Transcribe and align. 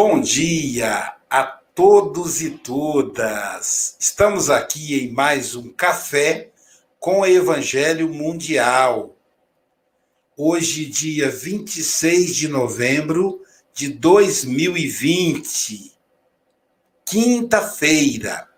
Bom 0.00 0.20
dia 0.20 1.16
a 1.28 1.42
todos 1.42 2.40
e 2.40 2.50
todas. 2.50 3.96
Estamos 3.98 4.48
aqui 4.48 4.96
em 4.96 5.10
mais 5.10 5.56
um 5.56 5.72
café 5.72 6.52
com 7.00 7.22
o 7.22 7.26
Evangelho 7.26 8.08
Mundial. 8.08 9.16
Hoje, 10.36 10.86
dia 10.86 11.28
26 11.28 12.36
de 12.36 12.46
novembro 12.46 13.42
de 13.74 13.88
2020, 13.88 15.98
quinta-feira. 17.04 18.48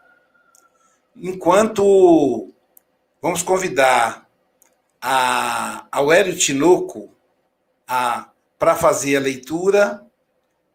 Enquanto 1.16 2.52
vamos 3.22 3.42
convidar 3.42 4.28
a, 5.00 5.86
a 5.90 6.00
Hélio 6.14 6.36
Tinoco 6.36 7.14
para 8.58 8.76
fazer 8.76 9.16
a 9.16 9.20
leitura 9.20 10.06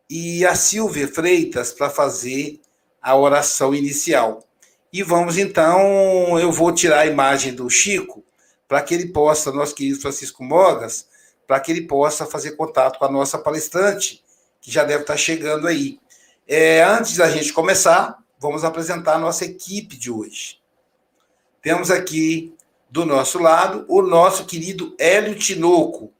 e 0.09 0.45
a 0.45 0.55
Silvia 0.55 1.07
Freitas 1.07 1.71
para 1.71 1.89
fazer 1.89 2.59
a 3.01 3.15
oração 3.15 3.73
inicial. 3.73 4.43
E 4.91 5.03
vamos 5.03 5.37
então, 5.37 6.39
eu 6.39 6.51
vou 6.51 6.71
tirar 6.71 6.99
a 7.01 7.05
imagem 7.05 7.53
do 7.53 7.69
Chico 7.69 8.23
para 8.67 8.81
que 8.81 8.93
ele 8.93 9.07
possa, 9.07 9.51
nosso 9.51 9.75
querido 9.75 9.99
Francisco 9.99 10.43
Mogas, 10.43 11.07
para 11.45 11.59
que 11.59 11.71
ele 11.71 11.81
possa 11.81 12.25
fazer 12.25 12.51
contato 12.51 12.97
com 12.97 13.05
a 13.05 13.11
nossa 13.11 13.37
palestrante, 13.37 14.23
que 14.59 14.71
já 14.71 14.83
deve 14.83 15.01
estar 15.01 15.17
chegando 15.17 15.67
aí. 15.67 15.99
É, 16.47 16.83
antes 16.83 17.17
da 17.17 17.29
gente 17.29 17.53
começar, 17.53 18.17
vamos 18.39 18.63
apresentar 18.63 19.15
a 19.15 19.19
nossa 19.19 19.45
equipe 19.45 19.97
de 19.97 20.11
hoje. 20.11 20.59
Temos 21.61 21.91
aqui 21.91 22.55
do 22.89 23.05
nosso 23.05 23.39
lado 23.39 23.85
o 23.87 24.01
nosso 24.01 24.45
querido 24.45 24.95
Hélio 24.97 25.35
Tinoco, 25.35 26.13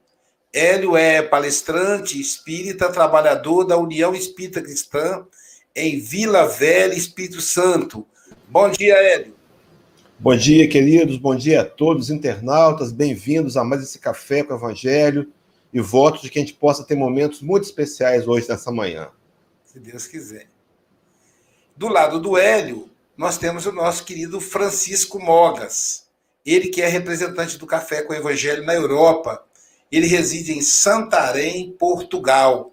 Hélio 0.56 0.96
é 0.96 1.20
palestrante 1.20 2.18
espírita, 2.18 2.90
trabalhador 2.90 3.64
da 3.64 3.76
União 3.76 4.14
Espírita 4.14 4.62
Cristã 4.62 5.26
em 5.74 6.00
Vila 6.00 6.48
Velha, 6.48 6.94
Espírito 6.94 7.42
Santo. 7.42 8.06
Bom 8.48 8.70
dia, 8.70 8.94
Hélio. 8.94 9.36
Bom 10.18 10.34
dia, 10.34 10.66
queridos. 10.66 11.18
Bom 11.18 11.36
dia 11.36 11.60
a 11.60 11.64
todos, 11.66 12.08
internautas. 12.08 12.90
Bem-vindos 12.90 13.58
a 13.58 13.62
mais 13.62 13.82
esse 13.82 13.98
Café 13.98 14.42
com 14.42 14.54
o 14.54 14.56
Evangelho. 14.56 15.30
E 15.74 15.78
voto 15.78 16.22
de 16.22 16.30
que 16.30 16.38
a 16.38 16.40
gente 16.40 16.54
possa 16.54 16.82
ter 16.84 16.94
momentos 16.94 17.42
muito 17.42 17.64
especiais 17.64 18.26
hoje, 18.26 18.48
nessa 18.48 18.72
manhã. 18.72 19.10
Se 19.62 19.78
Deus 19.78 20.06
quiser. 20.06 20.48
Do 21.76 21.88
lado 21.88 22.18
do 22.18 22.34
Hélio, 22.38 22.88
nós 23.14 23.36
temos 23.36 23.66
o 23.66 23.72
nosso 23.72 24.06
querido 24.06 24.40
Francisco 24.40 25.18
Mogas. 25.18 26.06
Ele 26.46 26.68
que 26.68 26.80
é 26.80 26.88
representante 26.88 27.58
do 27.58 27.66
Café 27.66 28.00
com 28.00 28.14
o 28.14 28.16
Evangelho 28.16 28.64
na 28.64 28.72
Europa 28.72 29.44
ele 29.90 30.06
reside 30.06 30.52
em 30.52 30.62
Santarém, 30.62 31.72
Portugal. 31.72 32.72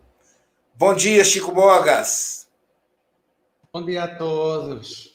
Bom 0.75 0.93
dia, 0.93 1.23
Chico 1.23 1.53
Mogas. 1.53 2.47
Bom 3.71 3.85
dia 3.85 4.03
a 4.03 4.15
todos. 4.15 5.13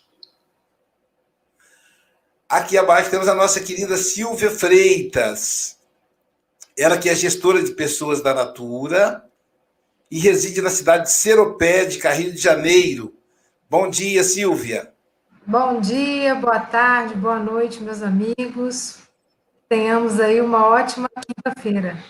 Aqui 2.48 2.78
abaixo 2.78 3.10
temos 3.10 3.28
a 3.28 3.34
nossa 3.34 3.60
querida 3.60 3.96
Silvia 3.96 4.50
Freitas. 4.50 5.76
Ela 6.76 6.96
que 6.96 7.08
é 7.08 7.14
gestora 7.14 7.62
de 7.62 7.72
pessoas 7.72 8.22
da 8.22 8.32
Natura 8.32 9.24
e 10.10 10.18
reside 10.18 10.62
na 10.62 10.70
cidade 10.70 11.04
de 11.04 11.12
Seropé, 11.12 11.84
de 11.84 11.98
Carrilho 11.98 12.32
de 12.32 12.40
Janeiro. 12.40 13.14
Bom 13.68 13.90
dia, 13.90 14.22
Silvia. 14.22 14.92
Bom 15.44 15.80
dia, 15.80 16.34
boa 16.36 16.60
tarde, 16.60 17.14
boa 17.14 17.38
noite, 17.38 17.82
meus 17.82 18.02
amigos 18.02 19.07
tenhamos 19.68 20.18
aí 20.18 20.40
uma 20.40 20.66
ótima 20.66 21.08
quinta-feira. 21.08 22.02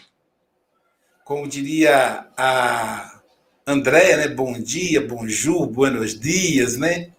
Como 1.25 1.49
diria 1.49 2.27
a 2.37 3.21
Andréia, 3.67 4.17
né? 4.17 4.29
Bom 4.29 4.53
dia, 4.53 5.07
bonjour, 5.07 5.67
buenos 5.67 6.19
dias, 6.19 6.77
né? 6.77 7.13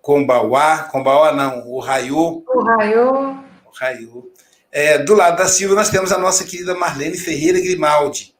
Combauá, 0.00 0.84
Combauá 0.84 1.32
não, 1.32 1.68
o 1.68 1.80
Raiô. 1.80 2.44
O 2.46 2.64
Raiô. 2.64 3.32
O 3.66 3.70
Raiô. 3.74 4.32
É, 4.70 4.98
do 4.98 5.14
lado 5.14 5.36
da 5.36 5.46
Silvia, 5.46 5.76
nós 5.76 5.90
temos 5.90 6.12
a 6.12 6.18
nossa 6.18 6.44
querida 6.44 6.74
Marlene 6.74 7.18
Ferreira 7.18 7.60
Grimaldi. 7.60 8.34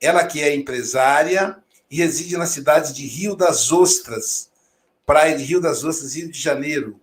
Ela 0.00 0.24
que 0.24 0.40
é 0.40 0.54
empresária 0.54 1.56
e 1.90 1.96
reside 1.96 2.36
na 2.36 2.46
cidade 2.46 2.94
de 2.94 3.06
Rio 3.06 3.36
das 3.36 3.70
Ostras, 3.70 4.50
praia 5.04 5.36
de 5.36 5.44
Rio 5.44 5.60
das 5.60 5.84
Ostras, 5.84 6.14
Rio 6.14 6.30
de 6.30 6.40
Janeiro. 6.40 6.98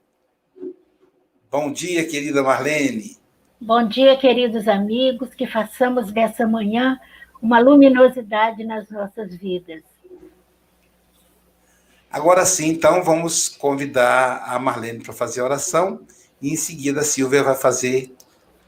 Bom 1.49 1.71
dia, 1.71 2.07
querida 2.07 2.41
Marlene. 2.41 3.20
Bom 3.63 3.87
dia, 3.87 4.17
queridos 4.17 4.67
amigos, 4.67 5.35
que 5.35 5.45
façamos 5.45 6.11
dessa 6.11 6.47
manhã 6.47 6.99
uma 7.39 7.59
luminosidade 7.59 8.63
nas 8.63 8.89
nossas 8.89 9.35
vidas. 9.35 9.83
Agora 12.11 12.43
sim, 12.43 12.69
então, 12.69 13.03
vamos 13.03 13.47
convidar 13.49 14.43
a 14.47 14.57
Marlene 14.57 15.03
para 15.03 15.13
fazer 15.13 15.41
a 15.41 15.43
oração 15.43 16.01
e 16.41 16.51
em 16.51 16.55
seguida 16.55 17.01
a 17.01 17.03
Silvia 17.03 17.43
vai 17.43 17.53
fazer 17.53 18.11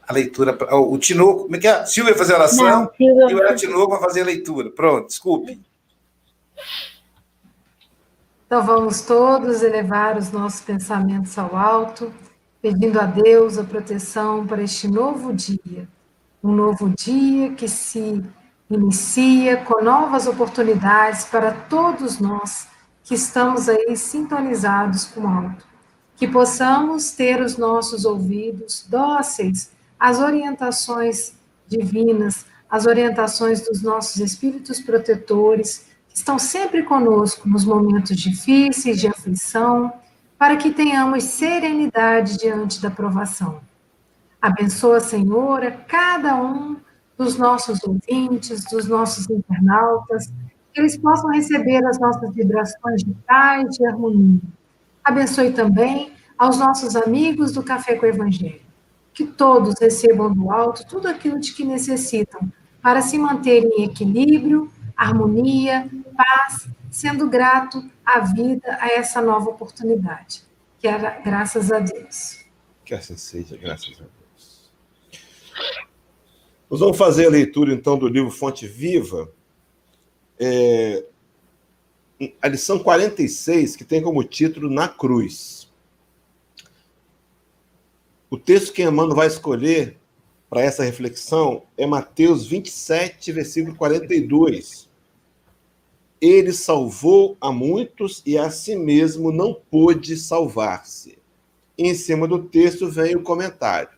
a 0.08 0.14
leitura. 0.14 0.56
O 0.76 0.96
Tinoco, 1.00 1.46
como 1.46 1.56
é 1.56 1.60
que 1.60 1.68
é? 1.68 1.84
Silvia 1.88 2.14
vai 2.14 2.20
fazer 2.20 2.34
a 2.34 2.38
oração 2.38 2.66
Não, 2.66 2.92
Silvia... 2.96 3.28
e 3.32 3.52
o 3.52 3.56
Tinoco 3.56 3.90
vai 3.90 4.00
fazer 4.00 4.22
a 4.22 4.26
leitura. 4.26 4.70
Pronto, 4.70 5.08
desculpe. 5.08 5.60
Então 8.46 8.64
vamos 8.64 9.02
todos 9.02 9.64
elevar 9.64 10.20
os 10.20 10.32
nossos 10.32 10.62
pensamentos 10.62 11.36
ao 11.40 11.56
alto 11.56 12.14
pedindo 12.64 12.98
a 12.98 13.04
Deus 13.04 13.58
a 13.58 13.64
proteção 13.66 14.48
para 14.48 14.64
este 14.64 14.88
novo 14.88 15.34
dia, 15.34 15.86
um 16.42 16.54
novo 16.54 16.90
dia 16.98 17.52
que 17.52 17.68
se 17.68 18.24
inicia 18.70 19.58
com 19.58 19.84
novas 19.84 20.28
oportunidades 20.28 21.26
para 21.26 21.52
todos 21.52 22.20
nós 22.20 22.70
que 23.04 23.16
estamos 23.16 23.68
aí 23.68 23.98
sintonizados 23.98 25.04
com 25.04 25.22
o 25.24 25.28
alto. 25.28 25.66
Que 26.16 26.26
possamos 26.26 27.12
ter 27.12 27.42
os 27.42 27.58
nossos 27.58 28.06
ouvidos 28.06 28.86
dóceis 28.88 29.70
às 30.00 30.20
orientações 30.20 31.34
divinas, 31.68 32.46
às 32.70 32.86
orientações 32.86 33.68
dos 33.68 33.82
nossos 33.82 34.22
espíritos 34.22 34.80
protetores, 34.80 35.88
que 36.08 36.16
estão 36.16 36.40
sempre 36.40 36.84
conosco 36.84 37.50
nos 37.50 37.66
momentos 37.66 38.16
difíceis, 38.16 39.02
de 39.02 39.08
aflição, 39.10 39.92
para 40.44 40.58
que 40.58 40.72
tenhamos 40.72 41.24
serenidade 41.24 42.38
diante 42.38 42.82
da 42.82 42.92
provação. 42.92 43.62
Abençoa, 44.42 45.00
Senhora, 45.00 45.72
cada 45.88 46.36
um 46.36 46.76
dos 47.18 47.38
nossos 47.38 47.82
ouvintes, 47.82 48.66
dos 48.66 48.86
nossos 48.86 49.30
internautas, 49.30 50.28
que 50.74 50.82
eles 50.82 50.98
possam 50.98 51.30
receber 51.30 51.86
as 51.86 51.98
nossas 51.98 52.36
vibrações 52.36 53.06
de 53.06 53.14
paz, 53.26 53.78
de 53.78 53.86
harmonia. 53.88 54.42
Abençoe 55.02 55.54
também 55.54 56.12
aos 56.38 56.58
nossos 56.58 56.94
amigos 56.98 57.54
do 57.54 57.64
Café 57.64 57.96
com 57.96 58.06
o 58.06 58.10
Evangelho. 58.10 58.60
Que 59.14 59.26
todos 59.26 59.76
recebam 59.80 60.34
do 60.34 60.52
alto 60.52 60.86
tudo 60.86 61.08
aquilo 61.08 61.40
de 61.40 61.54
que 61.54 61.64
necessitam 61.64 62.52
para 62.82 63.02
se 63.02 63.18
manterem 63.18 63.72
em 63.78 63.84
equilíbrio, 63.86 64.70
harmonia, 64.96 65.90
paz 66.16 66.68
sendo 66.94 67.28
grato 67.28 67.84
à 68.06 68.20
vida, 68.20 68.78
a 68.80 68.88
essa 68.90 69.20
nova 69.20 69.50
oportunidade. 69.50 70.44
Que 70.78 70.88
era 70.88 71.20
graças 71.22 71.72
a 71.72 71.80
Deus. 71.80 72.46
Que 72.86 72.94
assim 72.94 73.18
seja, 73.18 73.58
graças 73.58 73.96
a 74.00 74.04
Deus. 74.04 74.72
Nós 76.70 76.80
vamos 76.80 76.98
fazer 76.98 77.26
a 77.26 77.32
leitura, 77.32 77.74
então, 77.74 77.98
do 77.98 78.08
livro 78.08 78.30
Fonte 78.30 78.68
Viva, 78.68 79.32
é, 80.40 81.04
a 82.40 82.48
lição 82.48 82.78
46, 82.78 83.76
que 83.76 83.84
tem 83.84 84.02
como 84.02 84.24
título 84.24 84.70
Na 84.70 84.88
Cruz. 84.88 85.72
O 88.30 88.38
texto 88.38 88.72
que 88.72 88.84
Emmanuel 88.84 89.16
vai 89.16 89.28
escolher 89.28 89.98
para 90.48 90.62
essa 90.62 90.84
reflexão 90.84 91.64
é 91.76 91.88
Mateus 91.88 92.46
27, 92.46 93.32
versículo 93.32 93.76
42 93.76 94.93
ele 96.24 96.54
salvou 96.54 97.36
a 97.42 97.52
muitos 97.52 98.24
e 98.26 98.38
a 98.38 98.50
si 98.50 98.78
mesmo 98.78 99.30
não 99.30 99.54
pôde 99.54 100.16
salvar-se. 100.16 101.18
Em 101.78 101.94
cima 101.94 102.26
do 102.26 102.42
texto 102.42 102.90
vem 102.90 103.14
o 103.18 103.24
comentário. 103.24 103.90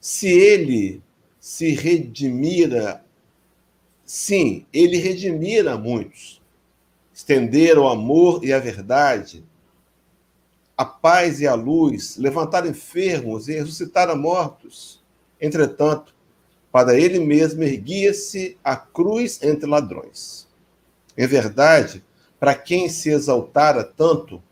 Se 0.00 0.28
ele 0.28 1.02
se 1.40 1.70
redimira, 1.70 3.04
sim, 4.04 4.64
ele 4.72 4.98
redimira 4.98 5.76
muitos. 5.76 6.40
Estender 7.12 7.76
o 7.76 7.88
amor 7.88 8.44
e 8.44 8.52
a 8.52 8.60
verdade, 8.60 9.44
a 10.76 10.84
paz 10.84 11.40
e 11.40 11.46
a 11.48 11.54
luz, 11.54 12.16
levantar 12.16 12.68
enfermos 12.68 13.48
e 13.48 13.54
ressuscitar 13.54 14.16
mortos. 14.16 15.02
Entretanto, 15.40 16.14
para 16.72 16.98
ele 16.98 17.18
mesmo 17.18 17.62
erguia-se 17.62 18.56
a 18.62 18.76
cruz 18.76 19.42
entre 19.42 19.68
ladrões. 19.68 20.46
Em 21.16 21.26
verdade, 21.26 22.04
para 22.38 22.54
quem 22.54 22.88
se 22.88 23.10
exaltara 23.10 23.84
tanto, 23.84 24.42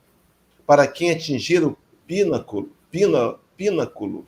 para 0.67 0.87
quem 0.87 1.11
atingir 1.11 1.65
o 1.65 1.76
pináculo, 2.06 2.70
pina, 2.91 3.37
pináculo, 3.56 4.26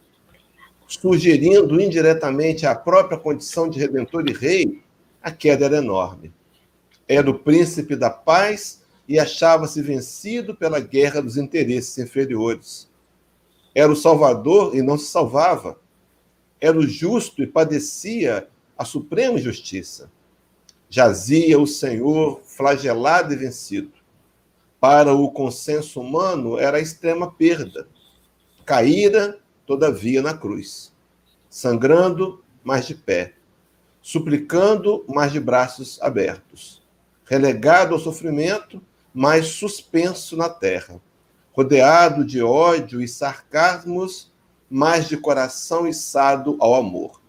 sugerindo 0.86 1.80
indiretamente 1.80 2.66
a 2.66 2.74
própria 2.74 3.18
condição 3.18 3.68
de 3.68 3.78
redentor 3.78 4.28
e 4.28 4.32
rei, 4.32 4.82
a 5.22 5.30
queda 5.30 5.66
era 5.66 5.76
enorme. 5.78 6.32
Era 7.06 7.28
o 7.30 7.38
príncipe 7.38 7.96
da 7.96 8.08
paz 8.08 8.82
e 9.08 9.18
achava-se 9.18 9.82
vencido 9.82 10.54
pela 10.54 10.78
guerra 10.78 11.20
dos 11.20 11.36
interesses 11.36 11.98
inferiores. 11.98 12.88
Era 13.74 13.90
o 13.90 13.96
salvador 13.96 14.74
e 14.74 14.82
não 14.82 14.96
se 14.96 15.06
salvava. 15.06 15.79
Era 16.60 16.78
o 16.78 16.86
justo 16.86 17.42
e 17.42 17.46
padecia 17.46 18.48
a 18.76 18.84
suprema 18.84 19.38
justiça. 19.38 20.10
Jazia 20.88 21.58
o 21.58 21.66
Senhor 21.66 22.40
flagelado 22.44 23.32
e 23.32 23.36
vencido. 23.36 23.92
Para 24.80 25.14
o 25.14 25.30
consenso 25.30 26.00
humano 26.00 26.58
era 26.58 26.78
a 26.78 26.80
extrema 26.80 27.30
perda. 27.30 27.86
Caíra, 28.64 29.38
todavia, 29.66 30.22
na 30.22 30.34
cruz. 30.34 30.92
Sangrando, 31.48 32.42
mas 32.64 32.86
de 32.86 32.94
pé. 32.94 33.34
Suplicando, 34.02 35.04
mas 35.06 35.32
de 35.32 35.38
braços 35.38 36.00
abertos. 36.02 36.82
Relegado 37.24 37.94
ao 37.94 38.00
sofrimento, 38.00 38.82
mas 39.12 39.48
suspenso 39.48 40.36
na 40.36 40.48
terra. 40.48 41.00
Rodeado 41.52 42.24
de 42.24 42.42
ódio 42.42 43.00
e 43.00 43.06
sarcasmos, 43.06 44.29
mas 44.70 45.08
de 45.08 45.16
coração 45.16 45.88
içado 45.88 46.56
ao 46.60 46.74
amor. 46.74 47.20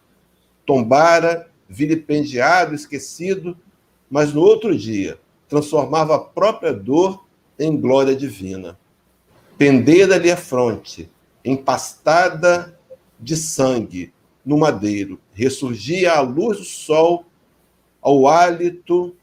Tombara, 0.65 1.49
vilipendiado, 1.67 2.75
esquecido, 2.75 3.57
mas 4.09 4.33
no 4.33 4.41
outro 4.41 4.77
dia 4.77 5.19
transformava 5.49 6.15
a 6.15 6.19
própria 6.19 6.71
dor 6.71 7.25
em 7.57 7.75
glória 7.75 8.15
divina. 8.15 8.79
Pendera-lhe 9.57 10.31
a 10.31 10.37
fronte, 10.37 11.09
empastada 11.43 12.77
de 13.19 13.35
sangue, 13.35 14.13
no 14.45 14.57
madeiro, 14.57 15.19
ressurgia 15.33 16.13
a 16.13 16.21
luz 16.21 16.57
do 16.57 16.63
sol 16.63 17.25
ao 18.01 18.27
hálito 18.27 19.15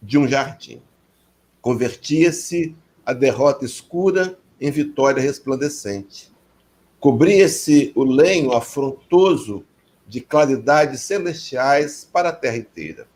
de 0.00 0.16
um 0.16 0.28
jardim. 0.28 0.80
Convertia-se 1.60 2.74
a 3.04 3.12
derrota 3.12 3.64
escura 3.64 4.38
em 4.60 4.70
vitória 4.70 5.20
resplandecente. 5.20 6.30
Cobria-se 7.00 7.92
o 7.94 8.04
lenho 8.04 8.52
afrontoso 8.52 9.64
de 10.06 10.20
claridades 10.20 11.00
celestiais 11.00 12.06
para 12.12 12.28
a 12.28 12.32
terra 12.32 12.58
inteira. 12.58 13.08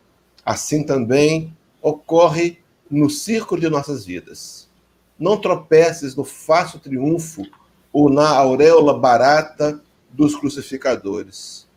Assim 0.43 0.83
também 0.83 1.55
ocorre 1.81 2.57
no 2.89 3.09
círculo 3.11 3.61
de 3.61 3.69
nossas 3.69 4.03
vidas. 4.03 4.67
Não 5.19 5.39
tropeces 5.39 6.15
no 6.15 6.23
fácil 6.23 6.79
triunfo 6.79 7.43
ou 7.93 8.09
na 8.09 8.27
auréola 8.27 8.97
barata 8.97 9.79
dos 10.09 10.35
crucificadores. 10.35 11.67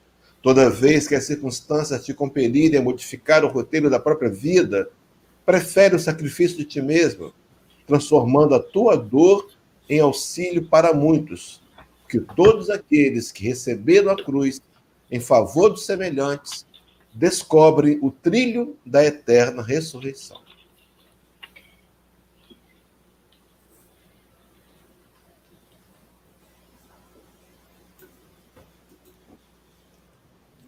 Toda 0.40 0.70
vez 0.70 1.06
que 1.06 1.14
as 1.14 1.25
circunstâncias 1.25 2.04
te 2.04 2.14
compelirem 2.14 2.81
a 2.81 2.82
modificar 2.82 3.44
o 3.44 3.49
roteiro 3.49 3.90
da 3.90 4.00
própria 4.00 4.31
vida, 4.31 4.88
prefere 5.44 5.94
o 5.94 6.00
sacrifício 6.00 6.56
de 6.56 6.64
ti 6.64 6.81
mesmo, 6.81 7.34
transformando 7.87 8.54
a 8.54 8.61
tua 8.61 8.96
dor 8.96 9.50
em 9.88 10.00
auxílio 10.00 10.66
para 10.66 10.94
muitos, 10.94 11.61
que 12.08 12.19
todos 12.20 12.70
aqueles 12.70 13.31
que 13.31 13.44
receberam 13.44 14.10
a 14.10 14.16
cruz 14.16 14.60
em 15.10 15.20
favor 15.20 15.70
dos 15.70 15.84
semelhantes 15.84 16.66
descobrem 17.12 17.99
o 18.00 18.10
trilho 18.10 18.76
da 18.84 19.05
eterna 19.05 19.62
ressurreição. 19.62 20.40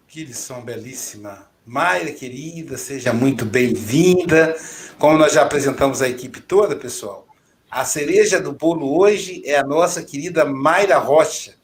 Que 0.09 0.25
lição 0.25 0.61
belíssima. 0.63 1.49
Mayra, 1.65 2.11
querida, 2.11 2.77
seja 2.77 3.13
muito 3.13 3.45
bem-vinda. 3.45 4.57
Como 4.99 5.17
nós 5.17 5.33
já 5.33 5.43
apresentamos 5.43 6.03
a 6.03 6.09
equipe 6.09 6.41
toda, 6.41 6.75
pessoal, 6.75 7.30
a 7.71 7.85
cereja 7.85 8.41
do 8.41 8.53
bolo 8.53 8.99
hoje 8.99 9.43
é 9.45 9.57
a 9.57 9.65
nossa 9.65 10.03
querida 10.03 10.45
Mayra 10.45 10.99
Rocha. 10.99 11.55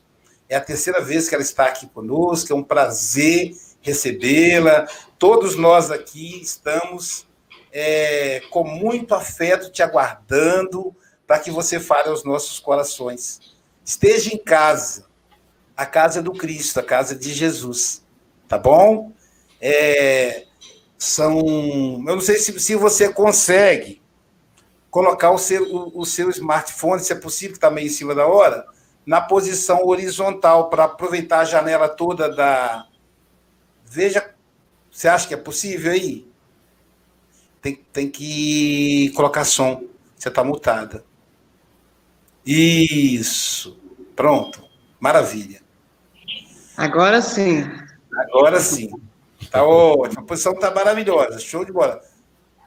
É 0.48 0.56
a 0.56 0.60
terceira 0.60 1.00
vez 1.00 1.28
que 1.28 1.34
ela 1.34 1.42
está 1.42 1.66
aqui 1.66 1.86
conosco, 1.88 2.52
é 2.52 2.56
um 2.56 2.62
prazer 2.62 3.56
recebê-la. 3.80 4.86
Todos 5.18 5.56
nós 5.56 5.90
aqui 5.90 6.40
estamos 6.40 7.26
é, 7.72 8.40
com 8.50 8.64
muito 8.64 9.14
afeto 9.14 9.70
te 9.70 9.82
aguardando 9.82 10.94
para 11.26 11.40
que 11.40 11.50
você 11.50 11.80
fale 11.80 12.08
aos 12.08 12.22
nossos 12.22 12.60
corações. 12.60 13.40
Esteja 13.84 14.32
em 14.32 14.38
casa, 14.38 15.06
a 15.76 15.84
casa 15.84 16.22
do 16.22 16.32
Cristo, 16.32 16.78
a 16.78 16.82
casa 16.82 17.16
de 17.16 17.34
Jesus 17.34 18.06
tá 18.48 18.58
bom? 18.58 19.12
É, 19.60 20.44
são, 20.98 21.38
eu 21.38 22.14
não 22.14 22.20
sei 22.20 22.36
se, 22.36 22.58
se 22.58 22.74
você 22.74 23.12
consegue 23.12 24.00
colocar 24.90 25.30
o 25.30 25.38
seu, 25.38 25.62
o, 25.64 26.00
o 26.00 26.06
seu 26.06 26.30
smartphone, 26.30 27.00
se 27.00 27.12
é 27.12 27.16
possível, 27.16 27.52
que 27.52 27.58
está 27.58 27.70
meio 27.70 27.86
em 27.86 27.90
cima 27.90 28.14
da 28.14 28.26
hora, 28.26 28.66
na 29.04 29.20
posição 29.20 29.86
horizontal 29.86 30.68
para 30.68 30.84
aproveitar 30.84 31.40
a 31.40 31.44
janela 31.44 31.88
toda 31.88 32.28
da. 32.28 32.86
Veja, 33.84 34.34
você 34.90 35.08
acha 35.08 35.28
que 35.28 35.34
é 35.34 35.36
possível 35.36 35.92
aí? 35.92 36.26
Tem, 37.60 37.74
tem 37.92 38.10
que 38.10 39.12
colocar 39.14 39.44
som. 39.44 39.84
Você 40.16 40.28
está 40.28 40.42
mutada. 40.42 41.04
Isso. 42.44 43.78
Pronto. 44.14 44.64
Maravilha. 44.98 45.60
Agora 46.76 47.20
sim. 47.20 47.64
Agora 48.14 48.60
sim. 48.60 48.90
Tá 49.50 49.64
ótimo. 49.64 50.22
A 50.22 50.24
posição 50.24 50.52
está 50.52 50.70
maravilhosa. 50.70 51.38
Show 51.38 51.64
de 51.64 51.72
bola. 51.72 52.00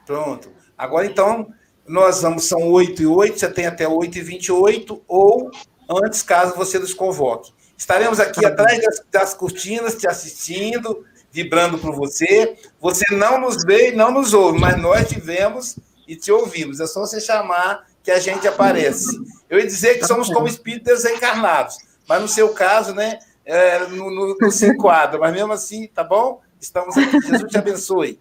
Pronto. 0.06 0.52
Agora, 0.76 1.06
então, 1.06 1.52
nós 1.86 2.22
vamos, 2.22 2.44
são 2.44 2.70
8 2.70 3.02
e 3.02 3.06
8, 3.06 3.38
você 3.38 3.48
tem 3.48 3.66
até 3.66 3.88
8 3.88 4.18
e 4.18 4.20
28, 4.20 5.02
ou 5.08 5.50
antes, 5.88 6.22
caso 6.22 6.54
você 6.54 6.78
nos 6.78 6.94
convoque. 6.94 7.52
Estaremos 7.76 8.20
aqui 8.20 8.44
atrás 8.44 8.80
das, 8.82 9.02
das 9.10 9.34
cortinas, 9.34 9.94
te 9.94 10.06
assistindo, 10.06 11.04
vibrando 11.32 11.78
por 11.78 11.94
você. 11.94 12.56
Você 12.80 13.04
não 13.14 13.40
nos 13.40 13.64
vê 13.64 13.90
e 13.90 13.96
não 13.96 14.12
nos 14.12 14.34
ouve, 14.34 14.58
mas 14.58 14.80
nós 14.80 15.08
te 15.08 15.18
vemos 15.18 15.78
e 16.06 16.14
te 16.14 16.30
ouvimos. 16.30 16.80
É 16.80 16.86
só 16.86 17.00
você 17.00 17.20
chamar 17.20 17.86
que 18.02 18.10
a 18.10 18.18
gente 18.18 18.46
aparece. 18.46 19.18
Eu 19.48 19.58
ia 19.58 19.66
dizer 19.66 19.98
que 19.98 20.06
somos 20.06 20.28
como 20.28 20.46
espíritos 20.46 21.02
desencarnados, 21.02 21.78
mas 22.08 22.20
no 22.20 22.28
seu 22.28 22.50
caso, 22.50 22.94
né, 22.94 23.18
é, 23.44 23.86
no, 23.86 24.36
no 24.38 24.50
se 24.50 24.66
enquadra, 24.66 25.18
mas 25.18 25.32
mesmo 25.32 25.52
assim, 25.52 25.86
tá 25.88 26.04
bom? 26.04 26.40
Estamos 26.60 26.96
aqui. 26.96 27.20
Jesus 27.20 27.50
te 27.50 27.58
abençoe. 27.58 28.20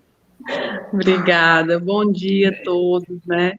Obrigada. 0.93 1.79
Bom 1.79 2.11
dia 2.11 2.49
a 2.49 2.63
todos, 2.63 3.25
né? 3.25 3.53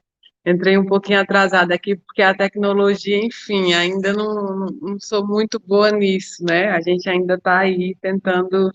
Entrei 0.44 0.78
um 0.78 0.86
pouquinho 0.86 1.20
atrasada 1.20 1.74
aqui, 1.74 1.96
porque 1.96 2.22
a 2.22 2.34
tecnologia, 2.34 3.18
enfim, 3.22 3.74
ainda 3.74 4.12
não, 4.12 4.66
não 4.80 4.98
sou 4.98 5.26
muito 5.26 5.60
boa 5.60 5.90
nisso, 5.90 6.44
né? 6.44 6.70
A 6.70 6.80
gente 6.80 7.08
ainda 7.08 7.34
está 7.34 7.58
aí 7.58 7.94
tentando 8.00 8.72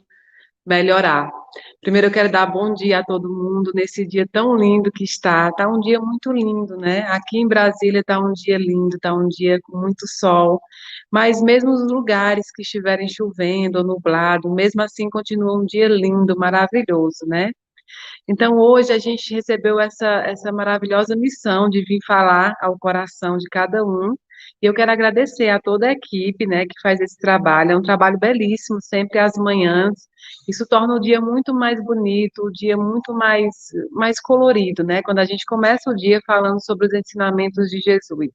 melhorar. 0.66 1.32
Primeiro 1.82 2.08
eu 2.08 2.12
quero 2.12 2.32
dar 2.32 2.46
bom 2.48 2.74
dia 2.74 3.00
a 3.00 3.04
todo 3.04 3.30
mundo 3.30 3.72
nesse 3.74 4.06
dia 4.06 4.28
tão 4.32 4.56
lindo 4.56 4.92
que 4.92 5.04
está. 5.04 5.50
Está 5.50 5.68
um 5.68 5.80
dia 5.80 6.00
muito 6.00 6.32
lindo, 6.32 6.76
né? 6.78 7.02
Aqui 7.10 7.40
em 7.40 7.48
Brasília 7.48 8.02
está 8.02 8.20
um 8.20 8.34
dia 8.34 8.58
lindo, 8.58 8.96
está 8.96 9.14
um 9.14 9.28
dia 9.28 9.60
com 9.64 9.78
muito 9.78 10.08
sol. 10.08 10.60
Mas 11.12 11.42
mesmo 11.42 11.72
os 11.72 11.92
lugares 11.92 12.52
que 12.52 12.62
estiverem 12.62 13.08
chovendo 13.08 13.80
ou 13.80 13.84
nublado, 13.84 14.52
mesmo 14.54 14.82
assim 14.82 15.10
continua 15.10 15.58
um 15.58 15.66
dia 15.66 15.88
lindo, 15.88 16.36
maravilhoso, 16.38 17.26
né? 17.28 17.52
Então, 18.28 18.58
hoje 18.58 18.92
a 18.92 18.98
gente 18.98 19.34
recebeu 19.34 19.80
essa, 19.80 20.08
essa 20.25 20.52
maravilhosa 20.52 21.16
missão 21.16 21.70
de 21.70 21.84
vir 21.84 22.00
falar 22.06 22.54
ao 22.62 22.78
coração 22.80 23.38
de 23.38 23.48
cada 23.50 23.84
um. 23.84 24.16
E 24.62 24.66
eu 24.66 24.74
quero 24.74 24.92
agradecer 24.92 25.50
a 25.50 25.60
toda 25.60 25.88
a 25.88 25.92
equipe, 25.92 26.46
né, 26.48 26.66
que 26.66 26.80
faz 26.82 27.00
esse 27.00 27.18
trabalho. 27.18 27.72
É 27.72 27.78
um 27.78 27.82
trabalho 27.82 28.18
belíssimo, 28.18 28.80
sempre 28.82 29.20
às 29.20 29.34
manhãs. 29.38 29.94
Isso 30.48 30.66
torna 30.68 30.96
o 30.96 31.00
dia 31.00 31.22
muito 31.22 31.54
mais 31.54 31.84
bonito, 31.84 32.44
o 32.44 32.52
dia 32.52 32.75
muito 32.75 33.14
mais, 33.14 33.54
mais 33.92 34.20
colorido, 34.20 34.84
né, 34.84 35.02
quando 35.04 35.20
a 35.20 35.25
gente 35.25 35.46
começa 35.46 35.90
o 35.90 35.96
dia 35.96 36.20
falando 36.25 36.64
sobre 36.64 36.88
os 36.88 36.94
ensinamentos 36.94 37.70
de 37.70 37.80
Jesus. 37.80 38.32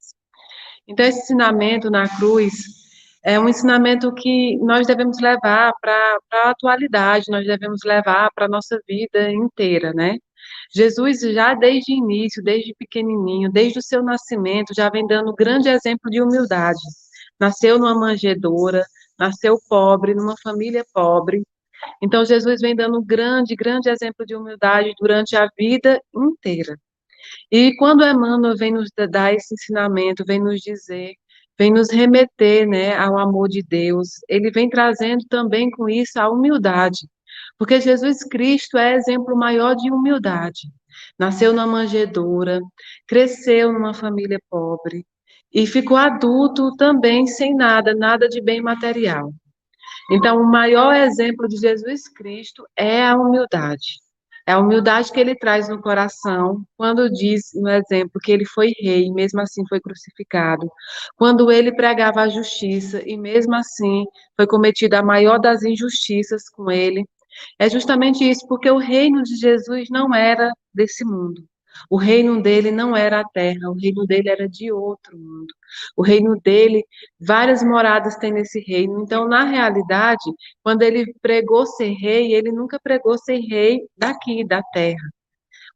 Então, 0.86 1.04
esse 1.04 1.20
ensinamento 1.20 1.90
na 1.90 2.08
cruz 2.18 2.52
é 3.22 3.38
um 3.38 3.48
ensinamento 3.48 4.12
que 4.14 4.56
nós 4.58 4.86
devemos 4.86 5.18
levar 5.20 5.72
para 5.80 6.18
a 6.32 6.50
atualidade, 6.50 7.26
nós 7.30 7.46
devemos 7.46 7.80
levar 7.84 8.30
para 8.34 8.46
a 8.46 8.48
nossa 8.48 8.78
vida 8.88 9.30
inteira, 9.30 9.92
né? 9.92 10.16
Jesus, 10.74 11.20
já 11.20 11.54
desde 11.54 11.92
o 11.92 11.96
início, 11.96 12.42
desde 12.42 12.74
pequenininho, 12.74 13.50
desde 13.50 13.78
o 13.78 13.82
seu 13.82 14.02
nascimento, 14.02 14.72
já 14.74 14.88
vem 14.88 15.06
dando 15.06 15.34
grande 15.34 15.68
exemplo 15.68 16.10
de 16.10 16.22
humildade. 16.22 16.80
Nasceu 17.38 17.78
numa 17.78 17.94
manjedoura, 17.94 18.84
nasceu 19.18 19.58
pobre, 19.68 20.14
numa 20.14 20.34
família 20.42 20.84
pobre. 20.92 21.42
Então, 22.02 22.24
Jesus 22.24 22.60
vem 22.60 22.74
dando 22.76 23.02
grande, 23.02 23.54
grande 23.56 23.90
exemplo 23.90 24.24
de 24.26 24.34
humildade 24.34 24.92
durante 24.98 25.36
a 25.36 25.48
vida 25.58 26.00
inteira. 26.14 26.76
E 27.50 27.76
quando 27.76 28.04
Emmanuel 28.04 28.56
vem 28.56 28.72
nos 28.72 28.90
dar 29.10 29.34
esse 29.34 29.54
ensinamento, 29.54 30.24
vem 30.26 30.40
nos 30.40 30.60
dizer, 30.60 31.14
vem 31.60 31.70
nos 31.70 31.90
remeter 31.90 32.66
né, 32.66 32.96
ao 32.96 33.18
amor 33.18 33.46
de 33.46 33.62
Deus, 33.62 34.12
ele 34.26 34.50
vem 34.50 34.70
trazendo 34.70 35.26
também 35.28 35.70
com 35.70 35.90
isso 35.90 36.18
a 36.18 36.26
humildade, 36.30 37.06
porque 37.58 37.78
Jesus 37.78 38.24
Cristo 38.24 38.78
é 38.78 38.94
exemplo 38.94 39.36
maior 39.36 39.74
de 39.76 39.92
humildade. 39.92 40.72
nasceu 41.18 41.52
na 41.52 41.66
manjedoura, 41.66 42.60
cresceu 43.06 43.74
numa 43.74 43.92
família 43.92 44.40
pobre 44.48 45.04
e 45.52 45.66
ficou 45.66 45.98
adulto 45.98 46.74
também 46.78 47.26
sem 47.26 47.54
nada, 47.54 47.94
nada 47.94 48.26
de 48.26 48.40
bem 48.40 48.62
material. 48.62 49.30
Então, 50.10 50.40
o 50.40 50.50
maior 50.50 50.94
exemplo 50.94 51.46
de 51.46 51.58
Jesus 51.58 52.08
Cristo 52.08 52.66
é 52.74 53.04
a 53.04 53.14
humildade. 53.16 54.00
É 54.50 54.52
a 54.52 54.58
humildade 54.58 55.12
que 55.12 55.20
ele 55.20 55.36
traz 55.36 55.68
no 55.68 55.80
coração 55.80 56.64
quando 56.76 57.08
diz, 57.08 57.52
no 57.54 57.68
exemplo, 57.68 58.20
que 58.20 58.32
ele 58.32 58.44
foi 58.44 58.72
rei 58.80 59.04
e 59.06 59.12
mesmo 59.12 59.40
assim 59.40 59.62
foi 59.68 59.80
crucificado. 59.80 60.68
Quando 61.16 61.52
ele 61.52 61.72
pregava 61.72 62.22
a 62.22 62.28
justiça 62.28 63.00
e 63.08 63.16
mesmo 63.16 63.54
assim 63.54 64.04
foi 64.36 64.48
cometida 64.48 64.98
a 64.98 65.04
maior 65.04 65.38
das 65.38 65.62
injustiças 65.62 66.48
com 66.48 66.68
ele. 66.68 67.04
É 67.60 67.70
justamente 67.70 68.28
isso, 68.28 68.44
porque 68.48 68.68
o 68.68 68.78
reino 68.78 69.22
de 69.22 69.36
Jesus 69.36 69.86
não 69.88 70.12
era 70.12 70.52
desse 70.74 71.04
mundo. 71.04 71.44
O 71.88 71.96
reino 71.96 72.42
dele 72.42 72.70
não 72.70 72.96
era 72.96 73.20
a 73.20 73.24
terra, 73.24 73.70
o 73.70 73.74
reino 73.74 74.06
dele 74.06 74.28
era 74.28 74.48
de 74.48 74.72
outro 74.72 75.16
mundo. 75.16 75.52
O 75.96 76.02
reino 76.02 76.38
dele, 76.40 76.84
várias 77.20 77.62
moradas 77.62 78.16
tem 78.16 78.32
nesse 78.32 78.60
reino. 78.60 79.00
Então, 79.02 79.28
na 79.28 79.44
realidade, 79.44 80.24
quando 80.62 80.82
ele 80.82 81.12
pregou 81.20 81.66
ser 81.66 81.92
rei, 81.92 82.34
ele 82.34 82.52
nunca 82.52 82.78
pregou 82.82 83.16
ser 83.18 83.38
rei 83.38 83.80
daqui, 83.96 84.44
da 84.44 84.62
terra. 84.62 85.10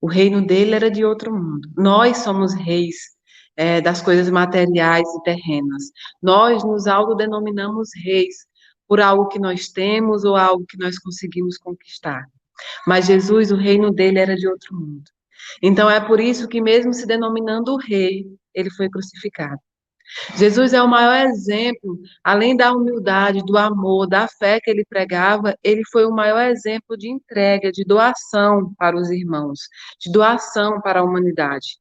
O 0.01 0.07
reino 0.09 0.45
dele 0.47 0.75
era 0.75 0.91
de 0.91 1.05
outro 1.05 1.33
mundo. 1.33 1.69
Nós 1.77 2.19
somos 2.19 2.55
reis 2.55 2.97
é, 3.57 3.81
das 3.81 4.03
coisas 4.03 4.29
materiais 4.31 5.09
e 5.09 5.23
terrenas. 5.23 5.85
Nós 6.23 6.65
nos 6.65 6.87
autodenominamos 6.87 7.91
reis 8.05 8.35
por 8.87 9.01
algo 9.01 9.29
que 9.29 9.39
nós 9.39 9.69
temos 9.69 10.25
ou 10.25 10.37
algo 10.37 10.65
que 10.69 10.79
nós 10.79 10.99
conseguimos 10.99 11.57
conquistar. 11.59 12.25
Mas 12.87 13.07
Jesus, 13.07 13.51
o 13.51 13.57
reino 13.57 13.91
dele 13.91 14.19
era 14.19 14.37
de 14.37 14.49
outro 14.49 14.75
mundo. 14.75 15.11
Então 15.63 15.91
é 15.91 16.01
por 16.01 16.21
isso 16.21 16.49
que, 16.49 16.61
mesmo 16.61 16.93
se 16.93 17.07
denominando 17.07 17.77
rei, 17.77 18.27
ele 18.55 18.71
foi 18.71 18.89
crucificado. 18.89 19.59
Jesus 20.37 20.73
é 20.73 20.83
o 20.83 20.89
maior 20.89 21.27
exemplo, 21.27 21.99
além 22.23 22.57
da 22.57 22.73
humildade, 22.73 23.43
do 23.45 23.57
amor, 23.57 24.07
da 24.07 24.29
fé 24.29 24.61
que 24.61 24.71
ele 24.71 24.85
pregava, 24.85 25.57
ele 25.63 25.83
foi 25.91 26.05
o 26.05 26.15
maior 26.15 26.43
exemplo 26.43 26.97
de 26.97 27.11
entrega, 27.11 27.73
de 27.73 27.85
doação 27.85 28.75
para 28.77 28.97
os 28.97 29.11
irmãos, 29.11 29.61
de 30.01 30.13
doação 30.13 30.81
para 30.81 31.01
a 31.01 31.03
humanidade. 31.03 31.79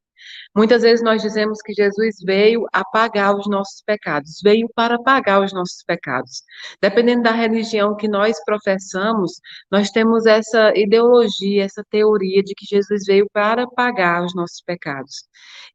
Muitas 0.56 0.82
vezes 0.82 1.04
nós 1.04 1.22
dizemos 1.22 1.60
que 1.62 1.72
Jesus 1.72 2.16
veio 2.24 2.66
apagar 2.72 3.36
os 3.36 3.48
nossos 3.48 3.82
pecados, 3.84 4.40
veio 4.42 4.68
para 4.74 4.98
pagar 5.02 5.42
os 5.42 5.52
nossos 5.52 5.82
pecados. 5.84 6.42
Dependendo 6.80 7.22
da 7.22 7.32
religião 7.32 7.96
que 7.96 8.08
nós 8.08 8.36
professamos, 8.44 9.32
nós 9.70 9.90
temos 9.90 10.26
essa 10.26 10.72
ideologia, 10.76 11.64
essa 11.64 11.84
teoria 11.90 12.42
de 12.42 12.54
que 12.54 12.66
Jesus 12.66 13.04
veio 13.06 13.26
para 13.32 13.66
pagar 13.66 14.24
os 14.24 14.34
nossos 14.34 14.60
pecados. 14.64 15.24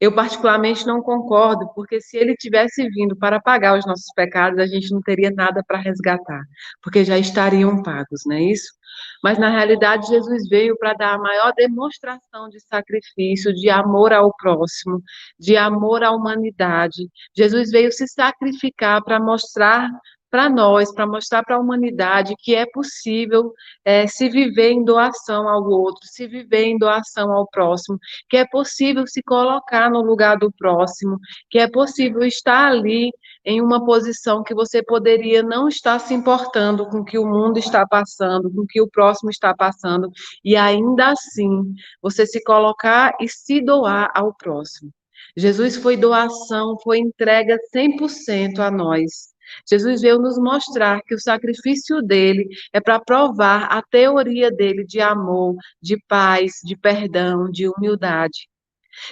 Eu, 0.00 0.14
particularmente, 0.14 0.86
não 0.86 1.02
concordo, 1.02 1.68
porque 1.74 2.00
se 2.00 2.16
ele 2.16 2.34
tivesse 2.34 2.88
vindo 2.88 3.14
para 3.16 3.40
pagar 3.40 3.78
os 3.78 3.86
nossos 3.86 4.10
pecados, 4.14 4.58
a 4.58 4.66
gente 4.66 4.90
não 4.92 5.02
teria 5.02 5.30
nada 5.30 5.62
para 5.66 5.78
resgatar, 5.78 6.42
porque 6.82 7.04
já 7.04 7.18
estariam 7.18 7.82
pagos, 7.82 8.22
não 8.26 8.36
é 8.36 8.42
isso? 8.42 8.79
Mas 9.22 9.38
na 9.38 9.48
realidade 9.48 10.06
Jesus 10.08 10.48
veio 10.48 10.76
para 10.78 10.94
dar 10.94 11.14
a 11.14 11.18
maior 11.18 11.52
demonstração 11.54 12.48
de 12.48 12.60
sacrifício, 12.60 13.52
de 13.52 13.68
amor 13.70 14.12
ao 14.12 14.34
próximo, 14.36 15.02
de 15.38 15.56
amor 15.56 16.02
à 16.02 16.10
humanidade. 16.10 17.08
Jesus 17.36 17.70
veio 17.70 17.92
se 17.92 18.06
sacrificar 18.06 19.02
para 19.02 19.20
mostrar 19.20 19.88
para 20.30 20.48
nós, 20.48 20.92
para 20.92 21.06
mostrar 21.06 21.42
para 21.42 21.56
a 21.56 21.58
humanidade 21.58 22.34
que 22.38 22.54
é 22.54 22.64
possível 22.66 23.52
é, 23.84 24.06
se 24.06 24.28
viver 24.28 24.70
em 24.70 24.84
doação 24.84 25.48
ao 25.48 25.64
outro, 25.64 26.06
se 26.06 26.26
viver 26.26 26.64
em 26.64 26.78
doação 26.78 27.32
ao 27.32 27.48
próximo, 27.48 27.98
que 28.28 28.36
é 28.36 28.46
possível 28.46 29.06
se 29.06 29.22
colocar 29.22 29.90
no 29.90 30.00
lugar 30.02 30.38
do 30.38 30.52
próximo, 30.52 31.18
que 31.50 31.58
é 31.58 31.68
possível 31.68 32.22
estar 32.22 32.68
ali 32.68 33.10
em 33.44 33.60
uma 33.60 33.84
posição 33.84 34.42
que 34.42 34.54
você 34.54 34.82
poderia 34.82 35.42
não 35.42 35.66
estar 35.66 35.98
se 35.98 36.14
importando 36.14 36.86
com 36.86 36.98
o 36.98 37.04
que 37.04 37.18
o 37.18 37.26
mundo 37.26 37.58
está 37.58 37.86
passando, 37.86 38.50
com 38.50 38.62
o 38.62 38.66
que 38.66 38.80
o 38.80 38.88
próximo 38.88 39.30
está 39.30 39.54
passando, 39.54 40.10
e 40.44 40.56
ainda 40.56 41.08
assim 41.10 41.74
você 42.02 42.26
se 42.26 42.42
colocar 42.44 43.12
e 43.20 43.28
se 43.28 43.60
doar 43.60 44.10
ao 44.14 44.34
próximo. 44.34 44.92
Jesus 45.36 45.76
foi 45.76 45.96
doação, 45.96 46.76
foi 46.82 46.98
entrega 46.98 47.56
100% 47.74 48.58
a 48.58 48.70
nós. 48.70 49.30
Jesus 49.68 50.00
veio 50.00 50.18
nos 50.18 50.38
mostrar 50.38 51.00
que 51.02 51.14
o 51.14 51.20
sacrifício 51.20 52.02
dele 52.02 52.46
é 52.72 52.80
para 52.80 53.00
provar 53.00 53.64
a 53.64 53.82
teoria 53.82 54.50
dele 54.50 54.84
de 54.84 55.00
amor, 55.00 55.56
de 55.82 55.96
paz, 56.08 56.54
de 56.64 56.76
perdão, 56.76 57.50
de 57.50 57.68
humildade. 57.68 58.48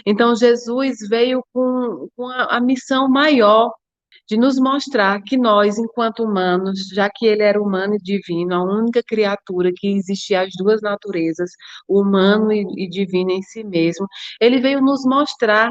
Então, 0.05 0.35
Jesus 0.35 0.99
veio 1.09 1.43
com, 1.53 2.09
com 2.17 2.29
a, 2.29 2.61
missão 2.61 3.09
maior 3.09 3.73
de 4.29 4.37
nos 4.37 4.59
mostrar 4.59 5.23
que 5.23 5.37
nós, 5.37 5.79
enquanto 5.79 6.23
humanos, 6.23 6.89
já 6.93 7.09
que 7.09 7.27
ele 7.27 7.43
era 7.43 7.61
humano 7.61 7.95
e 7.95 7.99
divino, 7.99 8.55
a 8.55 8.63
única 8.63 9.03
criatura 9.03 9.71
que 9.75 9.89
existia 9.89 10.43
as 10.43 10.51
duas 10.57 10.83
naturezas, 10.83 11.51
humano 11.89 12.53
e, 12.53 12.65
e 12.77 12.89
divino 12.89 13.31
em 13.31 13.43
si 13.43 13.65
mesmo, 13.65 14.07
ele 14.41 14.61
veio 14.61 14.81
nos 14.83 15.05
mostrar 15.05 15.71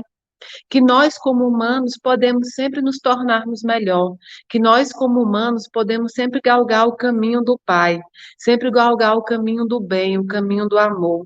que 0.69 0.81
nós, 0.81 1.17
como 1.17 1.47
humanos, 1.47 1.93
podemos 2.01 2.49
sempre 2.53 2.81
nos 2.81 2.99
tornarmos 2.99 3.63
melhor, 3.63 4.15
que 4.49 4.59
nós, 4.59 4.91
como 4.91 5.21
humanos, 5.21 5.67
podemos 5.71 6.13
sempre 6.13 6.39
galgar 6.43 6.87
o 6.87 6.95
caminho 6.95 7.41
do 7.41 7.59
Pai, 7.65 7.99
sempre 8.37 8.71
galgar 8.71 9.15
o 9.15 9.23
caminho 9.23 9.65
do 9.65 9.79
bem, 9.79 10.17
o 10.17 10.25
caminho 10.25 10.67
do 10.67 10.77
amor. 10.77 11.25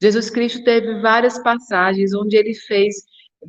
Jesus 0.00 0.30
Cristo 0.30 0.62
teve 0.64 1.00
várias 1.00 1.42
passagens 1.42 2.14
onde 2.14 2.36
ele 2.36 2.54
fez 2.54 2.94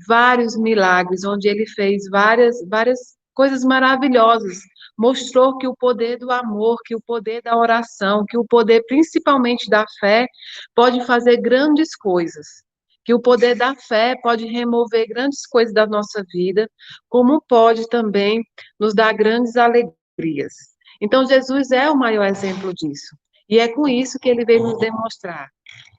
vários 0.08 0.58
milagres, 0.58 1.24
onde 1.24 1.48
ele 1.48 1.65
fez 1.65 2.10
várias, 2.10 2.58
várias 2.67 3.00
coisas 3.34 3.63
maravilhosas. 3.63 4.60
Mostrou 4.98 5.58
que 5.58 5.67
o 5.67 5.75
poder 5.75 6.17
do 6.17 6.32
amor, 6.32 6.77
que 6.86 6.96
o 6.96 7.01
poder 7.01 7.41
da 7.41 7.58
oração, 7.58 8.25
que 8.25 8.38
o 8.38 8.46
poder 8.46 8.84
principalmente 8.88 9.70
da 9.70 9.86
fé 10.00 10.27
pode 10.74 11.05
fazer 11.05 11.38
grandes 11.38 11.96
coisas. 11.96 12.64
Que 13.05 13.13
o 13.13 13.21
poder 13.21 13.55
da 13.55 13.75
fé 13.75 14.15
pode 14.21 14.45
remover 14.45 15.07
grandes 15.07 15.45
coisas 15.45 15.74
da 15.74 15.85
nossa 15.85 16.24
vida, 16.33 16.69
como 17.07 17.41
pode 17.47 17.88
também 17.88 18.43
nos 18.79 18.93
dar 18.93 19.13
grandes 19.13 19.55
alegrias. 19.55 20.53
Então, 21.00 21.27
Jesus 21.27 21.71
é 21.71 21.89
o 21.89 21.97
maior 21.97 22.25
exemplo 22.25 22.74
disso. 22.74 23.15
E 23.47 23.59
é 23.59 23.67
com 23.67 23.88
isso 23.88 24.19
que 24.19 24.27
ele 24.27 24.43
veio 24.43 24.63
nos 24.63 24.79
demonstrar 24.79 25.50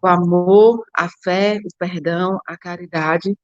o 0.02 0.06
amor, 0.06 0.84
a 0.96 1.08
fé, 1.22 1.58
o 1.58 1.68
perdão, 1.78 2.40
a 2.46 2.56
caridade 2.56 3.34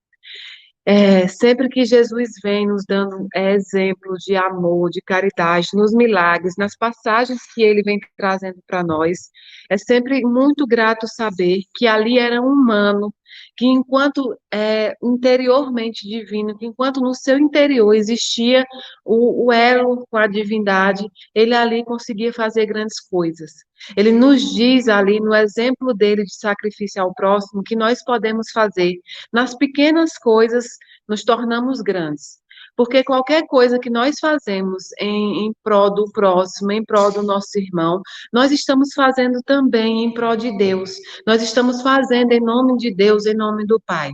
é, 0.85 1.29
sempre 1.29 1.69
que 1.69 1.85
Jesus 1.85 2.31
vem 2.43 2.67
nos 2.67 2.85
dando 2.87 3.29
exemplos 3.35 4.25
de 4.25 4.35
amor, 4.35 4.91
de 4.91 5.01
caridade, 5.01 5.69
nos 5.75 5.95
milagres, 5.95 6.55
nas 6.59 6.77
passagens 6.77 7.41
que 7.55 7.63
ele 7.63 7.83
vem 7.83 8.01
trazendo 8.17 8.59
para 8.67 8.83
nós, 8.83 9.31
é 9.71 9.79
sempre 9.79 10.23
muito 10.23 10.67
grato 10.67 11.07
saber 11.07 11.61
que 11.77 11.87
ali 11.87 12.19
era 12.19 12.43
um 12.43 12.49
humano 12.49 13.15
que 13.57 13.67
enquanto 13.67 14.39
é, 14.53 14.95
interiormente 15.03 16.09
divino, 16.09 16.57
que 16.57 16.67
enquanto 16.67 17.01
no 17.01 17.15
seu 17.15 17.39
interior 17.39 17.95
existia 17.95 18.65
o, 19.05 19.47
o 19.47 19.53
elo 19.53 20.07
com 20.11 20.17
a 20.17 20.27
divindade, 20.27 21.07
ele 21.35 21.55
ali 21.55 21.85
conseguia 21.85 22.33
fazer 22.33 22.67
grandes 22.67 23.01
coisas. 23.01 23.53
Ele 23.97 24.13
nos 24.13 24.55
diz 24.55 24.89
ali, 24.89 25.21
no 25.21 25.35
exemplo 25.35 25.93
dele 25.95 26.25
de 26.25 26.35
sacrifício 26.35 27.03
ao 27.03 27.15
próximo, 27.15 27.63
que 27.63 27.75
nós 27.75 28.03
podemos 28.05 28.51
fazer. 28.51 28.95
Nas 29.33 29.57
pequenas 29.57 30.17
coisas, 30.19 30.67
nos 31.09 31.25
tornamos 31.25 31.81
grandes. 31.81 32.42
Porque 32.77 33.05
qualquer 33.05 33.47
coisa 33.47 33.79
que 33.79 33.91
nós 33.91 34.17
fazemos 34.19 34.85
em, 34.99 35.47
em 35.47 35.53
prol 35.63 35.93
do 35.93 36.11
próximo, 36.11 36.73
em 36.73 36.85
prol 36.85 37.13
do 37.13 37.23
nosso 37.23 37.59
irmão, 37.59 38.01
nós 38.33 38.51
estamos 38.51 38.95
fazendo 38.95 39.43
também 39.45 40.05
em 40.05 40.15
prol 40.15 40.37
de 40.37 40.57
Deus. 40.57 40.97
Nós 41.27 41.43
estamos 41.43 41.83
fazendo 41.83 42.33
em 42.33 42.41
nome 42.41 42.77
de 42.79 42.95
Deus, 42.95 43.27
em 43.27 43.35
nome 43.35 43.67
do 43.67 43.81
Pai. 43.81 44.11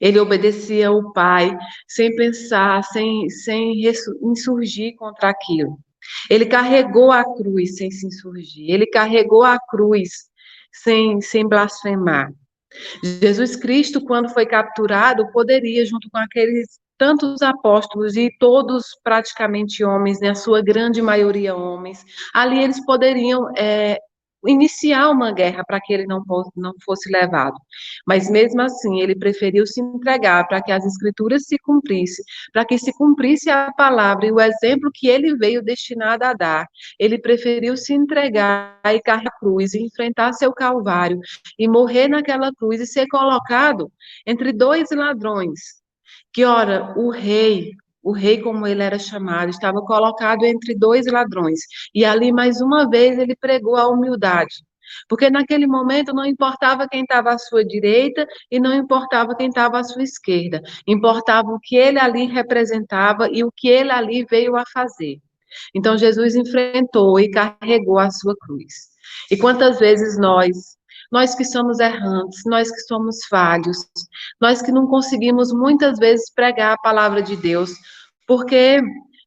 Ele 0.00 0.18
obedecia 0.18 0.88
ao 0.88 1.12
Pai 1.12 1.56
sem 1.86 2.14
pensar, 2.14 2.82
sem, 2.84 3.28
sem 3.28 3.82
insurgir 4.22 4.94
contra 4.96 5.28
aquilo. 5.30 5.78
Ele 6.30 6.46
carregou 6.46 7.12
a 7.12 7.24
cruz 7.36 7.76
sem 7.76 7.90
se 7.90 8.06
insurgir. 8.06 8.70
Ele 8.70 8.86
carregou 8.86 9.42
a 9.42 9.58
cruz 9.58 10.28
sem, 10.72 11.20
sem 11.20 11.46
blasfemar. 11.46 12.32
Jesus 13.02 13.56
Cristo, 13.56 14.04
quando 14.04 14.28
foi 14.28 14.46
capturado, 14.46 15.30
poderia, 15.32 15.84
junto 15.86 16.08
com 16.10 16.18
aqueles 16.18 16.78
tantos 16.98 17.40
apóstolos 17.42 18.16
e 18.16 18.30
todos 18.38 18.84
praticamente 19.02 19.84
homens, 19.84 20.20
né, 20.20 20.30
a 20.30 20.34
sua 20.34 20.60
grande 20.62 21.00
maioria 21.00 21.54
homens, 21.54 22.04
ali 22.34 22.62
eles 22.62 22.84
poderiam 22.84 23.48
é, 23.56 23.98
iniciar 24.46 25.10
uma 25.10 25.32
guerra 25.32 25.64
para 25.64 25.80
que 25.80 25.92
ele 25.92 26.06
não, 26.06 26.22
não 26.56 26.72
fosse 26.84 27.10
levado. 27.10 27.56
Mas 28.06 28.30
mesmo 28.30 28.60
assim, 28.62 29.00
ele 29.00 29.16
preferiu 29.16 29.66
se 29.66 29.80
entregar 29.80 30.46
para 30.46 30.62
que 30.62 30.70
as 30.70 30.84
escrituras 30.84 31.44
se 31.44 31.58
cumprissem, 31.58 32.24
para 32.52 32.64
que 32.64 32.78
se 32.78 32.92
cumprisse 32.92 33.50
a 33.50 33.72
palavra 33.72 34.26
e 34.26 34.32
o 34.32 34.40
exemplo 34.40 34.90
que 34.94 35.08
ele 35.08 35.36
veio 35.36 35.62
destinado 35.62 36.24
a 36.24 36.32
dar. 36.32 36.66
Ele 36.98 37.18
preferiu 37.18 37.76
se 37.76 37.92
entregar 37.94 38.78
e 38.86 39.00
carregar 39.00 39.26
a 39.26 39.38
cruz, 39.38 39.74
e 39.74 39.82
enfrentar 39.82 40.32
seu 40.32 40.52
calvário, 40.52 41.18
e 41.58 41.68
morrer 41.68 42.08
naquela 42.08 42.52
cruz 42.54 42.80
e 42.80 42.86
ser 42.86 43.06
colocado 43.08 43.90
entre 44.26 44.52
dois 44.52 44.90
ladrões. 44.90 45.78
Que, 46.32 46.44
ora, 46.44 46.94
o 46.96 47.10
rei, 47.10 47.72
o 48.02 48.12
rei, 48.12 48.40
como 48.40 48.66
ele 48.66 48.82
era 48.82 48.98
chamado, 48.98 49.50
estava 49.50 49.80
colocado 49.82 50.44
entre 50.44 50.74
dois 50.74 51.06
ladrões. 51.06 51.60
E 51.94 52.04
ali, 52.04 52.32
mais 52.32 52.60
uma 52.60 52.88
vez, 52.88 53.18
ele 53.18 53.36
pregou 53.36 53.76
a 53.76 53.88
humildade. 53.88 54.64
Porque 55.08 55.30
naquele 55.30 55.66
momento 55.66 56.14
não 56.14 56.24
importava 56.24 56.88
quem 56.88 57.02
estava 57.02 57.30
à 57.32 57.38
sua 57.38 57.64
direita 57.64 58.26
e 58.50 58.58
não 58.58 58.74
importava 58.74 59.34
quem 59.34 59.48
estava 59.48 59.78
à 59.78 59.84
sua 59.84 60.02
esquerda. 60.02 60.62
Importava 60.86 61.50
o 61.50 61.60
que 61.60 61.76
ele 61.76 61.98
ali 61.98 62.26
representava 62.26 63.28
e 63.30 63.44
o 63.44 63.52
que 63.54 63.68
ele 63.68 63.90
ali 63.90 64.24
veio 64.24 64.56
a 64.56 64.64
fazer. 64.72 65.18
Então 65.74 65.96
Jesus 65.96 66.34
enfrentou 66.34 67.18
e 67.20 67.30
carregou 67.30 67.98
a 67.98 68.10
sua 68.10 68.34
cruz. 68.36 68.88
E 69.30 69.36
quantas 69.36 69.78
vezes 69.78 70.18
nós, 70.18 70.77
nós 71.10 71.34
que 71.34 71.44
somos 71.44 71.78
errantes, 71.78 72.42
nós 72.46 72.70
que 72.70 72.80
somos 72.80 73.24
falhos, 73.26 73.78
nós 74.40 74.62
que 74.62 74.72
não 74.72 74.86
conseguimos 74.86 75.52
muitas 75.52 75.98
vezes 75.98 76.32
pregar 76.32 76.74
a 76.74 76.82
palavra 76.82 77.22
de 77.22 77.36
Deus, 77.36 77.70
porque 78.26 78.80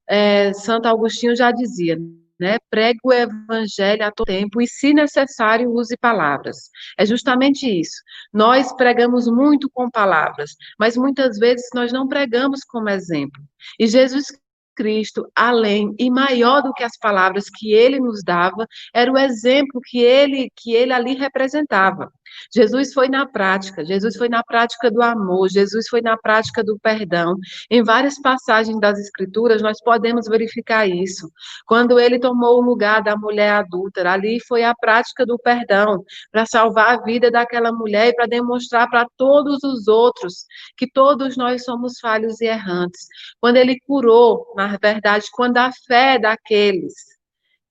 é, 0.07 0.53
Santo 0.53 0.87
Agostinho 0.87 1.35
já 1.35 1.51
dizia, 1.51 1.97
né? 2.41 2.57
Pregue 2.71 2.99
o 3.03 3.13
evangelho 3.13 4.03
a 4.03 4.11
todo 4.11 4.25
tempo 4.25 4.59
e, 4.59 4.67
se 4.67 4.95
necessário, 4.95 5.71
use 5.71 5.95
palavras. 5.95 6.71
É 6.97 7.05
justamente 7.05 7.69
isso. 7.69 8.01
Nós 8.33 8.73
pregamos 8.73 9.27
muito 9.27 9.69
com 9.71 9.89
palavras, 9.91 10.55
mas 10.79 10.97
muitas 10.97 11.37
vezes 11.37 11.67
nós 11.75 11.93
não 11.93 12.07
pregamos 12.07 12.63
como 12.63 12.89
exemplo. 12.89 13.39
E 13.79 13.85
Jesus 13.87 14.31
Cristo, 14.75 15.29
além 15.35 15.93
e 15.99 16.09
maior 16.09 16.61
do 16.61 16.73
que 16.73 16.83
as 16.83 16.97
palavras 16.97 17.45
que 17.49 17.73
ele 17.73 17.99
nos 17.99 18.23
dava, 18.23 18.67
era 18.93 19.11
o 19.11 19.17
exemplo 19.17 19.81
que 19.83 19.99
ele 19.99 20.49
que 20.55 20.73
ele 20.73 20.93
ali 20.93 21.15
representava. 21.15 22.11
Jesus 22.53 22.93
foi 22.93 23.09
na 23.09 23.25
prática, 23.25 23.85
Jesus 23.85 24.15
foi 24.17 24.29
na 24.29 24.43
prática 24.43 24.89
do 24.91 25.01
amor, 25.01 25.49
Jesus 25.49 25.87
foi 25.89 26.01
na 26.01 26.17
prática 26.17 26.63
do 26.63 26.77
perdão. 26.79 27.35
Em 27.69 27.83
várias 27.83 28.19
passagens 28.19 28.79
das 28.79 28.99
Escrituras, 28.99 29.61
nós 29.61 29.81
podemos 29.81 30.27
verificar 30.27 30.87
isso. 30.87 31.31
Quando 31.65 31.99
ele 31.99 32.19
tomou 32.19 32.59
o 32.59 32.61
lugar 32.61 33.01
da 33.03 33.15
mulher 33.15 33.53
adúltera, 33.53 34.13
ali 34.13 34.39
foi 34.47 34.63
a 34.63 34.75
prática 34.75 35.25
do 35.25 35.37
perdão, 35.37 36.03
para 36.31 36.45
salvar 36.45 36.99
a 36.99 37.03
vida 37.03 37.29
daquela 37.31 37.71
mulher 37.71 38.09
e 38.09 38.15
para 38.15 38.25
demonstrar 38.25 38.89
para 38.89 39.07
todos 39.17 39.63
os 39.63 39.87
outros 39.87 40.45
que 40.77 40.89
todos 40.89 41.37
nós 41.37 41.63
somos 41.63 41.99
falhos 41.99 42.41
e 42.41 42.45
errantes. 42.45 43.07
Quando 43.39 43.57
ele 43.57 43.79
curou, 43.81 44.53
na 44.55 44.77
verdade, 44.77 45.25
quando 45.31 45.57
a 45.57 45.71
fé 45.87 46.19
daqueles 46.19 47.10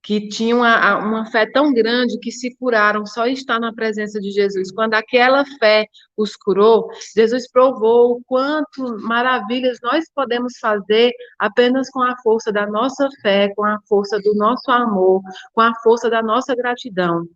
que 0.02 0.28
tinham 0.28 0.59
uma, 0.59 0.99
uma 0.99 1.26
fé 1.30 1.47
tão 1.50 1.73
grande 1.73 2.19
que 2.19 2.30
se 2.30 2.54
curaram 2.57 3.04
só 3.04 3.26
estar 3.26 3.61
na 3.61 3.73
presença 3.73 4.21
de 4.21 4.30
Jesus. 4.30 4.73
Quando 4.73 4.95
aquela 4.95 5.45
fé 5.59 5.87
os 6.16 6.37
curou, 6.37 6.88
Jesus 7.14 7.50
provou 7.50 8.12
o 8.12 8.23
quanto 8.25 8.99
maravilhas 9.00 9.78
nós 9.83 10.04
podemos 10.14 10.54
fazer 10.59 11.12
apenas 11.38 11.90
com 11.90 12.02
a 12.02 12.16
força 12.23 12.52
da 12.52 12.66
nossa 12.66 13.09
fé, 13.23 13.52
com 13.54 13.64
a 13.64 13.78
força 13.88 14.19
do 14.21 14.35
nosso 14.35 14.71
amor, 14.71 15.23
com 15.52 15.60
a 15.60 15.75
força 15.82 16.08
da 16.08 16.23
nossa 16.23 16.54
gratidão. 16.54 17.26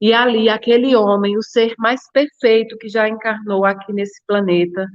E 0.00 0.12
ali, 0.12 0.48
aquele 0.48 0.94
homem, 0.96 1.36
o 1.36 1.42
ser 1.42 1.74
mais 1.78 2.00
perfeito 2.12 2.76
que 2.78 2.88
já 2.88 3.08
encarnou 3.08 3.64
aqui 3.64 3.92
nesse 3.92 4.20
planeta, 4.26 4.86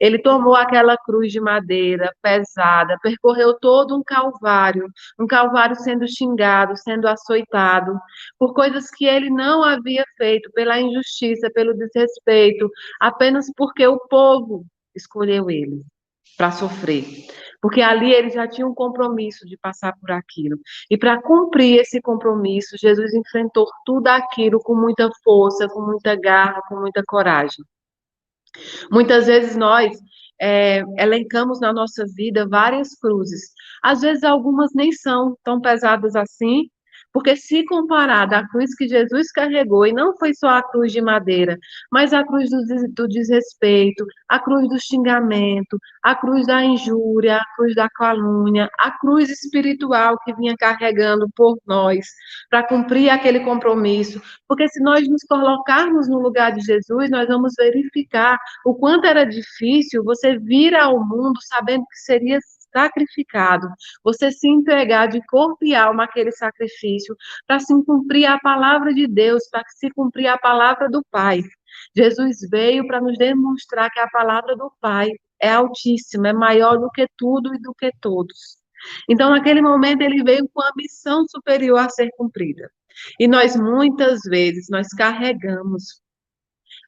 ele 0.00 0.18
tomou 0.18 0.54
aquela 0.54 0.96
cruz 0.96 1.32
de 1.32 1.40
madeira 1.40 2.12
pesada, 2.22 2.98
percorreu 3.02 3.58
todo 3.58 3.96
um 3.96 4.02
calvário, 4.02 4.88
um 5.18 5.26
calvário 5.26 5.76
sendo 5.76 6.06
xingado, 6.08 6.76
sendo 6.76 7.06
açoitado, 7.08 7.98
por 8.38 8.54
coisas 8.54 8.90
que 8.90 9.06
ele 9.06 9.30
não 9.30 9.62
havia 9.62 10.04
feito, 10.16 10.50
pela 10.52 10.80
injustiça, 10.80 11.50
pelo 11.52 11.74
desrespeito, 11.74 12.68
apenas 13.00 13.46
porque 13.56 13.86
o 13.86 13.98
povo 14.08 14.64
escolheu 14.94 15.50
ele 15.50 15.84
para 16.36 16.50
sofrer 16.50 17.04
porque 17.64 17.80
ali 17.80 18.12
ele 18.12 18.28
já 18.28 18.46
tinha 18.46 18.66
um 18.66 18.74
compromisso 18.74 19.46
de 19.46 19.56
passar 19.56 19.94
por 19.98 20.10
aquilo. 20.10 20.58
E 20.90 20.98
para 20.98 21.22
cumprir 21.22 21.80
esse 21.80 21.98
compromisso, 21.98 22.76
Jesus 22.78 23.14
enfrentou 23.14 23.66
tudo 23.86 24.06
aquilo 24.08 24.60
com 24.60 24.74
muita 24.74 25.08
força, 25.24 25.66
com 25.66 25.80
muita 25.80 26.14
garra, 26.14 26.60
com 26.68 26.78
muita 26.78 27.02
coragem. 27.06 27.64
Muitas 28.90 29.28
vezes 29.28 29.56
nós 29.56 29.96
é, 30.38 30.82
elencamos 30.98 31.58
na 31.58 31.72
nossa 31.72 32.04
vida 32.14 32.46
várias 32.46 32.94
cruzes. 32.98 33.54
Às 33.82 34.02
vezes 34.02 34.24
algumas 34.24 34.72
nem 34.74 34.92
são 34.92 35.34
tão 35.42 35.58
pesadas 35.58 36.14
assim, 36.14 36.68
porque 37.14 37.36
se 37.36 37.64
comparada 37.64 38.38
à 38.38 38.48
cruz 38.48 38.74
que 38.74 38.88
Jesus 38.88 39.30
carregou, 39.30 39.86
e 39.86 39.92
não 39.92 40.16
foi 40.18 40.34
só 40.34 40.48
a 40.48 40.62
cruz 40.64 40.90
de 40.90 41.00
madeira, 41.00 41.56
mas 41.90 42.12
a 42.12 42.24
cruz 42.26 42.50
do, 42.50 42.58
do 42.92 43.08
desrespeito, 43.08 44.04
a 44.28 44.40
cruz 44.40 44.68
do 44.68 44.76
xingamento, 44.80 45.78
a 46.02 46.16
cruz 46.16 46.44
da 46.44 46.64
injúria, 46.64 47.36
a 47.36 47.44
cruz 47.54 47.72
da 47.76 47.88
calúnia, 47.88 48.68
a 48.80 48.90
cruz 48.98 49.30
espiritual 49.30 50.18
que 50.24 50.34
vinha 50.34 50.56
carregando 50.58 51.28
por 51.36 51.56
nós, 51.64 52.04
para 52.50 52.66
cumprir 52.66 53.10
aquele 53.10 53.40
compromisso. 53.40 54.20
Porque 54.48 54.66
se 54.68 54.82
nós 54.82 55.08
nos 55.08 55.22
colocarmos 55.22 56.08
no 56.08 56.18
lugar 56.18 56.50
de 56.52 56.62
Jesus, 56.62 57.10
nós 57.10 57.28
vamos 57.28 57.54
verificar 57.56 58.36
o 58.66 58.74
quanto 58.74 59.06
era 59.06 59.24
difícil 59.24 60.02
você 60.02 60.36
vir 60.36 60.74
ao 60.74 60.98
mundo 60.98 61.38
sabendo 61.42 61.84
que 61.86 61.98
seria 62.00 62.40
sacrificado, 62.74 63.68
você 64.02 64.32
se 64.32 64.48
entregar 64.48 65.06
de 65.06 65.20
corpo 65.26 65.64
e 65.64 65.74
alma 65.74 66.04
àquele 66.04 66.32
sacrifício, 66.32 67.16
para 67.46 67.60
se 67.60 67.72
cumprir 67.84 68.26
a 68.26 68.38
palavra 68.38 68.92
de 68.92 69.06
Deus, 69.06 69.48
para 69.50 69.62
se 69.68 69.90
cumprir 69.90 70.26
a 70.26 70.38
palavra 70.38 70.88
do 70.88 71.02
Pai. 71.10 71.42
Jesus 71.96 72.38
veio 72.50 72.86
para 72.86 73.00
nos 73.00 73.16
demonstrar 73.16 73.90
que 73.90 74.00
a 74.00 74.08
palavra 74.08 74.56
do 74.56 74.72
Pai 74.80 75.10
é 75.40 75.50
altíssima, 75.50 76.28
é 76.28 76.32
maior 76.32 76.78
do 76.78 76.90
que 76.90 77.06
tudo 77.16 77.54
e 77.54 77.58
do 77.60 77.74
que 77.74 77.90
todos. 78.00 78.58
Então, 79.08 79.30
naquele 79.30 79.62
momento, 79.62 80.02
ele 80.02 80.22
veio 80.22 80.48
com 80.52 80.62
a 80.62 80.72
missão 80.76 81.24
superior 81.28 81.78
a 81.78 81.88
ser 81.88 82.10
cumprida. 82.16 82.70
E 83.18 83.26
nós, 83.26 83.56
muitas 83.56 84.20
vezes, 84.22 84.66
nós 84.70 84.88
carregamos 84.88 86.00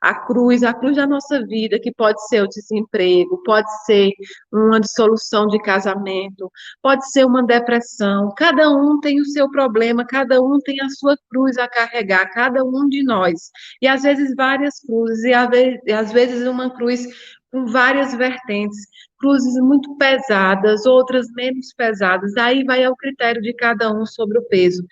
a 0.07 0.15
cruz, 0.15 0.63
a 0.63 0.73
cruz 0.73 0.97
da 0.97 1.07
nossa 1.07 1.45
vida, 1.45 1.81
que 1.81 1.93
pode 1.93 2.25
ser 2.29 2.43
o 2.43 2.49
desemprego, 2.49 3.43
pode 3.45 3.69
ser 3.85 4.13
uma 4.53 4.79
dissolução 4.81 5.49
de 5.49 5.59
casamento, 5.59 6.51
pode 6.81 7.11
ser 7.11 7.25
uma 7.27 7.43
depressão. 7.43 8.33
Cada 8.37 8.71
um 8.71 9.01
tem 9.01 9.21
o 9.21 9.25
seu 9.25 9.51
problema, 9.51 10.07
cada 10.07 10.41
um 10.41 10.59
tem 10.61 10.81
a 10.81 10.89
sua 10.91 11.17
cruz 11.29 11.59
a 11.59 11.69
carregar, 11.69 12.31
cada 12.31 12.63
um 12.63 12.89
de 12.89 13.03
nós. 13.03 13.51
E 13.83 13.89
às 13.89 14.03
vezes 14.03 14.33
várias 14.37 14.79
cruzes, 14.81 15.25
e 15.25 15.93
às 15.93 16.13
vezes 16.13 16.47
uma 16.47 16.71
cruz 16.71 17.07
com 17.51 17.67
várias 17.67 18.15
vertentes, 18.15 18.79
cruzes 19.19 19.55
muito 19.61 19.97
pesadas, 19.97 20.87
outras 20.87 21.27
menos 21.33 21.73
pesadas. 21.77 22.37
Aí 22.37 22.63
vai 22.65 22.85
ao 22.85 22.97
critério 22.97 23.43
de 23.43 23.53
cada 23.55 23.91
um 23.93 24.07
sobre 24.07 24.39
o 24.39 24.49
peso. 24.49 24.85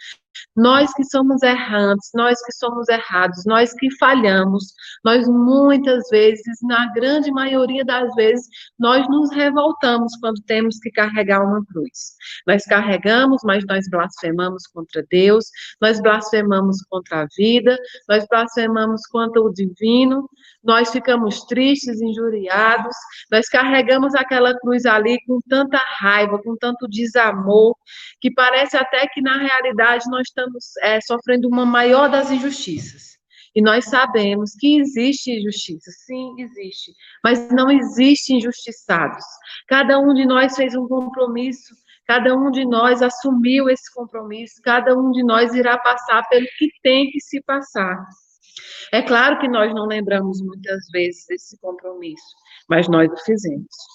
Nós 0.56 0.92
que 0.94 1.04
somos 1.04 1.42
errantes, 1.42 2.10
nós 2.14 2.40
que 2.44 2.52
somos 2.52 2.88
errados, 2.88 3.44
nós 3.46 3.72
que 3.74 3.88
falhamos, 3.98 4.72
nós 5.04 5.28
muitas 5.28 6.08
vezes, 6.10 6.58
na 6.62 6.92
grande 6.92 7.30
maioria 7.30 7.84
das 7.84 8.12
vezes, 8.14 8.46
nós 8.78 9.08
nos 9.08 9.30
revoltamos 9.32 10.12
quando 10.20 10.40
temos 10.42 10.78
que 10.78 10.90
carregar 10.90 11.42
uma 11.42 11.64
cruz. 11.66 12.14
Nós 12.46 12.64
carregamos, 12.64 13.42
mas 13.44 13.64
nós 13.66 13.88
blasfemamos 13.90 14.66
contra 14.68 15.04
Deus, 15.10 15.46
nós 15.80 16.00
blasfemamos 16.00 16.82
contra 16.88 17.22
a 17.22 17.26
vida, 17.36 17.76
nós 18.08 18.26
blasfemamos 18.28 19.06
contra 19.08 19.40
o 19.40 19.52
divino, 19.52 20.28
nós 20.62 20.90
ficamos 20.90 21.44
tristes, 21.44 22.00
injuriados, 22.00 22.96
nós 23.30 23.48
carregamos 23.48 24.14
aquela 24.14 24.58
cruz 24.58 24.86
ali 24.86 25.18
com 25.26 25.38
tanta 25.48 25.78
raiva, 25.98 26.38
com 26.42 26.56
tanto 26.56 26.88
desamor, 26.88 27.76
que 28.20 28.32
parece 28.32 28.76
até 28.76 29.06
que 29.08 29.20
na 29.20 29.36
realidade 29.36 30.08
nós 30.08 30.23
estamos 30.26 30.76
é, 30.82 31.00
sofrendo 31.00 31.48
uma 31.48 31.64
maior 31.64 32.10
das 32.10 32.30
injustiças. 32.30 33.14
E 33.54 33.62
nós 33.62 33.84
sabemos 33.84 34.52
que 34.58 34.80
existe 34.80 35.30
injustiça, 35.30 35.90
sim, 36.04 36.34
existe, 36.38 36.92
mas 37.22 37.48
não 37.50 37.70
existe 37.70 38.34
injustiçados. 38.34 39.24
Cada 39.68 39.98
um 40.00 40.12
de 40.12 40.26
nós 40.26 40.56
fez 40.56 40.74
um 40.74 40.88
compromisso, 40.88 41.72
cada 42.04 42.36
um 42.36 42.50
de 42.50 42.66
nós 42.66 43.00
assumiu 43.00 43.70
esse 43.70 43.92
compromisso, 43.94 44.60
cada 44.62 44.98
um 44.98 45.12
de 45.12 45.22
nós 45.22 45.54
irá 45.54 45.78
passar 45.78 46.26
pelo 46.28 46.46
que 46.58 46.68
tem 46.82 47.08
que 47.10 47.20
se 47.20 47.40
passar. 47.42 48.04
É 48.92 49.02
claro 49.02 49.38
que 49.38 49.48
nós 49.48 49.72
não 49.72 49.86
lembramos 49.86 50.40
muitas 50.40 50.88
vezes 50.92 51.24
desse 51.28 51.58
compromisso, 51.60 52.34
mas 52.68 52.88
nós 52.88 53.08
o 53.10 53.16
fizemos. 53.24 53.93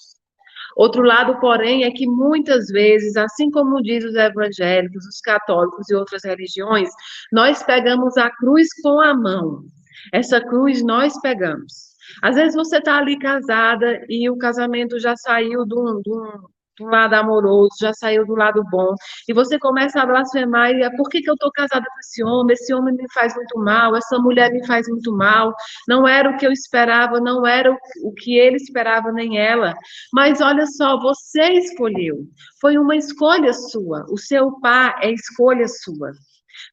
Outro 0.76 1.02
lado, 1.02 1.38
porém, 1.40 1.84
é 1.84 1.90
que 1.90 2.06
muitas 2.06 2.68
vezes, 2.68 3.16
assim 3.16 3.50
como 3.50 3.82
diz 3.82 4.04
os 4.04 4.14
evangélicos, 4.14 5.04
os 5.06 5.20
católicos 5.20 5.88
e 5.90 5.94
outras 5.94 6.24
religiões, 6.24 6.88
nós 7.32 7.62
pegamos 7.62 8.16
a 8.16 8.30
cruz 8.30 8.68
com 8.82 9.00
a 9.00 9.14
mão. 9.14 9.64
Essa 10.12 10.40
cruz 10.40 10.82
nós 10.82 11.18
pegamos. 11.20 11.90
Às 12.22 12.36
vezes 12.36 12.54
você 12.54 12.78
está 12.78 12.98
ali 12.98 13.18
casada 13.18 14.04
e 14.08 14.28
o 14.28 14.36
casamento 14.36 14.98
já 14.98 15.16
saiu 15.16 15.64
de 15.64 15.74
um, 15.74 16.00
de 16.02 16.10
um 16.10 16.48
do 16.80 16.86
lado 16.86 17.14
amoroso, 17.14 17.70
já 17.80 17.92
saiu 17.92 18.26
do 18.26 18.34
lado 18.34 18.62
bom, 18.70 18.94
e 19.28 19.32
você 19.32 19.58
começa 19.58 20.00
a 20.00 20.06
blasfemar, 20.06 20.70
e 20.70 20.82
é 20.82 20.90
por 20.96 21.08
que, 21.08 21.20
que 21.20 21.30
eu 21.30 21.34
estou 21.34 21.50
casada 21.52 21.84
com 21.84 22.00
esse 22.00 22.24
homem? 22.24 22.54
Esse 22.54 22.74
homem 22.74 22.94
me 22.94 23.06
faz 23.12 23.34
muito 23.34 23.58
mal, 23.58 23.94
essa 23.94 24.18
mulher 24.18 24.50
me 24.50 24.66
faz 24.66 24.88
muito 24.88 25.12
mal, 25.12 25.54
não 25.86 26.08
era 26.08 26.30
o 26.30 26.36
que 26.36 26.46
eu 26.46 26.52
esperava, 26.52 27.20
não 27.20 27.46
era 27.46 27.70
o 27.70 28.12
que 28.14 28.38
ele 28.38 28.56
esperava, 28.56 29.12
nem 29.12 29.38
ela. 29.38 29.74
Mas 30.12 30.40
olha 30.40 30.66
só, 30.66 30.98
você 30.98 31.42
escolheu, 31.52 32.16
foi 32.60 32.78
uma 32.78 32.96
escolha 32.96 33.52
sua, 33.52 34.04
o 34.10 34.18
seu 34.18 34.58
pai 34.60 34.94
é 35.02 35.12
escolha 35.12 35.66
sua. 35.68 36.12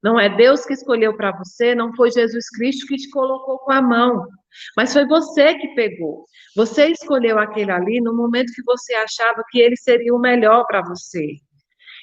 Não 0.04 0.20
é 0.20 0.30
Deus 0.30 0.66
que 0.66 0.74
escolheu 0.74 1.16
para 1.16 1.32
você, 1.38 1.74
não 1.76 1.94
foi 1.96 2.12
Jesus 2.12 2.50
Cristo 2.50 2.88
que 2.88 2.96
te 2.96 3.10
colocou 3.10 3.60
com 3.60 3.72
a 3.72 3.82
mão, 3.82 4.26
mas 4.76 4.94
foi 4.94 5.06
você 5.06 5.56
que 5.56 5.70
pegou. 5.70 6.26
Você 6.56 6.88
escolheu 6.88 7.38
aquele 7.40 7.72
ali 7.72 8.02
no 8.02 8.16
momento 8.16 8.54
que 8.54 8.64
você 8.64 8.94
achava 8.96 9.44
que 9.50 9.60
ele 9.60 9.76
seria 9.76 10.14
o 10.14 10.20
melhor 10.20 10.66
para 10.66 10.82
você. 10.82 11.38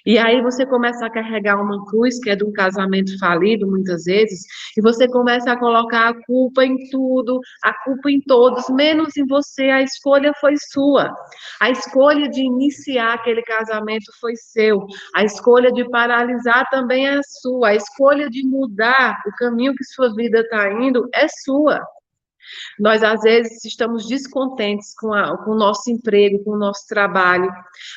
E 0.06 0.18
aí 0.18 0.42
você 0.42 0.66
começa 0.66 1.06
a 1.06 1.10
carregar 1.10 1.60
uma 1.60 1.84
cruz, 1.86 2.18
que 2.20 2.30
é 2.30 2.36
de 2.36 2.44
um 2.44 2.52
casamento 2.52 3.18
falido, 3.18 3.66
muitas 3.66 4.04
vezes, 4.04 4.40
e 4.76 4.82
você 4.82 5.08
começa 5.08 5.52
a 5.52 5.58
colocar 5.58 6.08
a 6.10 6.24
culpa 6.26 6.64
em 6.64 6.76
tudo, 6.90 7.40
a 7.62 7.72
culpa 7.84 8.10
em 8.10 8.20
todos, 8.20 8.68
menos 8.68 9.16
em 9.16 9.26
você. 9.26 9.64
A 9.64 9.82
escolha 9.82 10.32
foi 10.40 10.54
sua. 10.72 11.10
A 11.60 11.70
escolha 11.70 12.28
de 12.28 12.42
iniciar 12.42 13.14
aquele 13.14 13.42
casamento 13.42 14.12
foi 14.20 14.34
seu. 14.36 14.86
A 15.14 15.24
escolha 15.24 15.72
de 15.72 15.88
paralisar 15.88 16.68
também 16.70 17.08
é 17.08 17.20
sua. 17.22 17.68
A 17.68 17.74
escolha 17.74 18.28
de 18.28 18.46
mudar 18.46 19.18
o 19.26 19.30
caminho 19.36 19.74
que 19.74 19.84
sua 19.84 20.14
vida 20.14 20.40
está 20.40 20.70
indo 20.72 21.08
é 21.14 21.26
sua. 21.44 21.80
Nós, 22.78 23.02
às 23.02 23.20
vezes, 23.22 23.64
estamos 23.64 24.06
descontentes 24.06 24.94
com, 24.94 25.12
a, 25.12 25.36
com 25.44 25.52
o 25.52 25.58
nosso 25.58 25.90
emprego, 25.90 26.42
com 26.44 26.52
o 26.52 26.58
nosso 26.58 26.86
trabalho. 26.88 27.50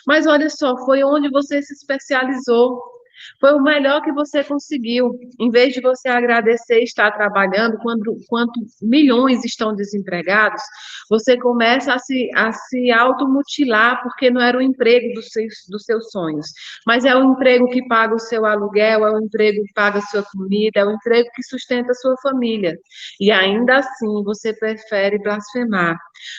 Mas 0.05 0.25
olha 0.27 0.49
só, 0.49 0.77
foi 0.85 1.03
onde 1.03 1.29
você 1.29 1.61
se 1.61 1.73
especializou. 1.73 2.96
Foi 3.39 3.53
o 3.53 3.61
melhor 3.61 4.01
que 4.01 4.11
você 4.11 4.43
conseguiu. 4.43 5.17
Em 5.39 5.49
vez 5.49 5.73
de 5.73 5.81
você 5.81 6.09
agradecer 6.09 6.81
estar 6.81 7.11
trabalhando, 7.11 7.77
quando, 7.79 8.17
quando 8.27 8.51
milhões 8.81 9.43
estão 9.43 9.75
desempregados, 9.75 10.61
você 11.09 11.37
começa 11.37 11.93
a 11.93 11.99
se, 11.99 12.29
a 12.35 12.51
se 12.51 12.91
automutilar 12.91 14.01
porque 14.03 14.29
não 14.29 14.41
era 14.41 14.57
o 14.57 14.61
emprego 14.61 15.13
dos 15.13 15.27
seus, 15.27 15.53
dos 15.69 15.83
seus 15.83 16.09
sonhos. 16.11 16.47
Mas 16.85 17.05
é 17.05 17.15
o 17.15 17.23
emprego 17.23 17.69
que 17.69 17.87
paga 17.87 18.15
o 18.15 18.19
seu 18.19 18.45
aluguel, 18.45 19.05
é 19.05 19.11
o 19.11 19.19
emprego 19.19 19.63
que 19.63 19.73
paga 19.73 19.99
a 19.99 20.03
sua 20.03 20.23
comida, 20.23 20.79
é 20.79 20.85
o 20.85 20.91
emprego 20.91 21.29
que 21.35 21.43
sustenta 21.43 21.91
a 21.91 21.95
sua 21.95 22.15
família. 22.21 22.77
E 23.19 23.31
ainda 23.31 23.77
assim, 23.77 24.23
você 24.23 24.53
prefere 24.53 25.19
blasfemar. 25.19 25.97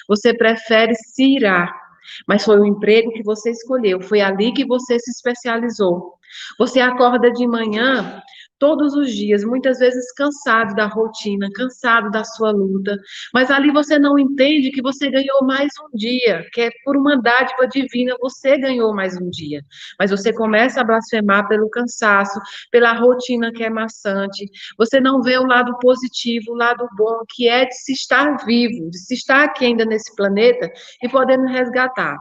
Você 0.08 0.34
prefere 0.34 0.94
se 0.94 1.36
irar. 1.36 1.87
Mas 2.26 2.44
foi 2.44 2.58
o 2.58 2.64
emprego 2.64 3.12
que 3.12 3.22
você 3.22 3.50
escolheu, 3.50 4.00
foi 4.00 4.20
ali 4.20 4.52
que 4.52 4.64
você 4.64 4.98
se 4.98 5.10
especializou. 5.10 6.14
Você 6.58 6.80
acorda 6.80 7.30
de 7.30 7.46
manhã 7.46 8.22
todos 8.58 8.94
os 8.94 9.12
dias, 9.12 9.44
muitas 9.44 9.78
vezes 9.78 10.12
cansado 10.12 10.74
da 10.74 10.86
rotina, 10.86 11.48
cansado 11.54 12.10
da 12.10 12.24
sua 12.24 12.50
luta, 12.50 12.96
mas 13.32 13.50
ali 13.50 13.70
você 13.70 13.98
não 13.98 14.18
entende 14.18 14.70
que 14.70 14.82
você 14.82 15.10
ganhou 15.10 15.44
mais 15.44 15.72
um 15.82 15.96
dia, 15.96 16.44
que 16.52 16.62
é 16.62 16.70
por 16.84 16.96
uma 16.96 17.16
dádiva 17.20 17.66
divina 17.66 18.16
você 18.20 18.58
ganhou 18.58 18.94
mais 18.94 19.16
um 19.16 19.30
dia. 19.30 19.62
Mas 19.98 20.10
você 20.10 20.32
começa 20.32 20.80
a 20.80 20.84
blasfemar 20.84 21.46
pelo 21.48 21.70
cansaço, 21.70 22.40
pela 22.70 22.92
rotina 22.92 23.52
que 23.52 23.62
é 23.62 23.70
maçante. 23.70 24.46
Você 24.76 25.00
não 25.00 25.22
vê 25.22 25.38
o 25.38 25.46
lado 25.46 25.76
positivo, 25.78 26.52
o 26.52 26.56
lado 26.56 26.86
bom, 26.96 27.22
que 27.28 27.48
é 27.48 27.64
de 27.64 27.74
se 27.74 27.92
estar 27.92 28.44
vivo, 28.44 28.90
de 28.90 28.98
se 28.98 29.14
estar 29.14 29.44
aqui 29.44 29.66
ainda 29.66 29.84
nesse 29.84 30.14
planeta 30.16 30.70
e 31.02 31.08
podendo 31.08 31.46
resgatar. 31.46 32.16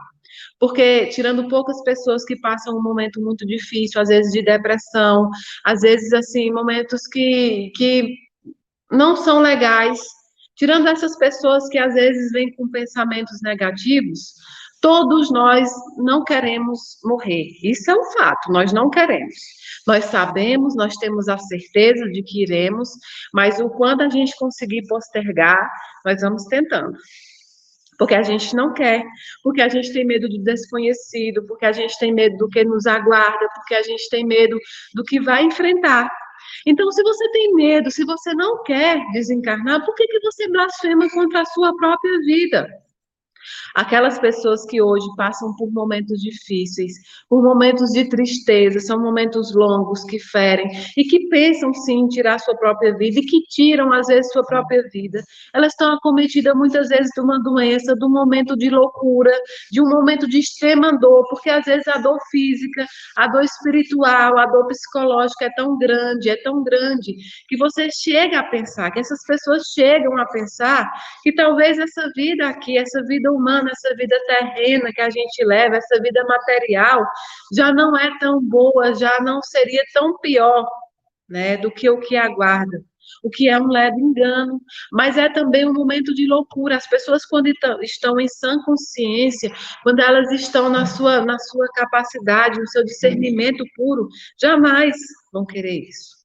Porque, 0.58 1.06
tirando 1.06 1.48
poucas 1.48 1.82
pessoas 1.82 2.24
que 2.24 2.38
passam 2.40 2.76
um 2.76 2.82
momento 2.82 3.20
muito 3.20 3.46
difícil, 3.46 4.00
às 4.00 4.08
vezes 4.08 4.32
de 4.32 4.42
depressão, 4.42 5.28
às 5.64 5.80
vezes, 5.80 6.12
assim, 6.12 6.50
momentos 6.50 7.02
que, 7.06 7.70
que 7.76 8.14
não 8.90 9.16
são 9.16 9.40
legais, 9.40 10.00
tirando 10.56 10.88
essas 10.88 11.16
pessoas 11.16 11.68
que 11.68 11.78
às 11.78 11.94
vezes 11.94 12.32
vêm 12.32 12.52
com 12.54 12.68
pensamentos 12.68 13.40
negativos, 13.42 14.34
todos 14.80 15.30
nós 15.30 15.70
não 15.96 16.24
queremos 16.24 16.98
morrer. 17.04 17.48
Isso 17.62 17.90
é 17.90 17.94
um 17.94 18.04
fato, 18.12 18.50
nós 18.50 18.72
não 18.72 18.90
queremos. 18.90 19.34
Nós 19.86 20.04
sabemos, 20.06 20.74
nós 20.76 20.94
temos 20.96 21.28
a 21.28 21.38
certeza 21.38 22.04
de 22.10 22.22
que 22.22 22.42
iremos, 22.42 22.90
mas 23.32 23.58
o 23.60 23.68
quanto 23.70 24.02
a 24.02 24.08
gente 24.08 24.36
conseguir 24.36 24.86
postergar, 24.86 25.68
nós 26.04 26.20
vamos 26.20 26.44
tentando 26.44 26.96
porque 27.98 28.14
a 28.14 28.22
gente 28.22 28.54
não 28.54 28.72
quer, 28.72 29.04
porque 29.42 29.60
a 29.60 29.68
gente 29.68 29.92
tem 29.92 30.04
medo 30.04 30.28
do 30.28 30.38
desconhecido, 30.38 31.44
porque 31.46 31.66
a 31.66 31.72
gente 31.72 31.98
tem 31.98 32.14
medo 32.14 32.36
do 32.38 32.48
que 32.48 32.64
nos 32.64 32.86
aguarda, 32.86 33.48
porque 33.56 33.74
a 33.74 33.82
gente 33.82 34.08
tem 34.08 34.24
medo 34.24 34.56
do 34.94 35.02
que 35.04 35.20
vai 35.20 35.42
enfrentar. 35.42 36.08
Então, 36.64 36.90
se 36.92 37.02
você 37.02 37.28
tem 37.30 37.52
medo, 37.54 37.90
se 37.90 38.04
você 38.04 38.32
não 38.34 38.62
quer 38.62 39.04
desencarnar, 39.12 39.84
por 39.84 39.94
que, 39.94 40.06
que 40.06 40.20
você 40.20 40.48
blasfema 40.48 41.10
contra 41.10 41.42
a 41.42 41.46
sua 41.46 41.76
própria 41.76 42.18
vida? 42.20 42.68
Aquelas 43.74 44.18
pessoas 44.18 44.64
que 44.66 44.80
hoje 44.80 45.06
passam 45.16 45.54
por 45.56 45.70
momentos 45.72 46.20
difíceis, 46.20 46.94
por 47.28 47.42
momentos 47.42 47.90
de 47.90 48.08
tristeza, 48.08 48.80
são 48.80 49.00
momentos 49.00 49.54
longos 49.54 50.04
que 50.04 50.18
ferem 50.18 50.68
e 50.96 51.04
que 51.04 51.28
pensam 51.28 51.72
sim 51.72 52.00
em 52.00 52.08
tirar 52.08 52.38
sua 52.38 52.56
própria 52.56 52.96
vida 52.96 53.20
e 53.20 53.24
que 53.24 53.42
tiram 53.48 53.92
às 53.92 54.06
vezes 54.06 54.32
sua 54.32 54.44
própria 54.44 54.82
vida. 54.92 55.22
Elas 55.54 55.72
estão 55.72 55.92
acometidas 55.92 56.54
muitas 56.54 56.88
vezes 56.88 57.10
de 57.14 57.20
uma 57.20 57.42
doença, 57.42 57.94
de 57.94 58.04
um 58.04 58.10
momento 58.10 58.56
de 58.56 58.70
loucura, 58.70 59.32
de 59.70 59.80
um 59.80 59.88
momento 59.88 60.26
de 60.28 60.38
extrema 60.38 60.98
dor, 60.98 61.26
porque 61.28 61.50
às 61.50 61.64
vezes 61.64 61.86
a 61.88 61.98
dor 61.98 62.18
física, 62.30 62.86
a 63.16 63.28
dor 63.28 63.44
espiritual, 63.44 64.38
a 64.38 64.46
dor 64.46 64.66
psicológica 64.66 65.46
é 65.46 65.50
tão 65.54 65.78
grande, 65.78 66.30
é 66.30 66.36
tão 66.42 66.62
grande 66.62 67.16
que 67.48 67.56
você 67.56 67.88
chega 67.90 68.40
a 68.40 68.44
pensar, 68.44 68.90
que 68.90 69.00
essas 69.00 69.24
pessoas 69.26 69.62
chegam 69.74 70.18
a 70.18 70.26
pensar 70.26 70.90
que 71.22 71.32
talvez 71.32 71.78
essa 71.78 72.10
vida 72.14 72.48
aqui, 72.48 72.78
essa 72.78 73.02
vida 73.04 73.32
humana, 73.38 73.70
essa 73.70 73.94
vida 73.94 74.16
terrena 74.26 74.92
que 74.92 75.00
a 75.00 75.10
gente 75.10 75.44
leva, 75.44 75.76
essa 75.76 76.00
vida 76.02 76.24
material, 76.24 77.04
já 77.54 77.72
não 77.72 77.96
é 77.96 78.18
tão 78.18 78.42
boa, 78.42 78.94
já 78.94 79.20
não 79.20 79.40
seria 79.42 79.82
tão 79.94 80.18
pior, 80.18 80.66
né, 81.28 81.56
do 81.56 81.70
que 81.70 81.88
o 81.88 82.00
que 82.00 82.16
aguarda. 82.16 82.82
O 83.24 83.30
que 83.30 83.48
é 83.48 83.58
um 83.58 83.68
leve 83.68 83.98
engano, 83.98 84.60
mas 84.92 85.16
é 85.16 85.30
também 85.30 85.66
um 85.66 85.72
momento 85.72 86.14
de 86.14 86.26
loucura. 86.26 86.76
As 86.76 86.86
pessoas, 86.86 87.24
quando 87.24 87.46
estão 87.80 88.20
em 88.20 88.28
sã 88.28 88.62
consciência, 88.64 89.50
quando 89.82 90.00
elas 90.00 90.30
estão 90.30 90.68
na 90.68 90.84
sua, 90.84 91.24
na 91.24 91.38
sua 91.38 91.66
capacidade, 91.74 92.60
no 92.60 92.68
seu 92.68 92.84
discernimento 92.84 93.64
puro, 93.74 94.08
jamais 94.38 94.94
vão 95.32 95.46
querer 95.46 95.88
isso. 95.88 96.17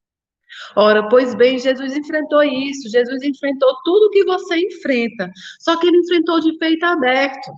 Ora, 0.76 1.08
pois 1.10 1.36
bem, 1.36 1.60
Jesus 1.60 1.96
enfrentou 1.96 2.44
isso, 2.44 2.90
Jesus 2.90 3.22
enfrentou 3.24 3.76
tudo 3.84 4.10
que 4.10 4.24
você 4.24 4.58
enfrenta, 4.58 5.32
só 5.60 5.78
que 5.78 5.88
ele 5.88 5.98
enfrentou 5.98 6.40
de 6.40 6.58
peito 6.58 6.86
aberto. 6.86 7.52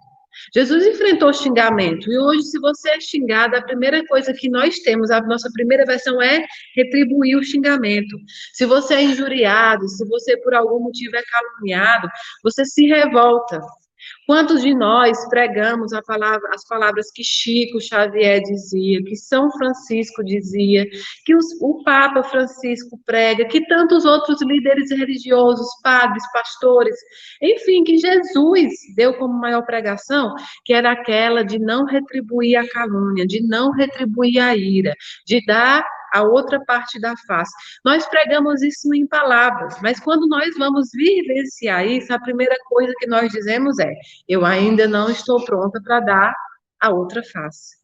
Jesus 0.54 0.86
enfrentou 0.86 1.32
xingamento, 1.34 2.12
e 2.12 2.18
hoje, 2.18 2.44
se 2.44 2.60
você 2.60 2.90
é 2.90 3.00
xingado, 3.00 3.56
a 3.56 3.62
primeira 3.62 4.06
coisa 4.06 4.34
que 4.34 4.50
nós 4.50 4.80
temos, 4.80 5.10
a 5.10 5.22
nossa 5.22 5.50
primeira 5.54 5.86
versão 5.86 6.22
é 6.22 6.46
retribuir 6.76 7.38
o 7.38 7.44
xingamento. 7.44 8.18
Se 8.54 8.66
você 8.66 8.96
é 8.96 9.04
injuriado, 9.04 9.88
se 9.88 10.06
você 10.08 10.36
por 10.38 10.54
algum 10.54 10.80
motivo 10.82 11.16
é 11.16 11.24
caluniado, 11.24 12.10
você 12.44 12.66
se 12.66 12.86
revolta. 12.86 13.62
Quantos 14.26 14.62
de 14.62 14.74
nós 14.74 15.18
pregamos 15.30 15.94
palavra, 16.02 16.50
as 16.54 16.66
palavras 16.68 17.12
que 17.12 17.24
Chico 17.24 17.80
Xavier 17.82 18.42
dizia, 18.42 19.04
que 19.04 19.16
São 19.16 19.52
Francisco 19.52 20.24
dizia, 20.24 20.88
que 21.26 21.36
os, 21.36 21.46
o 21.62 21.84
Papa 21.84 22.24
Francisco 22.24 23.00
prega, 23.06 23.46
que 23.46 23.66
tantos 23.68 24.06
outros 24.06 24.42
líderes 24.42 24.90
religiosos, 24.92 25.68
padres, 25.84 26.24
pastores, 26.32 26.96
enfim, 27.42 27.84
que 27.84 27.98
Jesus 27.98 28.72
deu 28.96 29.14
como 29.16 29.34
maior 29.34 29.64
pregação, 29.66 30.34
que 30.64 30.74
era 30.74 30.92
aquela 30.92 31.44
de 31.44 31.60
não 31.60 31.86
retribuir 31.86 32.58
a 32.58 32.68
calúnia, 32.70 33.26
de 33.26 33.46
não 33.46 33.72
retribuir 33.72 34.40
a 34.40 34.56
ira, 34.56 34.96
de 35.26 35.44
dar 35.46 35.86
a 36.16 36.24
outra 36.24 36.64
parte 36.66 37.00
da 37.00 37.14
face. 37.28 37.52
Nós 37.84 38.08
pregamos 38.08 38.62
isso 38.62 38.94
em 38.94 39.06
palavras, 39.06 39.76
mas 39.82 40.00
quando 40.00 40.28
nós 40.28 40.56
vamos 40.58 40.90
vivenciar 40.94 41.86
isso, 41.86 42.14
a 42.14 42.20
primeira 42.20 42.56
coisa 42.68 42.94
que 42.98 43.08
nós 43.08 43.32
dizemos 43.32 43.78
é: 43.80 43.92
eu 44.28 44.46
ainda 44.46 44.88
não 44.88 45.10
estou 45.10 45.44
pronta 45.44 45.82
para 45.84 46.00
dar 46.00 46.34
a 46.80 46.90
outra 46.90 47.22
face. 47.24 47.76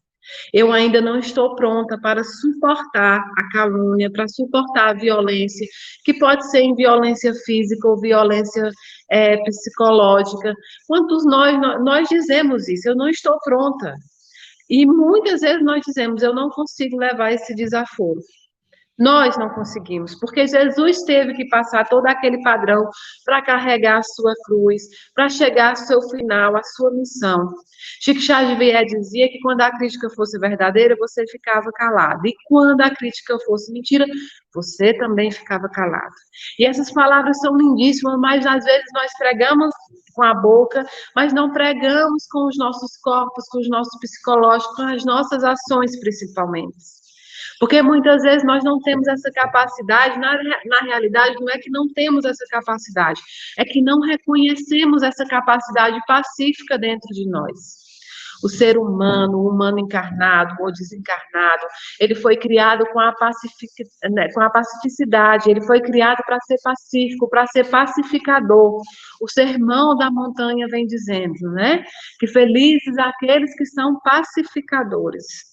Eu 0.54 0.72
ainda 0.72 1.00
não 1.00 1.18
estou 1.18 1.56
pronta 1.56 1.98
para 2.00 2.22
suportar 2.22 3.18
a 3.18 3.48
calúnia, 3.50 4.10
para 4.10 4.28
suportar 4.28 4.90
a 4.90 4.94
violência, 4.94 5.66
que 6.04 6.14
pode 6.14 6.48
ser 6.48 6.60
em 6.60 6.76
violência 6.76 7.34
física 7.44 7.88
ou 7.88 8.00
violência 8.00 8.70
é, 9.10 9.36
psicológica. 9.42 10.54
Quantos 10.86 11.26
nós, 11.26 11.58
nós 11.82 12.08
dizemos 12.08 12.68
isso? 12.68 12.88
Eu 12.88 12.96
não 12.96 13.08
estou 13.08 13.36
pronta. 13.40 13.96
E 14.72 14.86
muitas 14.86 15.42
vezes 15.42 15.62
nós 15.62 15.82
dizemos, 15.86 16.22
eu 16.22 16.34
não 16.34 16.48
consigo 16.48 16.96
levar 16.96 17.30
esse 17.30 17.54
desaforo. 17.54 18.22
Nós 18.98 19.36
não 19.36 19.50
conseguimos, 19.50 20.14
porque 20.14 20.46
Jesus 20.46 21.02
teve 21.02 21.34
que 21.34 21.46
passar 21.48 21.86
todo 21.88 22.06
aquele 22.06 22.42
padrão 22.42 22.88
para 23.24 23.42
carregar 23.42 23.98
a 23.98 24.02
sua 24.02 24.32
cruz, 24.46 24.82
para 25.14 25.28
chegar 25.28 25.70
ao 25.70 25.76
seu 25.76 26.00
final, 26.08 26.56
a 26.56 26.62
sua 26.62 26.90
missão. 26.90 27.52
Chico 28.00 28.20
Xavier 28.20 28.84
dizia 28.86 29.28
que 29.28 29.40
quando 29.40 29.60
a 29.60 29.76
crítica 29.76 30.08
fosse 30.10 30.38
verdadeira, 30.38 30.96
você 30.98 31.26
ficava 31.26 31.70
calado. 31.72 32.26
E 32.26 32.34
quando 32.46 32.80
a 32.80 32.94
crítica 32.94 33.38
fosse 33.44 33.70
mentira, 33.72 34.06
você 34.54 34.94
também 34.94 35.30
ficava 35.30 35.68
calado. 35.68 36.14
E 36.58 36.64
essas 36.64 36.90
palavras 36.92 37.38
são 37.40 37.56
lindíssimas, 37.56 38.18
mas 38.20 38.46
às 38.46 38.64
vezes 38.64 38.86
nós 38.94 39.10
pregamos 39.18 39.74
com 40.12 40.22
a 40.22 40.34
boca, 40.34 40.84
mas 41.14 41.32
não 41.32 41.52
pregamos 41.52 42.26
com 42.30 42.46
os 42.46 42.56
nossos 42.58 42.96
corpos, 42.98 43.46
com 43.48 43.58
os 43.58 43.68
nossos 43.68 43.98
psicológicos, 44.00 44.76
com 44.76 44.82
as 44.82 45.04
nossas 45.04 45.44
ações 45.44 45.98
principalmente. 46.00 46.76
Porque 47.58 47.80
muitas 47.80 48.22
vezes 48.22 48.44
nós 48.44 48.64
não 48.64 48.80
temos 48.80 49.06
essa 49.06 49.30
capacidade, 49.30 50.18
na, 50.18 50.36
na 50.64 50.80
realidade, 50.80 51.36
não 51.38 51.48
é 51.48 51.58
que 51.58 51.70
não 51.70 51.88
temos 51.92 52.24
essa 52.24 52.44
capacidade, 52.50 53.20
é 53.56 53.64
que 53.64 53.80
não 53.80 54.00
reconhecemos 54.00 55.02
essa 55.02 55.24
capacidade 55.24 55.96
pacífica 56.06 56.76
dentro 56.76 57.08
de 57.14 57.28
nós. 57.28 57.81
O 58.42 58.48
ser 58.48 58.78
humano, 58.78 59.38
o 59.38 59.48
humano 59.48 59.78
encarnado 59.78 60.56
ou 60.60 60.72
desencarnado, 60.72 61.66
ele 62.00 62.14
foi 62.14 62.36
criado 62.36 62.84
com 62.92 63.00
a, 63.00 63.12
pacific, 63.12 63.70
né, 64.10 64.30
com 64.32 64.40
a 64.40 64.50
pacificidade, 64.50 65.50
ele 65.50 65.62
foi 65.62 65.80
criado 65.80 66.22
para 66.26 66.38
ser 66.40 66.56
pacífico, 66.62 67.28
para 67.28 67.46
ser 67.46 67.68
pacificador. 67.68 68.80
O 69.20 69.28
sermão 69.28 69.96
da 69.96 70.10
montanha 70.10 70.66
vem 70.68 70.86
dizendo, 70.86 71.50
né? 71.52 71.84
Que 72.18 72.26
felizes 72.26 72.96
aqueles 72.98 73.54
que 73.56 73.66
são 73.66 74.00
pacificadores. 74.00 75.51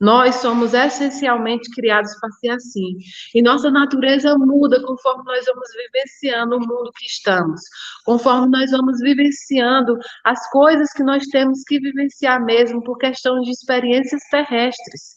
Nós 0.00 0.36
somos 0.36 0.74
essencialmente 0.74 1.70
criados 1.70 2.12
para 2.20 2.30
ser 2.32 2.50
assim. 2.50 2.96
E 3.34 3.42
nossa 3.42 3.70
natureza 3.70 4.36
muda 4.36 4.82
conforme 4.82 5.24
nós 5.24 5.44
vamos 5.46 5.68
vivenciando 5.76 6.56
o 6.56 6.60
mundo 6.60 6.92
que 6.96 7.06
estamos, 7.06 7.60
conforme 8.04 8.48
nós 8.48 8.70
vamos 8.70 8.98
vivenciando 9.00 9.96
as 10.24 10.50
coisas 10.50 10.92
que 10.92 11.02
nós 11.02 11.26
temos 11.26 11.62
que 11.66 11.78
vivenciar 11.78 12.44
mesmo 12.44 12.82
por 12.82 12.98
questão 12.98 13.40
de 13.40 13.50
experiências 13.50 14.22
terrestres. 14.30 15.16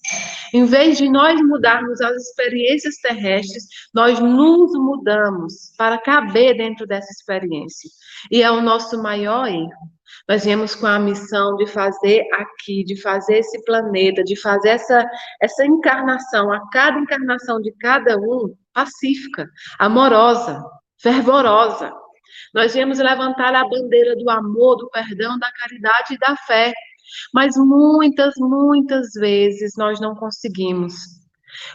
Em 0.53 0.65
vez 0.65 0.97
de 0.97 1.09
nós 1.09 1.39
mudarmos 1.41 1.99
as 2.01 2.15
experiências 2.15 2.95
terrestres, 2.97 3.65
nós 3.93 4.19
nos 4.19 4.71
mudamos 4.73 5.73
para 5.77 5.97
caber 5.97 6.57
dentro 6.57 6.85
dessa 6.85 7.11
experiência. 7.11 7.89
E 8.31 8.41
é 8.41 8.51
o 8.51 8.61
nosso 8.61 9.01
maior 9.01 9.47
erro. 9.47 9.95
Nós 10.27 10.43
viemos 10.43 10.73
com 10.73 10.87
a 10.87 10.97
missão 10.97 11.55
de 11.55 11.67
fazer 11.67 12.23
aqui, 12.33 12.83
de 12.83 12.99
fazer 12.99 13.37
esse 13.37 13.63
planeta, 13.63 14.23
de 14.23 14.35
fazer 14.39 14.69
essa, 14.69 15.07
essa 15.39 15.65
encarnação, 15.65 16.51
a 16.51 16.67
cada 16.71 16.99
encarnação 16.99 17.61
de 17.61 17.71
cada 17.73 18.17
um, 18.17 18.55
pacífica, 18.73 19.47
amorosa, 19.79 20.63
fervorosa. 20.99 21.93
Nós 22.53 22.73
viemos 22.73 22.97
levantar 22.97 23.53
a 23.53 23.67
bandeira 23.67 24.15
do 24.15 24.29
amor, 24.29 24.77
do 24.77 24.89
perdão, 24.89 25.37
da 25.37 25.51
caridade 25.51 26.15
e 26.15 26.17
da 26.17 26.35
fé. 26.47 26.73
Mas 27.33 27.55
muitas, 27.55 28.33
muitas 28.37 29.11
vezes 29.13 29.73
nós 29.77 29.99
não 29.99 30.15
conseguimos. 30.15 30.95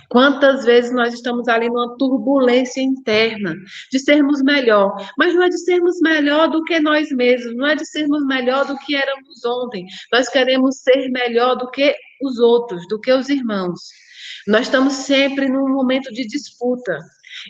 Quantas 0.09 0.65
vezes 0.65 0.93
nós 0.93 1.15
estamos 1.15 1.49
ali 1.49 1.69
numa 1.69 1.97
turbulência 1.97 2.81
interna 2.81 3.55
de 3.91 3.99
sermos 3.99 4.43
melhor, 4.43 4.95
mas 5.17 5.35
não 5.35 5.43
é 5.43 5.49
de 5.49 5.59
sermos 5.59 6.01
melhor 6.01 6.49
do 6.49 6.63
que 6.65 6.81
nós 6.81 7.11
mesmos, 7.11 7.55
não 7.57 7.67
é 7.67 7.75
de 7.75 7.87
sermos 7.87 8.25
melhor 8.27 8.67
do 8.67 8.77
que 8.79 8.95
éramos 8.95 9.45
ontem. 9.45 9.87
Nós 10.13 10.29
queremos 10.29 10.79
ser 10.79 11.09
melhor 11.11 11.57
do 11.57 11.71
que 11.71 11.95
os 12.23 12.39
outros, 12.39 12.87
do 12.89 13.01
que 13.01 13.13
os 13.13 13.29
irmãos. 13.29 13.81
Nós 14.47 14.63
estamos 14.63 14.95
sempre 14.95 15.49
num 15.49 15.69
momento 15.69 16.13
de 16.13 16.27
disputa. 16.27 16.99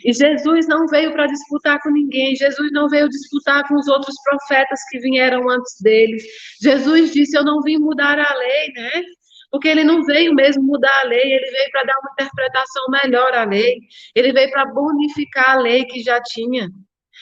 E 0.05 0.13
Jesus 0.13 0.67
não 0.67 0.85
veio 0.87 1.11
para 1.11 1.25
disputar 1.25 1.79
com 1.81 1.89
ninguém, 1.89 2.35
Jesus 2.35 2.71
não 2.71 2.87
veio 2.87 3.09
disputar 3.09 3.67
com 3.67 3.75
os 3.75 3.87
outros 3.87 4.15
profetas 4.23 4.79
que 4.89 4.99
vieram 4.99 5.49
antes 5.49 5.81
dele. 5.81 6.17
Jesus 6.61 7.11
disse: 7.11 7.37
Eu 7.37 7.43
não 7.43 7.61
vim 7.61 7.77
mudar 7.77 8.19
a 8.19 8.35
lei, 8.35 8.71
né? 8.73 9.03
Porque 9.51 9.67
ele 9.67 9.83
não 9.83 10.03
veio 10.03 10.33
mesmo 10.33 10.63
mudar 10.63 11.01
a 11.01 11.03
lei, 11.03 11.33
ele 11.33 11.51
veio 11.51 11.71
para 11.71 11.83
dar 11.83 11.99
uma 11.99 12.11
interpretação 12.13 12.83
melhor 13.03 13.33
à 13.33 13.43
lei, 13.43 13.79
ele 14.15 14.31
veio 14.31 14.49
para 14.49 14.65
bonificar 14.65 15.51
a 15.51 15.59
lei 15.59 15.85
que 15.85 16.01
já 16.01 16.21
tinha. 16.21 16.69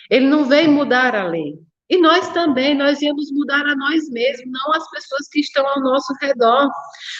Ele 0.09 0.27
não 0.27 0.45
veio 0.45 0.71
mudar 0.71 1.15
a 1.15 1.27
lei. 1.27 1.55
E 1.89 1.97
nós 1.97 2.29
também, 2.29 2.75
nós 2.75 2.99
viemos 2.99 3.31
mudar 3.31 3.65
a 3.65 3.75
nós 3.75 4.07
mesmos, 4.11 4.45
não 4.45 4.73
as 4.73 4.87
pessoas 4.91 5.27
que 5.31 5.39
estão 5.39 5.67
ao 5.67 5.81
nosso 5.81 6.13
redor. 6.21 6.69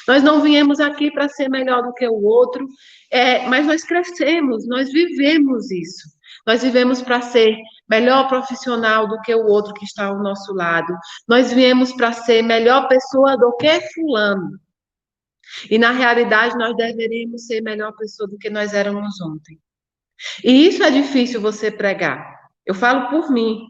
Nós 0.08 0.22
não 0.22 0.41
viemos 0.41 0.80
aqui 0.80 1.10
para 1.10 1.28
ser 1.28 1.50
melhor 1.50 1.82
do 1.82 1.93
que 1.93 2.08
o 2.08 2.24
outro, 2.24 2.67
é, 3.12 3.48
mas 3.48 3.65
nós 3.65 3.84
crescemos, 3.84 4.67
nós 4.67 4.91
vivemos 4.91 5.72
isso. 5.72 6.08
Nós 6.45 6.62
vivemos 6.62 7.02
para 7.02 7.19
ser 7.22 7.58
melhor 7.89 8.28
profissional 8.28 9.08
do 9.08 9.19
que 9.22 9.34
o 9.34 9.48
outro 9.48 9.74
que 9.74 9.86
está 9.86 10.06
ao 10.06 10.22
nosso 10.22 10.54
lado. 10.54 10.93
Nós 11.28 11.52
viemos 11.52 11.91
para 11.93 12.13
ser 12.13 12.43
melhor 12.43 12.88
pessoa 12.88 13.36
do 13.38 13.56
que 13.58 13.82
fulano. 13.93 14.52
E 15.70 15.78
na 15.78 15.92
realidade 15.92 16.58
nós 16.58 16.76
deveríamos 16.76 17.46
ser 17.46 17.62
melhor 17.62 17.92
pessoa 17.94 18.28
do 18.28 18.38
que 18.38 18.50
nós 18.50 18.74
éramos 18.74 19.20
ontem. 19.22 19.60
E 20.44 20.68
isso 20.68 20.84
é 20.84 20.92
difícil 20.92 21.42
você 21.42 21.72
pregar. 21.72 22.38
Eu 22.66 22.76
falo 22.76 23.10
por 23.10 23.32
mim, 23.32 23.68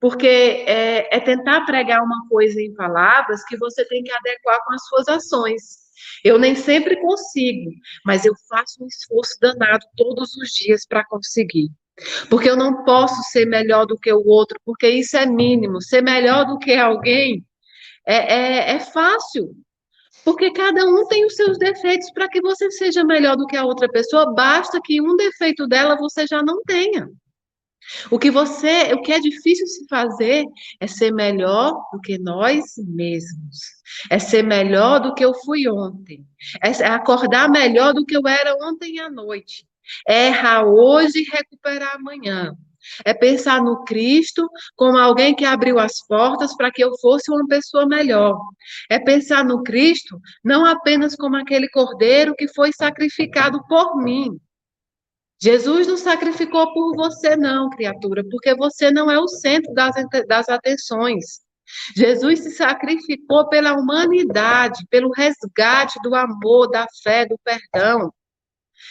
porque 0.00 0.26
é, 0.66 1.16
é 1.16 1.20
tentar 1.20 1.64
pregar 1.64 2.02
uma 2.02 2.28
coisa 2.28 2.60
em 2.60 2.74
palavras 2.74 3.44
que 3.44 3.56
você 3.56 3.84
tem 3.86 4.02
que 4.02 4.12
adequar 4.12 4.58
com 4.64 4.74
as 4.74 4.84
suas 4.86 5.08
ações. 5.08 5.82
Eu 6.24 6.38
nem 6.38 6.54
sempre 6.54 7.00
consigo, 7.00 7.70
mas 8.04 8.24
eu 8.24 8.34
faço 8.48 8.82
um 8.82 8.86
esforço 8.86 9.38
danado 9.40 9.84
todos 9.96 10.34
os 10.36 10.50
dias 10.50 10.84
para 10.86 11.04
conseguir. 11.04 11.68
Porque 12.28 12.48
eu 12.48 12.56
não 12.56 12.84
posso 12.84 13.22
ser 13.30 13.46
melhor 13.46 13.86
do 13.86 13.98
que 13.98 14.12
o 14.12 14.26
outro, 14.26 14.58
porque 14.64 14.88
isso 14.88 15.16
é 15.16 15.26
mínimo. 15.26 15.80
Ser 15.80 16.02
melhor 16.02 16.46
do 16.46 16.58
que 16.58 16.74
alguém 16.74 17.44
é, 18.06 18.16
é, 18.16 18.70
é 18.72 18.80
fácil. 18.80 19.54
Porque 20.24 20.52
cada 20.52 20.84
um 20.86 21.06
tem 21.08 21.24
os 21.26 21.34
seus 21.34 21.58
defeitos 21.58 22.10
para 22.12 22.28
que 22.28 22.40
você 22.40 22.70
seja 22.70 23.04
melhor 23.04 23.36
do 23.36 23.46
que 23.46 23.56
a 23.56 23.64
outra 23.64 23.88
pessoa, 23.88 24.32
basta 24.32 24.80
que 24.82 25.00
um 25.00 25.16
defeito 25.16 25.66
dela 25.66 25.96
você 25.96 26.26
já 26.26 26.42
não 26.42 26.62
tenha. 26.62 27.08
O 28.10 28.18
que 28.18 28.30
você, 28.30 28.92
o 28.92 29.02
que 29.02 29.12
é 29.12 29.18
difícil 29.18 29.66
se 29.66 29.86
fazer 29.88 30.44
é 30.80 30.86
ser 30.86 31.12
melhor 31.12 31.74
do 31.92 32.00
que 32.00 32.18
nós 32.18 32.62
mesmos. 32.78 33.58
É 34.08 34.18
ser 34.18 34.42
melhor 34.42 35.00
do 35.00 35.14
que 35.14 35.24
eu 35.24 35.34
fui 35.44 35.68
ontem. 35.68 36.24
É 36.62 36.86
acordar 36.86 37.50
melhor 37.50 37.92
do 37.92 38.04
que 38.04 38.16
eu 38.16 38.26
era 38.26 38.54
ontem 38.62 39.00
à 39.00 39.10
noite. 39.10 39.66
É 40.08 40.28
errar 40.28 40.64
hoje 40.64 41.18
e 41.18 41.30
recuperar 41.30 41.96
amanhã. 41.96 42.54
É 43.04 43.14
pensar 43.14 43.62
no 43.62 43.84
Cristo 43.84 44.48
como 44.76 44.98
alguém 44.98 45.34
que 45.34 45.44
abriu 45.44 45.78
as 45.78 46.04
portas 46.06 46.56
para 46.56 46.70
que 46.70 46.82
eu 46.82 46.92
fosse 47.00 47.30
uma 47.30 47.46
pessoa 47.46 47.86
melhor. 47.86 48.36
É 48.90 48.98
pensar 48.98 49.44
no 49.44 49.62
Cristo 49.62 50.18
não 50.44 50.64
apenas 50.64 51.14
como 51.16 51.36
aquele 51.36 51.68
cordeiro 51.68 52.34
que 52.34 52.48
foi 52.48 52.70
sacrificado 52.72 53.60
por 53.68 53.96
mim. 53.96 54.38
Jesus 55.40 55.88
não 55.88 55.96
sacrificou 55.96 56.72
por 56.72 56.94
você, 56.94 57.36
não, 57.36 57.68
criatura, 57.68 58.22
porque 58.30 58.54
você 58.54 58.92
não 58.92 59.10
é 59.10 59.18
o 59.18 59.26
centro 59.26 59.74
das, 59.74 59.94
das 60.28 60.48
atenções. 60.48 61.40
Jesus 61.96 62.40
se 62.40 62.50
sacrificou 62.52 63.48
pela 63.48 63.72
humanidade, 63.72 64.84
pelo 64.88 65.10
resgate 65.10 65.98
do 66.02 66.14
amor, 66.14 66.70
da 66.70 66.86
fé, 67.02 67.26
do 67.26 67.36
perdão. 67.42 68.12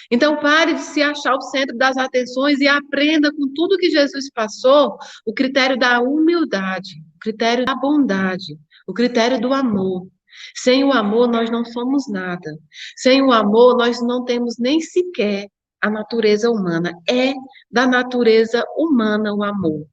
Então, 0.09 0.37
pare 0.37 0.73
de 0.73 0.81
se 0.81 1.01
achar 1.01 1.35
o 1.35 1.41
centro 1.41 1.77
das 1.77 1.97
atenções 1.97 2.59
e 2.59 2.67
aprenda 2.67 3.31
com 3.31 3.53
tudo 3.53 3.77
que 3.77 3.89
Jesus 3.89 4.29
passou 4.31 4.97
o 5.25 5.33
critério 5.33 5.77
da 5.77 6.01
humildade, 6.01 6.95
o 7.15 7.19
critério 7.19 7.65
da 7.65 7.75
bondade, 7.75 8.57
o 8.87 8.93
critério 8.93 9.39
do 9.39 9.53
amor. 9.53 10.07
Sem 10.55 10.83
o 10.83 10.91
amor, 10.91 11.27
nós 11.27 11.49
não 11.49 11.63
somos 11.65 12.09
nada. 12.09 12.57
Sem 12.95 13.21
o 13.21 13.31
amor, 13.31 13.77
nós 13.77 14.01
não 14.01 14.23
temos 14.23 14.55
nem 14.57 14.79
sequer 14.79 15.47
a 15.81 15.89
natureza 15.89 16.49
humana. 16.49 16.93
É 17.09 17.33
da 17.69 17.87
natureza 17.87 18.63
humana 18.77 19.33
o 19.33 19.43
amor. 19.43 19.85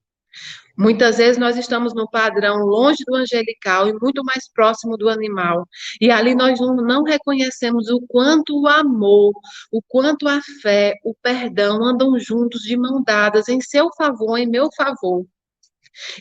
Muitas 0.78 1.16
vezes 1.18 1.38
nós 1.38 1.56
estamos 1.56 1.92
no 1.92 2.08
padrão 2.08 2.58
longe 2.58 3.02
do 3.04 3.16
angelical 3.16 3.88
e 3.88 3.92
muito 3.94 4.22
mais 4.22 4.48
próximo 4.52 4.96
do 4.96 5.08
animal. 5.08 5.66
E 6.00 6.08
ali 6.08 6.36
nós 6.36 6.60
não, 6.60 7.02
reconhecemos 7.02 7.90
o 7.90 8.00
quanto 8.06 8.62
o 8.62 8.68
amor, 8.68 9.32
o 9.72 9.82
quanto 9.82 10.28
a 10.28 10.40
fé, 10.62 10.94
o 11.04 11.12
perdão 11.20 11.82
andam 11.82 12.16
juntos 12.20 12.60
de 12.62 12.76
mão 12.76 13.02
dadas 13.02 13.48
em 13.48 13.60
seu 13.60 13.90
favor, 13.98 14.38
em 14.38 14.46
meu 14.46 14.68
favor. 14.76 15.26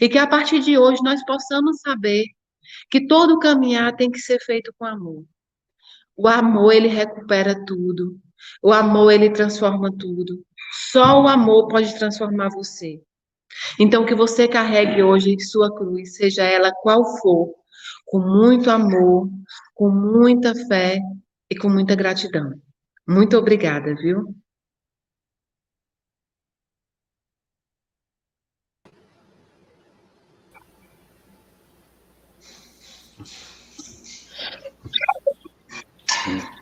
E 0.02 0.10
que 0.10 0.18
a 0.18 0.26
partir 0.26 0.60
de 0.60 0.76
hoje 0.76 1.04
nós 1.04 1.24
possamos 1.24 1.80
saber 1.80 2.26
que 2.90 3.06
todo 3.06 3.38
caminhar 3.38 3.96
tem 3.96 4.10
que 4.10 4.20
ser 4.20 4.40
feito 4.40 4.74
com 4.76 4.86
amor. 4.86 5.24
O 6.16 6.28
amor, 6.28 6.74
ele 6.74 6.88
recupera 6.88 7.64
tudo. 7.64 8.20
O 8.64 8.74
amor, 8.74 9.12
ele 9.12 9.30
transforma 9.30 9.92
tudo. 9.96 10.44
Só 10.92 11.22
o 11.22 11.28
amor 11.28 11.68
pode 11.68 11.96
transformar 11.96 12.50
você. 12.50 13.00
Então, 13.80 14.06
que 14.06 14.16
você 14.16 14.48
carregue 14.48 15.04
hoje 15.04 15.40
sua 15.40 15.74
cruz, 15.74 16.16
seja 16.16 16.44
ela 16.44 16.72
qual 16.82 17.04
for, 17.20 17.54
com 18.06 18.20
muito 18.20 18.70
amor, 18.70 19.30
com 19.76 19.90
muita 19.90 20.54
fé 20.68 21.00
e 21.50 21.58
com 21.58 21.70
muita 21.70 21.96
gratidão. 21.96 22.54
Muito 23.08 23.38
obrigada, 23.38 23.96
viu? 23.96 24.36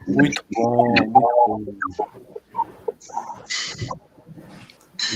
Muito 0.07 0.43
bom, 0.53 0.93
muito 1.57 1.87
bom. 1.97 2.35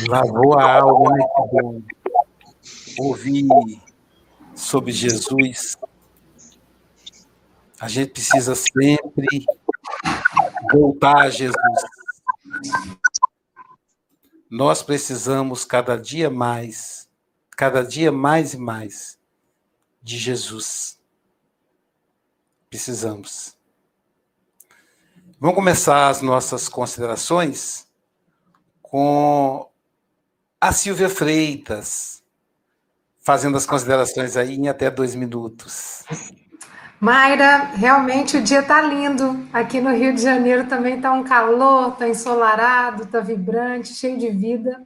Lavou 0.07 0.57
a 0.57 0.79
alma? 0.79 1.17
Que 1.17 1.61
bom. 1.61 1.81
Ouvir 2.99 3.47
sobre 4.55 4.91
Jesus. 4.91 5.77
A 7.79 7.87
gente 7.87 8.11
precisa 8.11 8.55
sempre 8.55 9.45
voltar 10.71 11.21
a 11.21 11.29
Jesus. 11.29 11.55
Nós 14.49 14.83
precisamos 14.83 15.63
cada 15.63 15.95
dia 15.95 16.29
mais, 16.29 17.09
cada 17.51 17.83
dia 17.83 18.11
mais 18.11 18.53
e 18.53 18.57
mais 18.57 19.17
de 20.01 20.17
Jesus. 20.17 20.99
Precisamos. 22.69 23.57
Vamos 25.39 25.55
começar 25.55 26.09
as 26.09 26.21
nossas 26.21 26.67
considerações 26.67 27.87
com 28.81 29.68
a 30.59 30.71
Silvia 30.73 31.09
Freitas, 31.09 32.21
fazendo 33.21 33.55
as 33.55 33.65
considerações 33.65 34.35
aí 34.35 34.55
em 34.55 34.67
até 34.67 34.91
dois 34.91 35.15
minutos. 35.15 36.03
Mayra, 36.99 37.71
realmente 37.75 38.35
o 38.35 38.41
dia 38.41 38.59
está 38.59 38.81
lindo. 38.81 39.47
Aqui 39.53 39.79
no 39.79 39.95
Rio 39.95 40.13
de 40.13 40.21
Janeiro 40.21 40.67
também 40.67 40.97
está 40.97 41.13
um 41.13 41.23
calor, 41.23 41.93
está 41.93 42.09
ensolarado, 42.09 43.03
está 43.03 43.21
vibrante, 43.21 43.93
cheio 43.93 44.17
de 44.17 44.29
vida. 44.29 44.85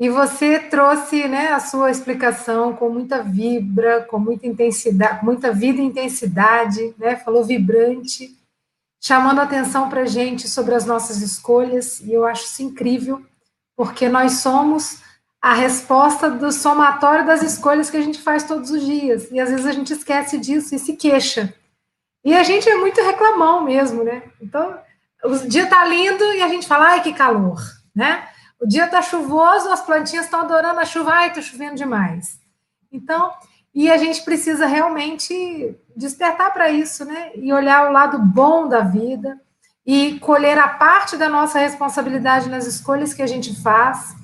E 0.00 0.08
você 0.08 0.58
trouxe 0.58 1.28
né, 1.28 1.52
a 1.52 1.60
sua 1.60 1.90
explicação 1.90 2.72
com 2.72 2.88
muita 2.88 3.22
vibra, 3.22 4.02
com 4.04 4.18
muita 4.18 4.46
intensidade, 4.46 5.24
muita 5.24 5.52
vida 5.52 5.80
e 5.80 5.84
intensidade, 5.84 6.94
né? 6.98 7.16
Falou 7.16 7.44
vibrante 7.44 8.36
chamando 9.00 9.40
atenção 9.40 9.88
para 9.88 10.02
a 10.02 10.06
gente 10.06 10.48
sobre 10.48 10.74
as 10.74 10.84
nossas 10.84 11.22
escolhas, 11.22 12.00
e 12.00 12.12
eu 12.12 12.26
acho 12.26 12.44
isso 12.44 12.62
incrível, 12.62 13.24
porque 13.78 14.08
nós 14.08 14.38
somos 14.38 15.00
a 15.40 15.54
resposta 15.54 16.28
do 16.28 16.50
somatório 16.50 17.24
das 17.24 17.42
escolhas 17.42 17.88
que 17.88 17.96
a 17.96 18.00
gente 18.00 18.20
faz 18.20 18.42
todos 18.42 18.72
os 18.72 18.84
dias, 18.84 19.30
e 19.30 19.38
às 19.38 19.50
vezes 19.50 19.66
a 19.66 19.70
gente 19.70 19.92
esquece 19.92 20.36
disso 20.36 20.74
e 20.74 20.80
se 20.80 20.96
queixa. 20.96 21.54
E 22.24 22.34
a 22.34 22.42
gente 22.42 22.68
é 22.68 22.74
muito 22.74 23.00
reclamão 23.00 23.62
mesmo, 23.62 24.02
né? 24.02 24.24
Então, 24.42 24.76
o 25.24 25.36
dia 25.46 25.68
tá 25.68 25.84
lindo 25.84 26.24
e 26.34 26.42
a 26.42 26.48
gente 26.48 26.66
fala, 26.66 26.88
ai, 26.88 27.02
que 27.04 27.12
calor, 27.12 27.60
né? 27.94 28.26
O 28.60 28.66
dia 28.66 28.88
tá 28.88 29.00
chuvoso, 29.00 29.70
as 29.70 29.80
plantinhas 29.80 30.24
estão 30.24 30.40
adorando 30.40 30.80
a 30.80 30.84
chuva, 30.84 31.12
ai, 31.12 31.32
tá 31.32 31.40
chovendo 31.40 31.76
demais. 31.76 32.40
Então, 32.90 33.32
e 33.72 33.88
a 33.88 33.96
gente 33.96 34.24
precisa 34.24 34.66
realmente 34.66 35.78
despertar 35.96 36.52
para 36.52 36.68
isso, 36.68 37.04
né? 37.04 37.30
E 37.36 37.52
olhar 37.52 37.88
o 37.88 37.92
lado 37.92 38.18
bom 38.18 38.66
da 38.66 38.80
vida 38.80 39.40
e 39.88 40.18
colher 40.18 40.58
a 40.58 40.68
parte 40.68 41.16
da 41.16 41.30
nossa 41.30 41.58
responsabilidade 41.58 42.50
nas 42.50 42.66
escolhas 42.66 43.14
que 43.14 43.22
a 43.22 43.26
gente 43.26 43.58
faz. 43.62 44.14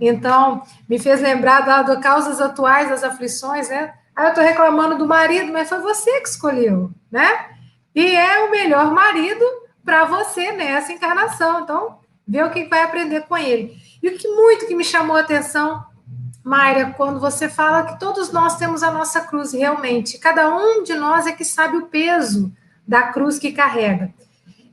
Então, 0.00 0.62
me 0.88 0.98
fez 0.98 1.20
lembrar 1.20 1.60
da, 1.60 1.82
da 1.82 1.98
causas 1.98 2.40
atuais 2.40 2.88
das 2.88 3.04
aflições, 3.04 3.68
né? 3.68 3.92
Ah, 4.16 4.24
eu 4.24 4.28
estou 4.30 4.42
reclamando 4.42 4.96
do 4.96 5.06
marido, 5.06 5.52
mas 5.52 5.68
foi 5.68 5.78
você 5.80 6.22
que 6.22 6.28
escolheu, 6.28 6.90
né? 7.12 7.50
E 7.94 8.16
é 8.16 8.44
o 8.44 8.50
melhor 8.50 8.94
marido 8.94 9.44
para 9.84 10.06
você 10.06 10.52
nessa 10.52 10.90
encarnação. 10.90 11.60
Então, 11.60 11.98
vê 12.26 12.42
o 12.42 12.50
que 12.50 12.64
vai 12.64 12.82
aprender 12.82 13.26
com 13.26 13.36
ele. 13.36 13.76
E 14.02 14.08
o 14.08 14.16
que 14.16 14.26
muito 14.26 14.66
que 14.66 14.74
me 14.74 14.84
chamou 14.84 15.18
a 15.18 15.20
atenção 15.20 15.84
Mayra, 16.42 16.94
quando 16.96 17.20
você 17.20 17.46
fala 17.46 17.82
que 17.82 18.00
todos 18.00 18.32
nós 18.32 18.56
temos 18.56 18.82
a 18.82 18.90
nossa 18.90 19.20
cruz, 19.20 19.52
realmente, 19.52 20.16
cada 20.16 20.48
um 20.48 20.82
de 20.82 20.94
nós 20.94 21.26
é 21.26 21.32
que 21.32 21.44
sabe 21.44 21.76
o 21.76 21.88
peso 21.88 22.50
da 22.88 23.02
cruz 23.02 23.38
que 23.38 23.52
carrega. 23.52 24.14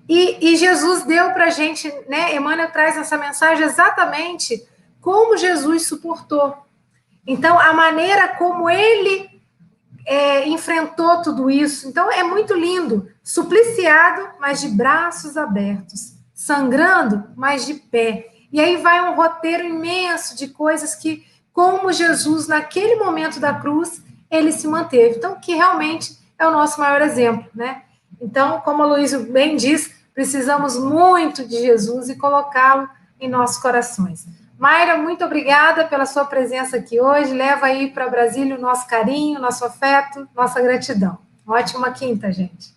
E, 0.08 0.54
e 0.54 0.56
Jesus 0.56 1.04
deu 1.04 1.32
para 1.34 1.46
a 1.46 1.50
gente, 1.50 1.94
né? 2.08 2.36
Emmanuel 2.36 2.72
traz 2.72 2.98
essa 2.98 3.18
mensagem 3.18 3.66
exatamente 3.66 4.66
como 5.02 5.38
Jesus 5.38 5.88
suportou. 5.88 6.56
Então, 7.26 7.60
a 7.60 7.74
maneira 7.74 8.30
como 8.36 8.70
ele 8.70 9.30
é, 10.06 10.48
enfrentou 10.48 11.22
tudo 11.22 11.50
isso. 11.50 11.88
Então, 11.88 12.10
é 12.10 12.24
muito 12.24 12.54
lindo. 12.54 13.12
Supliciado, 13.22 14.30
mas 14.40 14.62
de 14.62 14.70
braços 14.70 15.36
abertos. 15.36 16.14
Sangrando, 16.34 17.26
mas 17.36 17.66
de 17.66 17.74
pé. 17.74 18.30
E 18.52 18.62
aí 18.62 18.78
vai 18.78 19.02
um 19.02 19.16
roteiro 19.16 19.66
imenso 19.66 20.38
de 20.38 20.48
coisas 20.48 20.96
que 20.96 21.26
como 21.52 21.92
Jesus, 21.92 22.48
naquele 22.48 22.96
momento 22.96 23.40
da 23.40 23.54
cruz, 23.54 24.02
ele 24.30 24.52
se 24.52 24.68
manteve. 24.68 25.18
Então, 25.18 25.40
que 25.40 25.56
realmente 25.56 26.18
é 26.38 26.48
o 26.48 26.52
nosso 26.52 26.80
maior 26.80 27.02
exemplo, 27.02 27.50
né? 27.54 27.82
Então, 28.22 28.62
como 28.62 28.84
a 28.84 28.86
Luísa 28.86 29.20
bem 29.20 29.56
diz, 29.56 29.97
precisamos 30.18 30.76
muito 30.76 31.48
de 31.48 31.62
Jesus 31.62 32.10
e 32.10 32.16
colocá-lo 32.16 32.90
em 33.20 33.30
nossos 33.30 33.62
corações. 33.62 34.26
Mayra, 34.58 34.98
muito 34.98 35.24
obrigada 35.24 35.88
pela 35.88 36.08
sua 36.08 36.26
presença 36.26 36.78
aqui 36.78 37.00
hoje. 37.00 37.32
Leva 37.32 37.68
aí 37.68 37.92
para 37.92 38.10
Brasília 38.10 38.56
o 38.56 38.60
nosso 38.60 38.88
carinho, 38.88 39.40
nosso 39.40 39.64
afeto, 39.64 40.28
nossa 40.36 40.60
gratidão. 40.60 41.20
Ótima 41.46 41.92
quinta, 41.92 42.32
gente. 42.32 42.76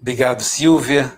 Obrigado, 0.00 0.42
Silvia. 0.42 1.12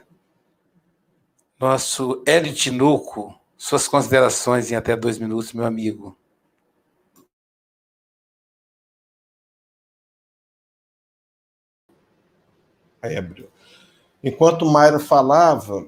Nosso 1.61 2.22
Hélio 2.26 2.54
Tinuco 2.54 3.38
suas 3.59 3.87
considerações 3.87 4.72
em 4.72 4.74
até 4.74 4.96
dois 4.96 5.18
minutos, 5.18 5.52
meu 5.52 5.66
amigo. 5.66 6.16
Ébrio. 13.07 13.49
Enquanto 14.23 14.67
Mayra 14.67 14.99
falava, 14.99 15.87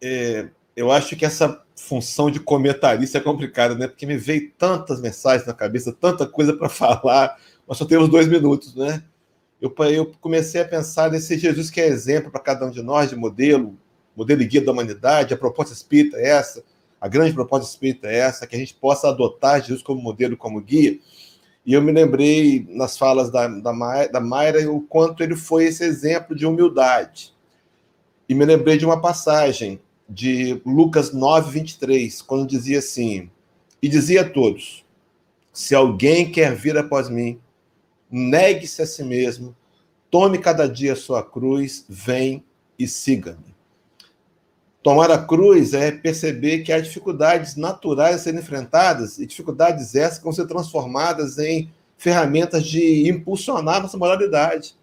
é, 0.00 0.48
eu 0.74 0.90
acho 0.90 1.16
que 1.16 1.24
essa 1.24 1.62
função 1.76 2.30
de 2.30 2.40
comentarista 2.40 3.18
é 3.18 3.20
complicada, 3.20 3.74
né? 3.74 3.86
Porque 3.86 4.06
me 4.06 4.16
veio 4.16 4.50
tantas 4.58 5.00
mensagens 5.00 5.46
na 5.46 5.54
cabeça, 5.54 5.92
tanta 5.92 6.26
coisa 6.26 6.52
para 6.52 6.68
falar, 6.70 7.36
mas 7.66 7.78
só 7.78 7.84
temos 7.84 8.08
dois 8.08 8.26
minutos, 8.28 8.74
né? 8.74 9.02
Eu, 9.60 9.74
eu 9.90 10.10
comecei 10.20 10.60
a 10.60 10.64
pensar 10.64 11.10
nesse 11.10 11.38
Jesus 11.38 11.70
que 11.70 11.80
é 11.80 11.86
exemplo 11.86 12.30
para 12.30 12.40
cada 12.40 12.66
um 12.66 12.70
de 12.70 12.82
nós, 12.82 13.10
de 13.10 13.16
modelo, 13.16 13.78
modelo 14.16 14.40
e 14.40 14.46
guia 14.46 14.62
da 14.62 14.72
humanidade, 14.72 15.34
a 15.34 15.36
proposta 15.36 15.74
espírita 15.74 16.16
é 16.16 16.28
essa, 16.28 16.64
a 17.00 17.08
grande 17.08 17.32
proposta 17.32 17.68
espírita 17.68 18.08
é 18.08 18.16
essa, 18.16 18.46
que 18.46 18.54
a 18.54 18.58
gente 18.58 18.74
possa 18.74 19.08
adotar 19.08 19.60
Jesus 19.60 19.82
como 19.82 20.02
modelo, 20.02 20.36
como 20.36 20.60
guia. 20.60 20.98
E 21.64 21.74
eu 21.74 21.82
me 21.82 21.92
lembrei 21.92 22.66
nas 22.70 22.96
falas 22.96 23.30
da, 23.30 23.46
da, 23.46 24.06
da 24.06 24.20
Mayra 24.20 24.70
o 24.70 24.80
quanto 24.80 25.22
ele 25.22 25.36
foi 25.36 25.66
esse 25.66 25.84
exemplo 25.84 26.34
de 26.34 26.46
humildade. 26.46 27.34
E 28.28 28.34
me 28.34 28.44
lembrei 28.44 28.78
de 28.78 28.84
uma 28.86 29.00
passagem 29.00 29.80
de 30.08 30.60
Lucas 30.64 31.12
9, 31.12 31.50
23, 31.50 32.22
quando 32.22 32.48
dizia 32.48 32.78
assim: 32.78 33.30
E 33.82 33.88
dizia 33.88 34.22
a 34.22 34.28
todos: 34.28 34.84
Se 35.52 35.74
alguém 35.74 36.30
quer 36.30 36.54
vir 36.54 36.76
após 36.76 37.08
mim, 37.08 37.38
negue-se 38.10 38.82
a 38.82 38.86
si 38.86 39.04
mesmo, 39.04 39.54
tome 40.10 40.38
cada 40.38 40.68
dia 40.68 40.94
a 40.94 40.96
sua 40.96 41.22
cruz, 41.22 41.84
vem 41.88 42.44
e 42.78 42.88
siga-me. 42.88 43.54
Tomar 44.82 45.10
a 45.10 45.18
cruz 45.18 45.74
é 45.74 45.90
perceber 45.90 46.60
que 46.60 46.72
há 46.72 46.80
dificuldades 46.80 47.54
naturais 47.54 48.16
a 48.16 48.18
serem 48.18 48.40
enfrentadas 48.40 49.18
e 49.18 49.26
dificuldades 49.26 49.94
essas 49.94 50.18
que 50.18 50.24
vão 50.24 50.32
ser 50.32 50.46
transformadas 50.46 51.38
em 51.38 51.70
ferramentas 51.98 52.64
de 52.64 53.06
impulsionar 53.06 53.82
nossa 53.82 53.98
moralidade. 53.98 54.74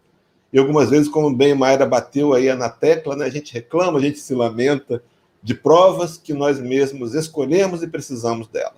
E 0.54 0.60
algumas 0.60 0.92
vezes, 0.92 1.10
como 1.10 1.36
bem 1.36 1.56
Maera 1.56 1.86
bateu 1.86 2.34
aí 2.34 2.54
na 2.54 2.70
tecla, 2.70 3.16
né, 3.16 3.26
a 3.26 3.30
gente 3.30 3.52
reclama, 3.52 3.98
a 3.98 4.02
gente 4.02 4.20
se 4.20 4.36
lamenta 4.36 5.04
de 5.42 5.56
provas 5.56 6.16
que 6.16 6.34
nós 6.34 6.60
mesmos 6.60 7.16
escolhemos 7.16 7.82
e 7.82 7.88
precisamos 7.88 8.48
dela. 8.48 8.76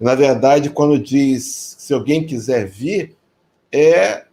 E, 0.00 0.04
na 0.04 0.16
verdade, 0.16 0.68
quando 0.68 0.98
diz 0.98 1.76
se 1.78 1.94
alguém 1.94 2.26
quiser 2.26 2.66
vir, 2.66 3.16
é 3.70 4.24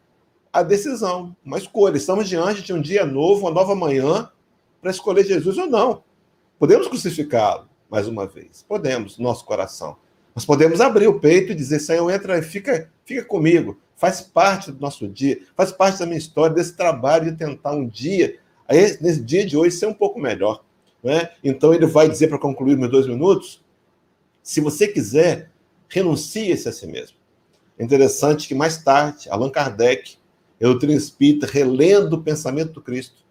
a 0.51 0.63
decisão, 0.63 1.35
uma 1.45 1.59
escolha. 1.59 1.95
Estamos 1.95 2.27
diante 2.27 2.63
de 2.63 2.73
um 2.73 2.81
dia 2.81 3.05
novo, 3.05 3.41
uma 3.41 3.51
nova 3.51 3.75
manhã, 3.75 4.29
para 4.81 4.89
escolher 4.89 5.23
Jesus 5.23 5.57
ou 5.59 5.67
não. 5.67 6.06
Podemos 6.59 6.87
crucificá-lo 6.87 7.67
mais 7.89 8.07
uma 8.07 8.25
vez, 8.25 8.65
podemos, 8.67 9.17
nosso 9.17 9.45
coração. 9.45 9.97
Mas 10.33 10.45
podemos 10.45 10.81
abrir 10.81 11.07
o 11.07 11.19
peito 11.19 11.51
e 11.51 11.55
dizer: 11.55 11.79
Senhor, 11.79 12.09
entra, 12.09 12.41
fica, 12.41 12.89
fica 13.05 13.23
comigo, 13.23 13.79
faz 13.95 14.21
parte 14.21 14.71
do 14.71 14.79
nosso 14.79 15.07
dia, 15.07 15.41
faz 15.55 15.71
parte 15.71 15.99
da 15.99 16.05
minha 16.05 16.17
história, 16.17 16.55
desse 16.55 16.73
trabalho 16.73 17.31
de 17.31 17.37
tentar 17.37 17.71
um 17.71 17.87
dia, 17.87 18.37
nesse 19.01 19.21
dia 19.21 19.45
de 19.45 19.57
hoje, 19.57 19.75
ser 19.75 19.87
um 19.87 19.93
pouco 19.93 20.19
melhor. 20.19 20.63
Né? 21.03 21.29
Então 21.43 21.73
ele 21.73 21.85
vai 21.85 22.09
dizer, 22.09 22.27
para 22.27 22.39
concluir 22.39 22.75
meus 22.77 22.91
dois 22.91 23.07
minutos, 23.07 23.63
se 24.43 24.61
você 24.61 24.87
quiser, 24.87 25.51
renuncie-se 25.87 26.67
a 26.67 26.71
si 26.71 26.87
mesmo. 26.87 27.17
É 27.77 27.83
interessante 27.83 28.47
que 28.47 28.55
mais 28.55 28.77
tarde, 28.83 29.29
Allan 29.29 29.49
Kardec, 29.49 30.17
a 30.61 30.65
doutrina 30.65 30.93
espírita, 30.93 31.45
relendo 31.45 32.13
o 32.13 32.23
pensamento 32.23 32.73
do 32.73 32.81
Cristo, 32.81 33.26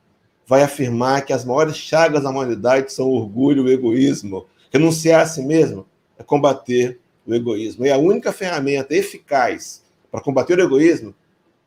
vai 0.46 0.62
afirmar 0.62 1.24
que 1.24 1.32
as 1.32 1.44
maiores 1.44 1.76
chagas 1.76 2.22
da 2.22 2.30
humanidade 2.30 2.92
são 2.92 3.08
o 3.08 3.16
orgulho 3.16 3.64
e 3.64 3.70
o 3.70 3.72
egoísmo. 3.72 4.46
Renunciar 4.72 5.22
a 5.22 5.26
si 5.26 5.42
mesmo 5.42 5.86
é 6.18 6.22
combater 6.22 7.00
o 7.26 7.34
egoísmo. 7.34 7.84
E 7.84 7.90
a 7.90 7.98
única 7.98 8.32
ferramenta 8.32 8.94
eficaz 8.94 9.82
para 10.10 10.20
combater 10.20 10.58
o 10.58 10.62
egoísmo 10.62 11.14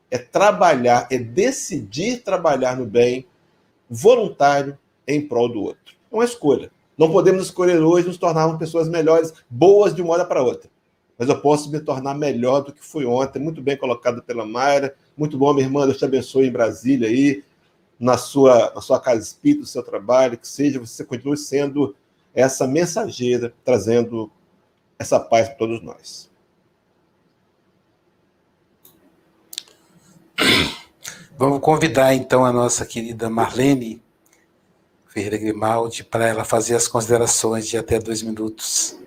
é 0.10 0.18
trabalhar, 0.18 1.08
é 1.12 1.18
decidir 1.18 2.24
trabalhar 2.24 2.78
no 2.78 2.86
bem 2.86 3.26
voluntário 3.90 4.78
em 5.08 5.28
prol 5.28 5.50
do 5.50 5.62
outro. 5.62 5.96
É 6.12 6.16
uma 6.16 6.26
escolha. 6.26 6.72
Não 6.98 7.12
podemos 7.12 7.44
escolher 7.44 7.80
hoje 7.80 8.08
nos 8.08 8.18
tornarmos 8.18 8.58
pessoas 8.58 8.90
melhores, 8.90 9.34
boas 9.50 9.94
de 9.94 10.02
uma 10.02 10.14
hora 10.14 10.26
para 10.26 10.42
outra. 10.42 10.70
Mas 11.18 11.28
eu 11.28 11.40
posso 11.40 11.70
me 11.70 11.80
tornar 11.80 12.14
melhor 12.14 12.62
do 12.62 12.72
que 12.72 12.84
fui 12.84 13.06
ontem. 13.06 13.40
Muito 13.40 13.62
bem 13.62 13.76
colocado 13.76 14.24
pela 14.24 14.46
Mayra. 14.46 14.96
Muito 15.18 15.38
bom, 15.38 15.54
minha 15.54 15.66
irmã. 15.66 15.86
Deus 15.86 15.98
te 15.98 16.06
abençoe 16.06 16.48
em 16.48 16.52
Brasília 16.52 17.10
aí, 17.10 17.44
na 18.00 18.18
sua, 18.18 18.72
na 18.74 18.82
sua 18.82 19.00
casa 19.00 19.22
espírita, 19.22 19.62
no 19.62 19.68
seu 19.68 19.84
trabalho. 19.84 20.38
Que 20.38 20.48
seja, 20.48 20.80
você 20.80 21.04
continue 21.04 21.38
sendo 21.38 21.96
essa 22.34 22.66
mensageira, 22.66 23.54
trazendo 23.64 24.32
essa 24.98 25.20
paz 25.20 25.48
para 25.48 25.58
todos 25.58 25.82
nós. 25.82 26.30
Vamos 31.38 31.60
convidar 31.62 32.14
então 32.14 32.46
a 32.46 32.52
nossa 32.52 32.86
querida 32.86 33.30
Marlene 33.30 34.02
Ferreira 35.08 35.38
Grimaldi 35.38 36.04
para 36.04 36.28
ela 36.28 36.44
fazer 36.44 36.76
as 36.76 36.88
considerações 36.88 37.68
de 37.68 37.78
até 37.78 37.98
dois 37.98 38.22
minutos. 38.22 39.00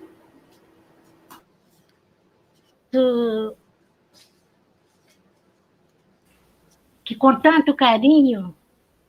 Que 7.05 7.15
com 7.15 7.39
tanto 7.39 7.75
carinho, 7.75 8.55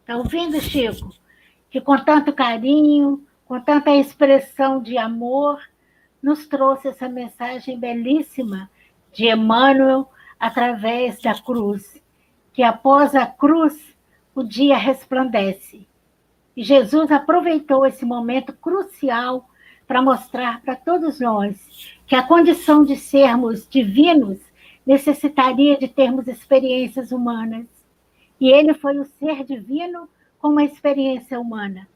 está 0.05 0.18
ouvindo, 0.18 0.61
Chico? 0.61 1.14
Que 1.70 1.80
com 1.80 1.96
tanto 1.98 2.30
carinho, 2.30 3.26
com 3.46 3.59
tanta 3.59 3.90
expressão 3.90 4.82
de 4.82 4.98
amor, 4.98 5.59
nos 6.22 6.46
trouxe 6.46 6.88
essa 6.88 7.09
mensagem 7.09 7.78
belíssima 7.80 8.70
de 9.12 9.28
Emmanuel 9.28 10.11
através 10.38 11.20
da 11.22 11.34
cruz, 11.34 12.02
que 12.52 12.62
após 12.62 13.14
a 13.14 13.26
cruz 13.26 13.96
o 14.34 14.42
dia 14.42 14.76
resplandece. 14.76 15.86
E 16.55 16.62
Jesus 16.62 17.11
aproveitou 17.11 17.86
esse 17.86 18.05
momento 18.05 18.52
crucial 18.52 19.48
para 19.86 20.02
mostrar 20.02 20.61
para 20.61 20.76
todos 20.76 21.18
nós 21.18 21.96
que 22.07 22.14
a 22.14 22.22
condição 22.22 22.84
de 22.84 22.96
sermos 22.96 23.66
divinos 23.66 24.38
necessitaria 24.86 25.78
de 25.78 25.88
termos 25.88 26.28
experiências 26.28 27.11
humanas. 27.11 27.74
E 28.45 28.53
ele 28.53 28.74
foi 28.74 28.99
o 28.99 29.07
ser 29.07 29.42
divino 29.42 30.07
com 30.38 30.49
uma 30.49 30.64
experiência 30.64 31.40
humana. 31.40 31.88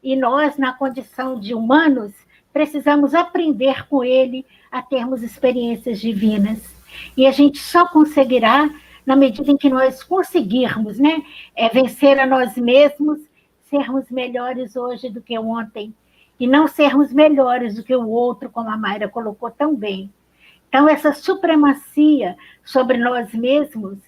E 0.00 0.14
nós, 0.14 0.56
na 0.56 0.72
condição 0.72 1.40
de 1.40 1.54
humanos, 1.54 2.12
precisamos 2.52 3.16
aprender 3.16 3.88
com 3.88 4.04
ele 4.04 4.46
a 4.70 4.80
termos 4.80 5.24
experiências 5.24 6.00
divinas. 6.00 6.72
E 7.16 7.26
a 7.26 7.32
gente 7.32 7.58
só 7.58 7.88
conseguirá 7.88 8.70
na 9.04 9.16
medida 9.16 9.50
em 9.50 9.56
que 9.56 9.68
nós 9.68 10.04
conseguirmos 10.04 11.00
né, 11.00 11.20
é, 11.56 11.68
vencer 11.68 12.16
a 12.20 12.28
nós 12.28 12.56
mesmos, 12.56 13.18
sermos 13.64 14.08
melhores 14.08 14.76
hoje 14.76 15.10
do 15.10 15.20
que 15.20 15.36
ontem, 15.36 15.92
e 16.38 16.46
não 16.46 16.68
sermos 16.68 17.12
melhores 17.12 17.74
do 17.74 17.82
que 17.82 17.96
o 17.96 18.08
outro, 18.08 18.48
como 18.50 18.70
a 18.70 18.76
Mayra 18.76 19.08
colocou 19.08 19.50
tão 19.50 19.74
bem. 19.74 20.14
Então, 20.68 20.88
essa 20.88 21.12
supremacia 21.12 22.36
sobre 22.62 22.98
nós 22.98 23.34
mesmos, 23.34 23.98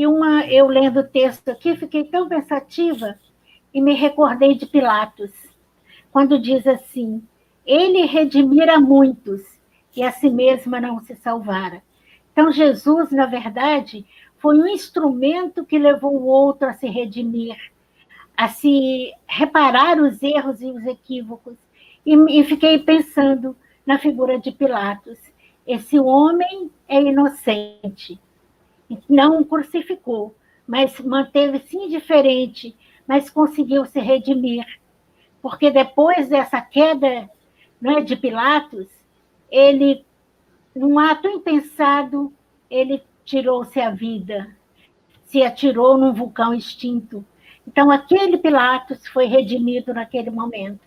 e 0.00 0.06
uma, 0.06 0.46
eu 0.46 0.66
lendo 0.66 1.00
o 1.00 1.06
texto 1.06 1.50
aqui, 1.50 1.76
fiquei 1.76 2.04
tão 2.04 2.26
pensativa 2.26 3.18
e 3.72 3.82
me 3.82 3.92
recordei 3.92 4.54
de 4.54 4.64
Pilatos, 4.64 5.30
quando 6.10 6.38
diz 6.38 6.66
assim: 6.66 7.22
ele 7.66 8.06
redimira 8.06 8.80
muitos 8.80 9.42
e 9.94 10.02
a 10.02 10.10
si 10.10 10.30
mesma 10.30 10.80
não 10.80 11.00
se 11.00 11.14
salvara. 11.16 11.82
Então, 12.32 12.50
Jesus, 12.50 13.10
na 13.10 13.26
verdade, 13.26 14.06
foi 14.38 14.56
um 14.56 14.68
instrumento 14.68 15.66
que 15.66 15.78
levou 15.78 16.14
o 16.14 16.24
outro 16.24 16.66
a 16.66 16.72
se 16.72 16.88
redimir, 16.88 17.58
a 18.34 18.48
se 18.48 19.12
reparar 19.28 20.00
os 20.00 20.22
erros 20.22 20.62
e 20.62 20.70
os 20.70 20.82
equívocos. 20.86 21.58
E, 22.06 22.40
e 22.40 22.44
fiquei 22.44 22.78
pensando 22.78 23.54
na 23.84 23.98
figura 23.98 24.38
de 24.38 24.50
Pilatos. 24.50 25.18
Esse 25.66 26.00
homem 26.00 26.70
é 26.88 27.02
inocente, 27.02 28.18
não 29.08 29.40
o 29.40 29.44
crucificou, 29.44 30.34
mas 30.66 30.98
manteve-se 31.00 31.76
indiferente, 31.76 32.76
mas 33.06 33.28
conseguiu 33.30 33.84
se 33.84 34.00
redimir. 34.00 34.66
Porque 35.42 35.70
depois 35.70 36.28
dessa 36.28 36.60
queda 36.60 37.28
né, 37.80 38.00
de 38.00 38.16
Pilatos, 38.16 38.86
ele, 39.50 40.04
num 40.74 40.98
ato 40.98 41.26
impensado, 41.28 42.32
ele 42.70 43.02
tirou-se 43.24 43.80
a 43.80 43.90
vida, 43.90 44.54
se 45.24 45.42
atirou 45.42 45.96
num 45.96 46.12
vulcão 46.12 46.52
extinto. 46.52 47.24
Então, 47.66 47.90
aquele 47.90 48.38
Pilatos 48.38 49.06
foi 49.06 49.26
redimido 49.26 49.94
naquele 49.94 50.30
momento. 50.30 50.80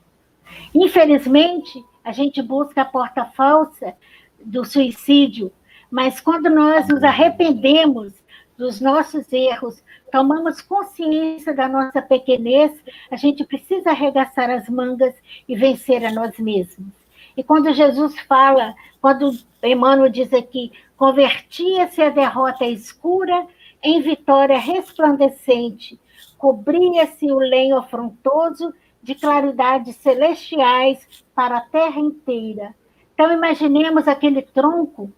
Infelizmente, 0.74 1.84
a 2.04 2.12
gente 2.12 2.42
busca 2.42 2.82
a 2.82 2.86
porta 2.86 3.26
falsa 3.26 3.96
do 4.44 4.66
suicídio, 4.66 5.52
mas 5.94 6.20
quando 6.20 6.50
nós 6.50 6.88
nos 6.88 7.04
arrependemos 7.04 8.14
dos 8.58 8.82
nossos 8.82 9.32
erros, 9.32 9.80
tomamos 10.12 10.60
consciência 10.60 11.54
da 11.54 11.70
nossa 11.70 12.02
pequenez, 12.02 12.72
a 13.12 13.16
gente 13.16 13.46
precisa 13.46 13.92
arregaçar 13.92 14.50
as 14.50 14.68
mangas 14.68 15.14
e 15.48 15.56
vencer 15.56 16.04
a 16.04 16.12
nós 16.12 16.40
mesmos. 16.40 16.92
E 17.38 17.44
quando 17.44 17.72
Jesus 17.76 18.20
fala, 18.22 18.74
quando 19.00 19.38
Emmanuel 19.62 20.10
diz 20.10 20.34
aqui, 20.34 20.72
convertia-se 20.98 22.02
a 22.02 22.10
derrota 22.10 22.66
escura 22.66 23.46
em 23.84 24.02
vitória 24.02 24.58
resplandecente, 24.58 26.00
cobria-se 26.40 27.32
o 27.32 27.38
lenho 27.38 27.78
afrontoso 27.78 28.74
de 29.00 29.14
claridades 29.14 29.96
celestiais 29.98 31.08
para 31.36 31.58
a 31.58 31.62
terra 31.62 32.00
inteira. 32.00 32.74
Então, 33.14 33.32
imaginemos 33.32 34.08
aquele 34.08 34.42
tronco 34.42 35.14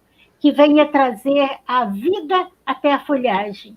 que 0.46 0.52
venha 0.52 0.86
trazer 0.86 1.58
a 1.66 1.86
vida 1.86 2.46
até 2.64 2.92
a 2.92 3.00
folhagem. 3.00 3.76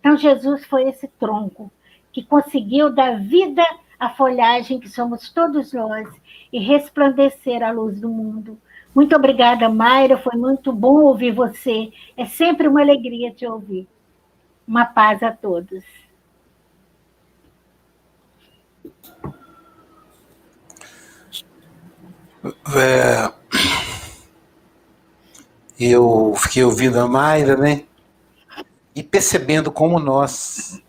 Então, 0.00 0.16
Jesus 0.16 0.64
foi 0.64 0.88
esse 0.88 1.06
tronco 1.06 1.70
que 2.10 2.24
conseguiu 2.24 2.90
dar 2.90 3.20
vida 3.20 3.62
à 4.00 4.08
folhagem 4.08 4.80
que 4.80 4.88
somos 4.88 5.28
todos 5.28 5.74
nós 5.74 6.08
e 6.50 6.60
resplandecer 6.60 7.62
a 7.62 7.70
luz 7.70 8.00
do 8.00 8.08
mundo. 8.08 8.58
Muito 8.94 9.14
obrigada, 9.14 9.68
Mayra. 9.68 10.16
Foi 10.16 10.34
muito 10.34 10.72
bom 10.72 11.02
ouvir 11.02 11.32
você. 11.32 11.92
É 12.16 12.24
sempre 12.24 12.68
uma 12.68 12.80
alegria 12.80 13.30
te 13.30 13.46
ouvir. 13.46 13.86
Uma 14.66 14.86
paz 14.86 15.22
a 15.22 15.30
todos. 15.30 15.84
É, 22.74 23.37
eu 25.78 26.34
fiquei 26.36 26.64
ouvindo 26.64 26.98
a 26.98 27.06
Mayra, 27.06 27.56
né? 27.56 27.84
e 28.98 29.02
percebendo 29.04 29.70
como 29.70 30.00
nós 30.00 30.82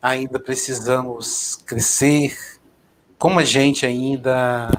ainda 0.00 0.40
precisamos 0.40 1.56
crescer, 1.66 2.34
como 3.18 3.38
a 3.38 3.44
gente 3.44 3.84
ainda 3.84 4.70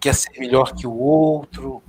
quer 0.00 0.14
ser 0.14 0.30
melhor 0.38 0.74
que 0.74 0.86
o 0.86 0.94
outro, 0.94 1.82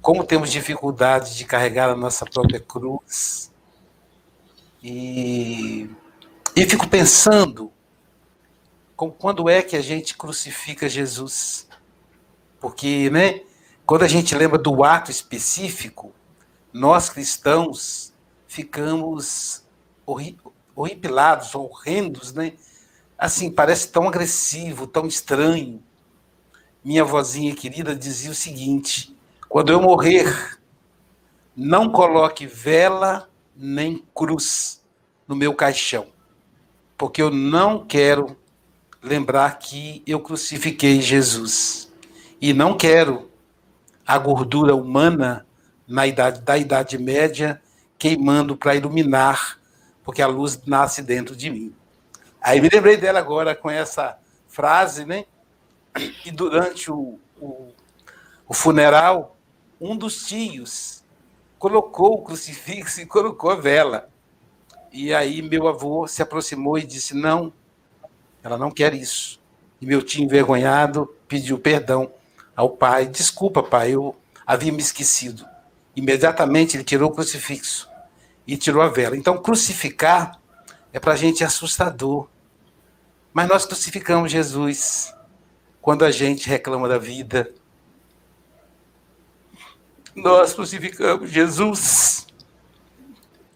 como 0.00 0.22
temos 0.22 0.52
dificuldade 0.52 1.36
de 1.36 1.44
carregar 1.44 1.90
a 1.90 1.96
nossa 1.96 2.24
própria 2.24 2.60
cruz. 2.60 3.50
E, 4.80 5.90
e 6.54 6.64
fico 6.66 6.86
pensando 6.86 7.72
com 8.94 9.10
quando 9.10 9.48
é 9.48 9.62
que 9.62 9.74
a 9.74 9.82
gente 9.82 10.16
crucifica 10.16 10.88
Jesus. 10.88 11.66
Porque, 12.60 13.10
né, 13.10 13.40
quando 13.86 14.02
a 14.02 14.08
gente 14.08 14.34
lembra 14.34 14.58
do 14.58 14.82
ato 14.82 15.10
específico, 15.10 16.12
nós 16.72 17.10
cristãos 17.10 18.14
ficamos 18.46 19.62
horripilados, 20.74 21.54
horrendos, 21.54 22.32
né? 22.32 22.54
Assim, 23.18 23.50
parece 23.50 23.88
tão 23.88 24.08
agressivo, 24.08 24.86
tão 24.86 25.06
estranho. 25.06 25.82
Minha 26.82 27.04
vozinha 27.04 27.54
querida 27.54 27.94
dizia 27.94 28.30
o 28.30 28.34
seguinte: 28.34 29.14
quando 29.48 29.70
eu 29.70 29.80
morrer, 29.80 30.58
não 31.54 31.90
coloque 31.90 32.46
vela 32.46 33.28
nem 33.54 34.02
cruz 34.14 34.82
no 35.28 35.36
meu 35.36 35.54
caixão, 35.54 36.06
porque 36.96 37.20
eu 37.22 37.30
não 37.30 37.84
quero 37.84 38.36
lembrar 39.02 39.58
que 39.58 40.02
eu 40.06 40.20
crucifiquei 40.20 41.00
Jesus 41.00 41.92
e 42.40 42.52
não 42.52 42.76
quero 42.76 43.30
a 44.06 44.18
gordura 44.18 44.74
humana 44.74 45.46
na 45.86 46.06
idade 46.06 46.40
da 46.42 46.56
Idade 46.56 46.98
Média 46.98 47.60
queimando 47.98 48.56
para 48.56 48.74
iluminar, 48.74 49.58
porque 50.02 50.20
a 50.20 50.26
luz 50.26 50.60
nasce 50.66 51.02
dentro 51.02 51.34
de 51.34 51.50
mim. 51.50 51.74
Aí 52.40 52.60
me 52.60 52.68
lembrei 52.68 52.96
dela 52.96 53.18
agora 53.18 53.54
com 53.54 53.70
essa 53.70 54.18
frase, 54.48 55.04
né? 55.04 55.24
E 56.24 56.30
durante 56.30 56.90
o, 56.90 57.18
o, 57.40 57.68
o 58.46 58.52
funeral, 58.52 59.36
um 59.80 59.96
dos 59.96 60.26
tios 60.26 61.02
colocou 61.58 62.14
o 62.14 62.22
crucifixo 62.22 63.00
e 63.00 63.06
colocou 63.06 63.50
a 63.50 63.56
vela. 63.56 64.10
E 64.92 65.14
aí 65.14 65.40
meu 65.40 65.66
avô 65.66 66.06
se 66.06 66.20
aproximou 66.20 66.78
e 66.78 66.84
disse: 66.84 67.14
Não, 67.14 67.52
ela 68.42 68.58
não 68.58 68.70
quer 68.70 68.92
isso. 68.92 69.40
E 69.80 69.86
meu 69.86 70.02
tio, 70.02 70.22
envergonhado, 70.22 71.14
pediu 71.26 71.58
perdão 71.58 72.12
ao 72.56 72.70
pai: 72.70 73.06
Desculpa, 73.06 73.62
pai, 73.62 73.92
eu 73.92 74.14
havia 74.46 74.72
me 74.72 74.80
esquecido. 74.80 75.46
Imediatamente 75.96 76.76
ele 76.76 76.84
tirou 76.84 77.10
o 77.10 77.14
crucifixo 77.14 77.88
e 78.46 78.56
tirou 78.56 78.82
a 78.82 78.88
vela. 78.88 79.16
Então, 79.16 79.40
crucificar 79.40 80.38
é 80.92 81.00
para 81.00 81.12
a 81.12 81.16
gente 81.16 81.44
assustador. 81.44 82.28
Mas 83.32 83.48
nós 83.48 83.66
crucificamos 83.66 84.30
Jesus 84.30 85.14
quando 85.80 86.04
a 86.04 86.10
gente 86.10 86.48
reclama 86.48 86.88
da 86.88 86.98
vida. 86.98 87.52
Nós 90.14 90.52
crucificamos 90.52 91.30
Jesus 91.30 92.26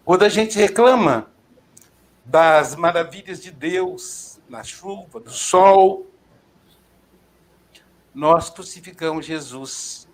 quando 0.03 0.23
a 0.23 0.29
gente 0.29 0.57
reclama 0.57 1.31
das 2.25 2.75
maravilhas 2.75 3.41
de 3.41 3.51
Deus, 3.51 4.39
na 4.49 4.63
chuva, 4.63 5.19
do 5.19 5.31
sol. 5.31 6.08
Nós 8.13 8.49
crucificamos 8.49 9.25
Jesus 9.25 10.07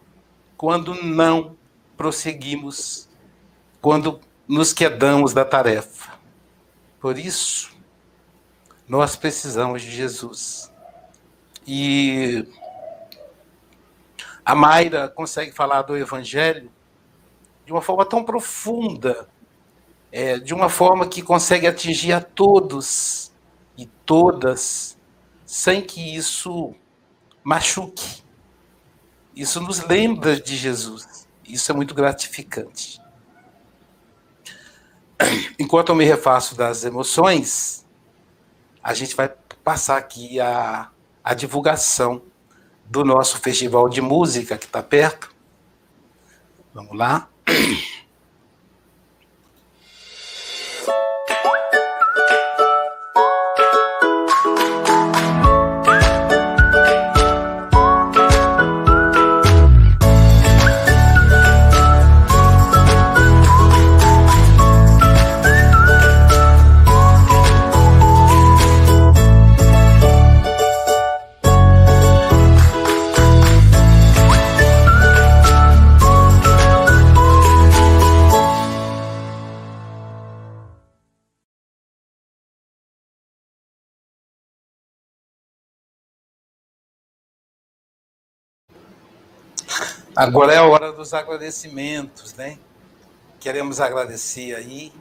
quando 0.58 0.94
não 1.04 1.56
prosseguimos, 1.98 3.10
quando 3.82 4.20
nos 4.48 4.74
quedamos 4.74 5.34
da 5.34 5.46
tarefa. 5.46 6.14
Por 7.00 7.18
isso, 7.18 7.72
nós 8.88 9.16
precisamos 9.16 9.82
de 9.82 9.92
Jesus. 9.92 10.72
E 11.66 12.48
a 14.44 14.54
Mayra 14.54 15.08
consegue 15.10 15.52
falar 15.52 15.82
do 15.82 15.98
Evangelho 15.98 16.72
de 17.66 17.72
uma 17.72 17.82
forma 17.82 18.06
tão 18.06 18.24
profunda, 18.24 19.28
é, 20.12 20.38
de 20.38 20.54
uma 20.54 20.70
forma 20.70 21.08
que 21.08 21.22
consegue 21.22 21.66
atingir 21.66 22.14
a 22.14 22.22
todos 22.22 23.32
e 23.76 23.88
todas, 24.06 24.98
sem 25.46 25.82
que 25.82 26.16
isso 26.16 26.76
machuque. 27.46 28.24
Isso 29.36 29.62
nos 29.62 29.84
lembra 29.84 30.40
de 30.40 30.58
Jesus. 30.58 31.28
Isso 31.48 31.72
é 31.72 31.76
muito 31.76 31.94
gratificante. 31.94 33.00
Enquanto 35.60 35.90
eu 35.90 35.96
me 35.96 36.04
refaço 36.04 36.56
das 36.56 36.84
emoções, 36.84 37.86
a 38.82 38.96
gente 38.96 39.16
vai 39.16 39.32
passar 39.64 39.98
aqui 39.98 40.40
a, 40.40 40.90
a 41.24 41.34
divulgação 41.36 42.24
do 42.84 43.06
nosso 43.06 43.40
festival 43.40 43.88
de 43.90 44.02
música 44.02 44.58
que 44.58 44.66
está 44.66 44.82
perto. 44.82 45.34
Vamos 46.74 46.98
lá. 46.98 47.30
Agora 90.16 90.54
é 90.54 90.58
a 90.58 90.64
hora 90.64 90.94
dos 90.94 91.14
agradecimentos, 91.14 92.34
né? 92.36 92.58
Queremos 93.40 93.82
agradecer 93.82 94.56
aí. 94.56 94.94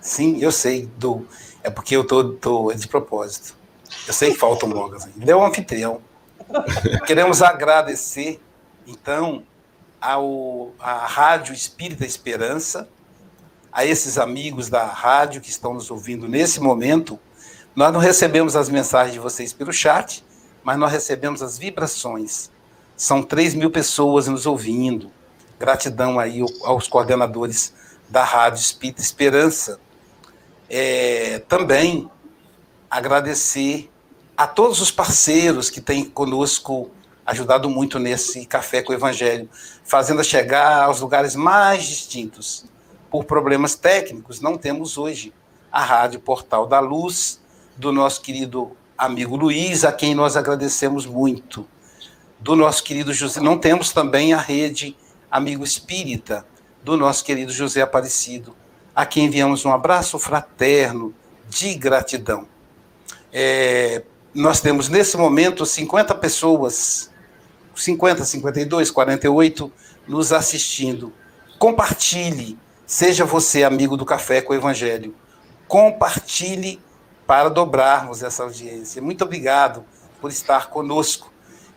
Sim, 0.00 0.38
eu 0.40 0.52
sei, 0.52 0.86
do, 0.98 1.26
é 1.62 1.70
porque 1.70 1.96
eu 1.96 2.06
tô, 2.06 2.32
tô 2.34 2.72
de 2.72 2.86
propósito. 2.86 3.56
Eu 4.06 4.12
sei 4.12 4.32
que 4.32 4.38
faltam 4.38 4.68
mogas. 4.68 5.08
Ele 5.18 5.30
é 5.30 5.34
um 5.36 5.44
anfitrião. 5.44 6.02
Queremos 7.06 7.42
agradecer, 7.42 8.40
então, 8.86 9.42
ao, 10.00 10.72
à 10.78 11.06
Rádio 11.06 11.54
Espírita 11.54 12.04
Esperança, 12.04 12.88
a 13.72 13.84
esses 13.86 14.18
amigos 14.18 14.68
da 14.68 14.84
rádio 14.84 15.40
que 15.40 15.50
estão 15.50 15.72
nos 15.72 15.90
ouvindo 15.90 16.28
nesse 16.28 16.60
momento. 16.60 17.18
Nós 17.74 17.92
não 17.92 18.00
recebemos 18.00 18.56
as 18.56 18.68
mensagens 18.68 19.14
de 19.14 19.20
vocês 19.20 19.52
pelo 19.52 19.72
chat, 19.72 20.24
mas 20.62 20.78
nós 20.78 20.92
recebemos 20.92 21.42
as 21.42 21.56
vibrações 21.56 22.50
são 23.00 23.22
3 23.22 23.54
mil 23.54 23.70
pessoas 23.70 24.28
nos 24.28 24.44
ouvindo. 24.44 25.10
Gratidão 25.58 26.18
aí 26.18 26.44
aos 26.62 26.86
coordenadores 26.86 27.72
da 28.10 28.22
Rádio 28.22 28.60
Espírita 28.60 29.00
Esperança. 29.00 29.80
É, 30.68 31.38
também 31.48 32.10
agradecer 32.90 33.90
a 34.36 34.46
todos 34.46 34.82
os 34.82 34.90
parceiros 34.90 35.70
que 35.70 35.80
têm 35.80 36.04
conosco 36.04 36.90
ajudado 37.24 37.70
muito 37.70 37.98
nesse 37.98 38.44
Café 38.44 38.82
com 38.82 38.92
o 38.92 38.94
Evangelho, 38.94 39.48
fazendo 39.82 40.22
chegar 40.22 40.82
aos 40.82 41.00
lugares 41.00 41.34
mais 41.34 41.84
distintos. 41.84 42.66
Por 43.10 43.24
problemas 43.24 43.74
técnicos, 43.74 44.42
não 44.42 44.58
temos 44.58 44.98
hoje 44.98 45.32
a 45.72 45.82
Rádio 45.82 46.20
Portal 46.20 46.66
da 46.66 46.80
Luz, 46.80 47.40
do 47.78 47.92
nosso 47.92 48.20
querido 48.20 48.76
amigo 48.98 49.36
Luiz, 49.36 49.86
a 49.86 49.92
quem 49.92 50.14
nós 50.14 50.36
agradecemos 50.36 51.06
muito 51.06 51.66
do 52.40 52.56
nosso 52.56 52.82
querido 52.82 53.12
José. 53.12 53.40
Não 53.40 53.58
temos 53.58 53.92
também 53.92 54.32
a 54.32 54.38
rede 54.38 54.96
Amigo 55.30 55.62
Espírita 55.62 56.46
do 56.82 56.96
nosso 56.96 57.24
querido 57.24 57.52
José 57.52 57.82
Aparecido, 57.82 58.56
a 58.94 59.04
quem 59.04 59.26
enviamos 59.26 59.64
um 59.64 59.72
abraço 59.72 60.18
fraterno 60.18 61.14
de 61.48 61.74
gratidão. 61.74 62.48
É, 63.32 64.02
nós 64.34 64.60
temos 64.60 64.88
nesse 64.88 65.16
momento 65.16 65.66
50 65.66 66.14
pessoas, 66.14 67.10
50, 67.74 68.24
52, 68.24 68.90
48, 68.90 69.72
nos 70.08 70.32
assistindo. 70.32 71.12
Compartilhe, 71.58 72.58
seja 72.86 73.24
você 73.24 73.62
amigo 73.62 73.96
do 73.96 74.04
Café 74.04 74.40
com 74.40 74.52
o 74.52 74.56
Evangelho. 74.56 75.14
Compartilhe 75.68 76.80
para 77.26 77.48
dobrarmos 77.48 78.22
essa 78.22 78.42
audiência. 78.42 79.00
Muito 79.00 79.22
obrigado 79.22 79.84
por 80.20 80.30
estar 80.30 80.70
conosco 80.70 81.29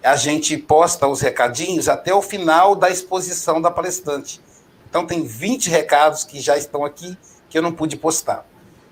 a 0.03 0.15
gente 0.15 0.57
posta 0.57 1.07
os 1.07 1.21
recadinhos 1.21 1.87
até 1.87 2.13
o 2.13 2.21
final 2.21 2.75
da 2.75 2.89
exposição 2.89 3.61
da 3.61 3.71
palestrante. 3.71 4.41
Então, 4.89 5.07
tem 5.07 5.23
20 5.23 5.69
recados 5.69 6.23
que 6.23 6.39
já 6.39 6.57
estão 6.57 6.83
aqui 6.83 7.17
que 7.49 7.57
eu 7.57 7.61
não 7.61 7.71
pude 7.71 7.95
postar. 7.95 8.45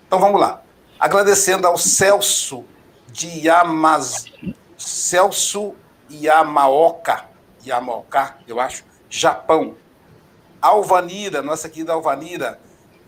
Então, 0.07 0.19
vamos 0.19 0.39
lá. 0.39 0.61
Agradecendo 0.99 1.67
ao 1.67 1.77
Celso 1.77 2.63
de 3.11 3.27
Yamaz... 3.47 4.25
Celso 4.77 5.75
Yamaoka, 6.11 7.25
Yamaoka, 7.65 8.35
eu 8.47 8.59
acho, 8.59 8.83
Japão. 9.09 9.75
Alvanira, 10.61 11.41
nossa 11.41 11.69
querida 11.69 11.93
Alvanira, 11.93 12.59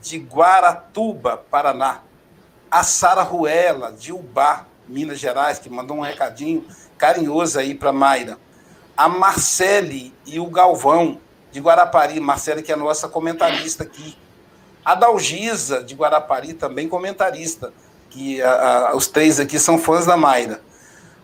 de 0.02 0.18
Guaratuba, 0.18 1.38
Paraná. 1.38 2.02
A 2.70 2.84
Sara 2.84 3.22
Ruela, 3.22 3.92
de 3.92 4.12
Ubá, 4.12 4.66
Minas 4.88 5.20
Gerais, 5.20 5.60
que 5.60 5.70
mandou 5.70 5.98
um 5.98 6.02
recadinho 6.02 6.66
carinhoso 7.04 7.60
aí 7.60 7.76
para 7.76 7.92
Mayra. 7.92 8.38
A 8.96 9.10
Marcele 9.10 10.14
e 10.26 10.40
o 10.40 10.46
Galvão, 10.46 11.20
de 11.52 11.60
Guarapari. 11.60 12.18
Marcele, 12.22 12.64
que 12.64 12.72
é 12.72 12.78
nossa 12.78 13.10
comentarista 13.10 13.84
aqui. 13.84 14.18
A 14.86 14.96
Dalgisa, 14.96 15.84
de 15.84 15.96
Guarapari, 15.96 16.54
também 16.54 16.88
comentarista. 16.88 17.74
Que 18.10 18.42
a, 18.42 18.52
a, 18.92 18.96
os 18.96 19.08
três 19.08 19.38
aqui 19.38 19.60
são 19.60 19.78
fãs 19.78 20.06
da 20.06 20.16
Mayra. 20.16 20.62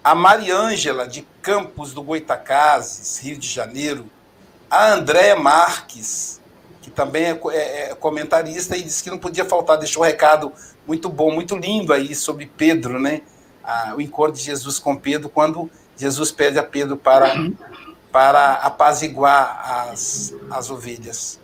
A 0.03 0.13
Mariângela, 0.13 1.07
de 1.07 1.25
Campos 1.41 1.93
do 1.93 2.03
Goitacazes, 2.03 3.17
Rio 3.19 3.37
de 3.37 3.47
Janeiro. 3.47 4.05
A 4.69 4.91
Andréa 4.91 5.37
Marques, 5.37 6.41
que 6.81 6.91
também 6.91 7.23
é, 7.23 7.39
é, 7.51 7.91
é, 7.91 7.95
comentarista, 7.95 8.75
e 8.75 8.83
disse 8.83 9.01
que 9.01 9.09
não 9.09 9.17
podia 9.17 9.45
faltar, 9.45 9.77
deixou 9.77 10.03
um 10.03 10.05
recado 10.05 10.51
muito 10.85 11.07
bom, 11.07 11.31
muito 11.31 11.55
lindo 11.55 11.93
aí 11.93 12.13
sobre 12.13 12.51
Pedro, 12.57 12.99
né? 12.99 13.21
O 13.95 14.01
encontro 14.01 14.33
de 14.33 14.41
Jesus 14.41 14.79
com 14.79 14.95
Pedro, 14.95 15.29
quando 15.29 15.69
Jesus 15.95 16.31
pede 16.31 16.57
a 16.57 16.63
Pedro 16.63 16.95
para, 16.95 17.33
para 18.11 18.53
apaziguar 18.53 19.89
as, 19.89 20.33
as 20.49 20.69
ovelhas. 20.69 21.39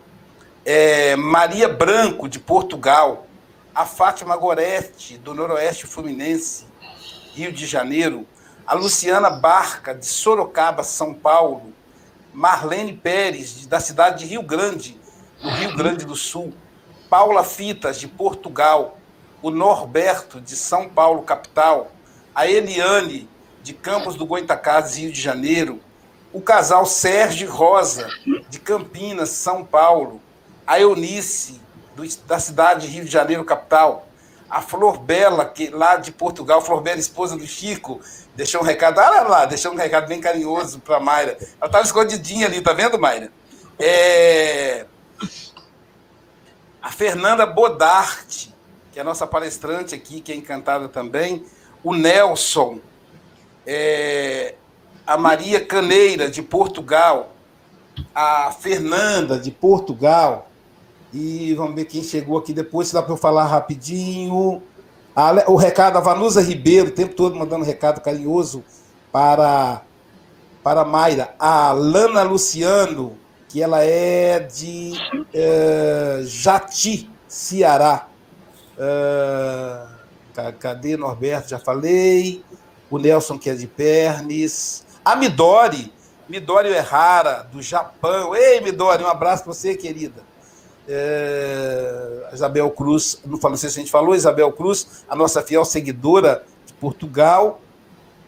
É, 0.64 1.16
Maria 1.16 1.68
Branco, 1.68 2.28
de 2.28 2.40
Portugal, 2.40 3.28
a 3.74 3.86
Fátima 3.86 4.36
Gorete, 4.38 5.18
do 5.18 5.34
Noroeste 5.34 5.86
Fluminense, 5.86 6.66
Rio 7.34 7.52
de 7.52 7.66
Janeiro, 7.66 8.26
a 8.66 8.74
Luciana 8.74 9.30
Barca, 9.30 9.94
de 9.94 10.06
Sorocaba, 10.06 10.84
São 10.84 11.14
Paulo, 11.14 11.74
Marlene 12.34 12.94
Pérez, 12.94 13.66
da 13.68 13.80
cidade 13.80 14.20
de 14.24 14.26
Rio 14.26 14.42
Grande, 14.42 15.00
no 15.44 15.50
Rio 15.52 15.76
Grande 15.76 16.06
do 16.06 16.16
Sul, 16.16 16.54
Paula 17.10 17.44
Fitas, 17.44 18.00
de 18.00 18.08
Portugal, 18.08 18.98
o 19.42 19.52
Norberto, 19.52 20.42
de 20.42 20.56
São 20.56 20.90
Paulo, 20.90 21.22
capital, 21.22 21.92
a 22.36 22.46
Eliane, 22.46 23.30
de 23.64 23.74
Campos 23.74 24.16
do 24.16 24.26
Goitacazes, 24.26 24.98
Rio 24.98 25.12
de 25.12 25.22
Janeiro, 25.22 25.80
o 26.34 26.42
casal 26.42 26.86
Sérgio 26.86 27.50
Rosa, 27.50 28.10
de 28.50 28.60
Campinas, 28.60 29.30
São 29.30 29.64
Paulo, 29.64 30.22
a 30.68 30.80
Eunice, 30.80 31.62
do, 31.96 32.04
da 32.28 32.38
cidade 32.38 32.88
de 32.88 32.94
Rio 32.94 33.06
de 33.06 33.12
Janeiro, 33.12 33.46
capital, 33.46 34.10
a 34.50 34.62
Flor 34.62 35.00
Bela, 35.00 35.46
que 35.46 35.70
lá 35.70 35.96
de 35.96 36.12
Portugal, 36.12 36.62
Flor 36.62 36.82
Bela, 36.82 37.00
esposa 37.00 37.38
do 37.38 37.48
Chico, 37.48 38.02
deixou 38.36 38.62
um 38.62 38.66
recado, 38.66 39.00
olha 39.00 39.22
lá, 39.22 39.46
deixou 39.46 39.72
um 39.72 39.78
recado 39.78 40.08
bem 40.08 40.20
carinhoso 40.20 40.80
para 40.80 41.00
Mayra. 41.00 41.32
Ela 41.32 41.68
estava 41.68 41.84
escondidinha 41.84 42.48
ali, 42.48 42.62
tá 42.62 42.74
vendo, 42.74 43.00
Mayra? 43.00 43.32
É... 43.80 44.86
A 46.82 46.92
Fernanda 46.92 47.46
Bodarte, 47.46 48.54
que 48.92 49.00
é 49.00 49.02
a 49.02 49.06
nossa 49.06 49.26
palestrante 49.26 49.96
aqui, 49.96 50.22
que 50.22 50.32
é 50.32 50.36
encantada 50.36 50.88
também. 50.88 51.44
O 51.86 51.94
Nelson, 51.94 52.80
é... 53.64 54.56
a 55.06 55.20
Maria 55.20 55.64
Caneira, 55.64 56.32
de 56.32 56.42
Portugal. 56.42 57.32
A 58.14 58.52
Fernanda, 58.60 59.38
de 59.38 59.52
Portugal. 59.52 60.50
E 61.14 61.54
vamos 61.54 61.76
ver 61.76 61.86
quem 61.86 62.02
chegou 62.02 62.40
aqui 62.40 62.54
depois, 62.54 62.88
se 62.88 62.96
dá 62.96 63.04
para 63.04 63.14
eu 63.14 63.18
falar 63.18 63.46
rapidinho. 63.46 64.64
A, 65.16 65.32
o 65.48 65.56
recado, 65.56 66.00
a 66.00 66.02
Vanusa 66.02 66.42
Ribeiro, 66.42 66.88
o 66.88 66.92
tempo 66.92 67.14
todo 67.14 67.36
mandando 67.36 67.64
recado 67.64 68.02
carinhoso 68.02 68.64
para, 69.12 69.84
para 70.64 70.82
a 70.82 70.86
Mayra. 70.86 71.36
A 71.38 71.72
Lana 71.72 72.24
Luciano, 72.24 73.16
que 73.48 73.62
ela 73.62 73.84
é 73.84 74.40
de 74.40 74.94
é, 75.32 76.22
Jati, 76.24 77.08
Ceará. 77.28 78.08
É, 78.76 79.95
cadê 80.60 80.98
Norberto? 80.98 81.50
Já 81.50 81.60
falei. 81.60 82.44
O 82.90 82.98
Nelson, 82.98 83.38
que 83.38 83.50
é 83.50 83.56
de 83.56 83.68
Pernes. 83.68 84.86
A 85.04 85.16
Midori, 85.16 85.92
Midori 86.28 86.70
Errara, 86.70 87.48
do 87.52 87.62
Japão. 87.62 88.36
Ei, 88.36 88.62
Midori, 88.62 89.04
um 89.04 89.08
abraço 89.08 89.44
para 89.44 89.54
você, 89.54 89.76
querida. 89.76 90.24
É, 90.88 92.30
Isabel 92.34 92.70
Cruz, 92.72 93.20
não, 93.26 93.40
falo, 93.40 93.54
não 93.54 93.58
sei 93.58 93.70
se 93.70 93.80
a 93.80 93.82
gente 93.82 93.92
falou, 93.92 94.16
Isabel 94.16 94.52
Cruz, 94.52 95.04
a 95.10 95.16
nossa 95.16 95.42
fiel 95.42 95.66
seguidora 95.66 96.44
de 96.66 96.74
Portugal, 96.74 97.60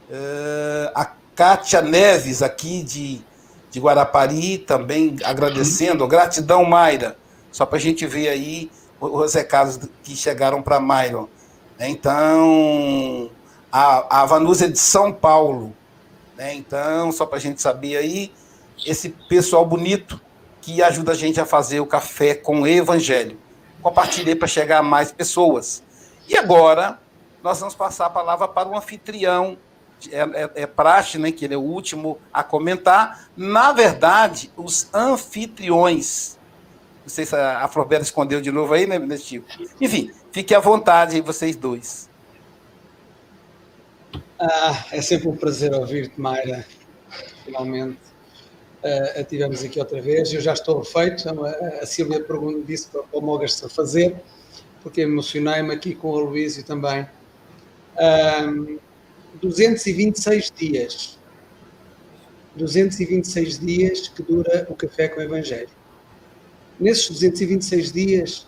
é, 0.10 0.92
a 0.96 1.06
Kátia 1.36 1.82
Neves, 1.84 2.42
aqui 2.42 2.82
de, 2.82 3.22
de 3.70 3.80
Guarapari, 3.80 4.58
também 4.58 5.16
agradecendo, 5.24 6.08
gratidão, 6.08 6.66
Mayra, 6.66 7.16
só 7.52 7.64
para 7.64 7.78
a 7.78 7.82
gente 7.82 8.08
ver 8.08 8.30
aí 8.30 8.72
os 9.00 9.36
recados 9.36 9.80
que 10.04 10.16
chegaram 10.16 10.62
para 10.64 10.80
Mayra. 10.80 11.26
Então, 11.80 13.30
a, 13.72 14.22
a 14.22 14.26
Vanusa 14.26 14.66
é 14.66 14.68
de 14.68 14.80
São 14.80 15.14
Paulo, 15.14 15.76
né? 16.36 16.54
então, 16.56 17.12
só 17.12 17.26
para 17.26 17.38
a 17.38 17.42
gente 17.42 17.62
saber 17.62 17.98
aí, 17.98 18.32
esse 18.86 19.10
pessoal 19.30 19.66
bonito 19.66 20.20
que 20.62 20.82
ajuda 20.82 21.14
a 21.14 21.16
gente 21.16 21.40
a 21.40 21.46
fazer 21.46 21.80
o 21.80 21.86
café 21.86 22.36
com 22.36 22.62
o 22.62 22.68
evangelho. 22.68 23.38
Compartilhei 23.82 24.36
para 24.36 24.48
chegar 24.48 24.80
a 24.80 24.84
mais 24.84 25.12
pessoas. 25.12 25.84
E 26.28 26.36
agora, 26.36 27.00
nós 27.42 27.60
vamos 27.60 27.76
passar 27.76 28.08
a 28.08 28.10
palavra 28.10 28.48
para 28.48 28.68
o 28.68 28.76
anfitrião. 28.76 29.58
É, 30.12 30.20
é, 30.20 30.52
é 30.56 30.68
praxe, 30.68 31.18
né, 31.18 31.32
que 31.32 31.46
ele 31.46 31.54
é 31.54 31.58
o 31.58 31.62
último 31.62 32.20
a 32.34 32.44
comentar. 32.44 33.30
Na 33.36 33.72
verdade, 33.72 34.52
os 34.58 34.94
anfitriões. 34.94 36.38
Não 37.04 37.10
sei 37.10 37.26
se 37.26 37.36
a 37.36 37.68
Florberta 37.70 38.04
escondeu 38.04 38.42
de 38.42 38.52
novo 38.52 38.74
aí, 38.74 38.86
né, 38.86 39.18
Chico? 39.18 39.48
Enfim, 39.80 40.12
fique 40.38 40.54
à 40.54 40.60
vontade 40.60 41.20
vocês 41.20 41.56
dois. 41.56 42.08
Ah, 44.40 44.86
é 44.92 45.02
sempre 45.02 45.30
um 45.30 45.36
prazer 45.36 45.74
ouvir-te, 45.74 46.22
Mayra, 46.22 46.64
finalmente 47.44 47.98
uh, 48.84 49.24
tivemos 49.24 49.64
aqui 49.64 49.80
outra 49.80 50.00
vez. 50.00 50.32
Eu 50.32 50.40
já 50.40 50.54
estou 50.54 50.84
feito. 50.84 51.28
A, 51.28 51.82
a 51.82 51.86
Silvia 51.88 52.24
disse 52.68 52.88
para 52.90 53.02
o 53.12 53.20
Mogas 53.20 53.64
a 53.64 53.68
fazer, 53.68 54.16
porque 54.84 55.02
emocionei-me 55.02 55.74
aqui 55.74 55.96
com 55.96 56.10
o 56.10 56.20
Luísio 56.20 56.64
também. 56.64 57.08
Um, 57.98 58.78
226 59.42 60.54
dias. 60.56 61.18
226 62.56 63.60
dias 63.60 64.08
que 64.10 64.22
dura 64.22 64.68
o 64.70 64.76
Café 64.76 65.08
com 65.08 65.20
o 65.20 65.24
Evangelho. 65.24 65.70
Nesses 66.80 67.10
226 67.10 67.92
dias, 67.92 68.47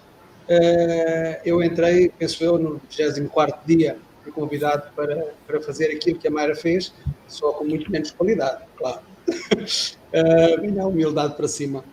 eu 1.46 1.62
entrei, 1.64 2.10
penso 2.10 2.44
eu, 2.44 2.58
no 2.58 2.82
24 2.90 3.60
dia, 3.66 3.98
fui 4.24 4.32
convidado 4.32 4.92
para, 4.96 5.34
para 5.46 5.62
fazer 5.62 5.92
aquilo 5.92 6.20
que 6.20 6.28
a 6.28 6.32
Mayra 6.32 6.56
fez, 6.56 6.94
só 7.28 7.52
com 7.52 7.66
muito 7.66 7.92
menos 7.92 8.12
qualidade, 8.12 8.64
claro. 8.78 9.02
Uh, 10.12 10.82
a 10.82 10.88
humildade 10.88 11.36
para 11.36 11.48
cima. 11.48 11.86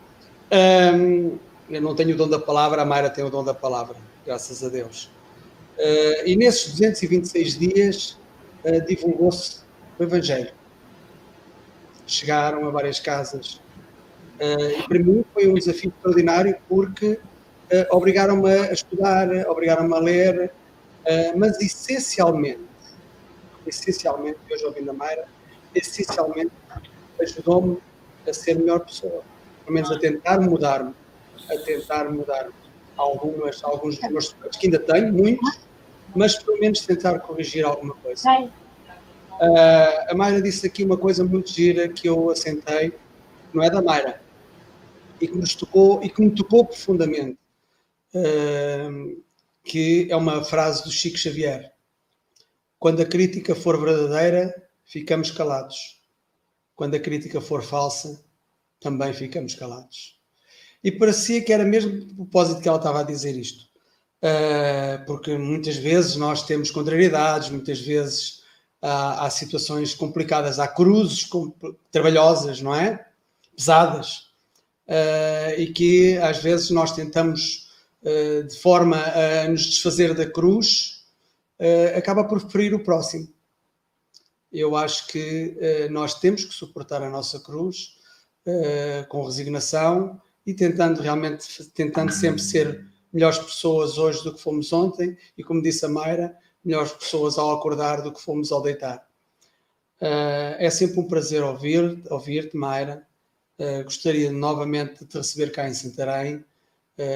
Um, 0.50 1.36
eu 1.68 1.82
não 1.82 1.94
tenho 1.94 2.14
o 2.14 2.16
dom 2.16 2.26
da 2.26 2.38
palavra, 2.38 2.80
a 2.80 2.84
Mayra 2.84 3.11
tem 3.11 3.22
o 3.22 3.28
dom 3.28 3.44
da 3.44 3.52
palavra, 3.52 3.94
graças 4.24 4.64
a 4.64 4.70
Deus. 4.70 5.11
Uh, 5.76 6.24
e 6.24 6.34
nesses 6.34 6.72
226 6.72 7.59
dias 7.59 8.18
divulgou-se 8.88 9.61
o 9.98 10.02
Evangelho. 10.02 10.50
Chegaram 12.07 12.66
a 12.66 12.70
várias 12.70 12.98
casas. 12.98 13.61
E 14.40 14.82
para 14.88 14.98
mim 14.98 15.22
foi 15.34 15.46
um 15.46 15.54
desafio 15.54 15.92
extraordinário 15.94 16.57
porque 16.66 17.20
obrigaram-me 17.91 18.51
a 18.51 18.73
estudar, 18.73 19.29
obrigaram-me 19.49 19.95
a 19.95 19.99
ler, 19.99 20.53
mas 21.37 21.61
essencialmente, 21.61 22.61
essencialmente, 23.67 24.39
hoje 24.51 24.64
ouvindo 24.64 24.91
a 24.91 24.95
Mayra, 24.95 25.27
essencialmente 25.75 26.53
ajudou-me 27.21 27.79
a 28.29 28.33
ser 28.33 28.59
melhor 28.59 28.81
pessoa. 28.81 29.23
Pelo 29.64 29.75
menos 29.75 29.91
a 29.91 29.99
tentar 29.99 30.41
mudar-me. 30.41 30.95
A 31.51 31.59
tentar 31.59 32.11
mudar 32.11 32.49
algumas, 32.97 33.62
alguns 33.62 33.99
dos 33.99 34.11
meus 34.11 34.33
defeitos, 34.33 34.59
que 34.59 34.67
ainda 34.67 34.79
tenho, 34.79 35.12
muitos, 35.12 35.61
mas 36.14 36.37
pelo 36.37 36.59
menos 36.59 36.81
tentar 36.81 37.19
corrigir 37.21 37.64
alguma 37.64 37.95
coisa. 37.95 38.29
Uh, 38.41 38.51
a 40.11 40.14
Mayra 40.14 40.41
disse 40.41 40.67
aqui 40.67 40.83
uma 40.83 40.97
coisa 40.97 41.23
muito 41.23 41.51
gira 41.51 41.89
que 41.89 42.09
eu 42.09 42.31
assentei, 42.31 42.93
não 43.53 43.62
é 43.62 43.71
da 43.71 43.83
Mayra, 43.83 44.21
e 45.21 45.29
que, 45.29 45.37
nos 45.37 45.55
tocou, 45.55 46.03
e 46.03 46.09
que 46.09 46.23
me 46.23 46.31
tocou 46.31 46.64
profundamente, 46.64 47.33
uh, 47.33 47.37
que 49.62 50.09
é 50.11 50.16
uma 50.16 50.44
frase 50.44 50.84
do 50.84 50.90
Chico 50.90 51.18
Xavier. 51.18 51.72
Quando 52.78 53.02
a 53.02 53.07
crítica 53.07 53.54
for 53.54 53.78
verdadeira, 53.80 54.54
ficamos 54.84 55.30
calados 55.30 55.96
quando 56.76 56.94
a 56.94 57.00
crítica 57.00 57.40
for 57.40 57.64
falsa, 57.64 58.22
também 58.78 59.12
ficamos 59.14 59.54
calados. 59.54 60.20
E 60.84 60.92
parecia 60.92 61.42
que 61.42 61.52
era 61.52 61.64
mesmo 61.64 62.07
de 62.07 62.14
propósito 62.14 62.61
que 62.61 62.68
ela 62.68 62.76
estava 62.76 63.00
a 63.00 63.04
dizer 63.04 63.36
isto. 63.36 63.64
Uh, 64.22 65.04
porque 65.07 65.36
muitas 65.36 65.76
vezes 65.76 66.16
nós 66.16 66.42
temos 66.42 66.70
contrariedades, 66.70 67.48
muitas 67.48 67.80
vezes 67.80 68.42
há, 68.80 69.24
há 69.24 69.30
situações 69.30 69.94
complicadas, 69.94 70.59
há 70.59 70.68
cruzes 70.68 71.28
trabalhosas, 71.90 72.61
não 72.61 72.74
é? 72.74 73.07
Pesadas. 73.57 74.26
Uh, 74.86 75.59
e 75.59 75.72
que 75.72 76.18
às 76.18 76.38
vezes 76.38 76.70
nós 76.70 76.92
tentamos, 76.92 77.66
de 78.48 78.57
forma 78.61 78.96
a 78.96 79.48
nos 79.48 79.64
desfazer 79.64 80.14
da 80.14 80.30
cruz, 80.30 81.04
acaba 81.96 82.22
por 82.24 82.40
ferir 82.50 82.72
o 82.72 82.84
próximo 82.84 83.28
eu 84.59 84.74
acho 84.74 85.07
que 85.09 85.57
uh, 85.59 85.92
nós 85.92 86.18
temos 86.18 86.44
que 86.44 86.54
suportar 86.54 87.02
a 87.02 87.11
nossa 87.11 87.40
cruz 87.40 87.94
com 89.09 89.24
resignação 89.24 90.22
e 90.46 90.54
tentando 90.54 91.02
realmente, 91.02 91.64
tentando 91.70 92.12
sempre 92.12 92.40
ser 92.40 92.86
melhores 93.12 93.38
pessoas 93.38 93.98
hoje 93.98 94.22
do 94.22 94.32
que 94.32 94.40
fomos 94.40 94.72
ontem 94.72 95.18
e, 95.36 95.42
como 95.42 95.61
disse 95.61 95.84
a 95.84 95.88
Mayra, 95.88 96.32
melhores 96.64 96.92
pessoas 96.92 97.38
ao 97.38 97.50
acordar 97.50 98.02
do 98.02 98.12
que 98.12 98.22
fomos 98.22 98.52
ao 98.52 98.62
deitar. 98.62 99.04
É 100.00 100.70
sempre 100.70 101.00
um 101.00 101.09
prazer 101.09 101.42
ouvir, 101.42 102.04
ouvir-te, 102.09 102.57
Mayra. 102.57 103.04
gostaria 103.82 104.30
novamente 104.30 105.00
de 105.00 105.07
te 105.07 105.18
receber 105.18 105.50
cá 105.50 105.68
em 105.68 105.74
Santarém 105.74 106.44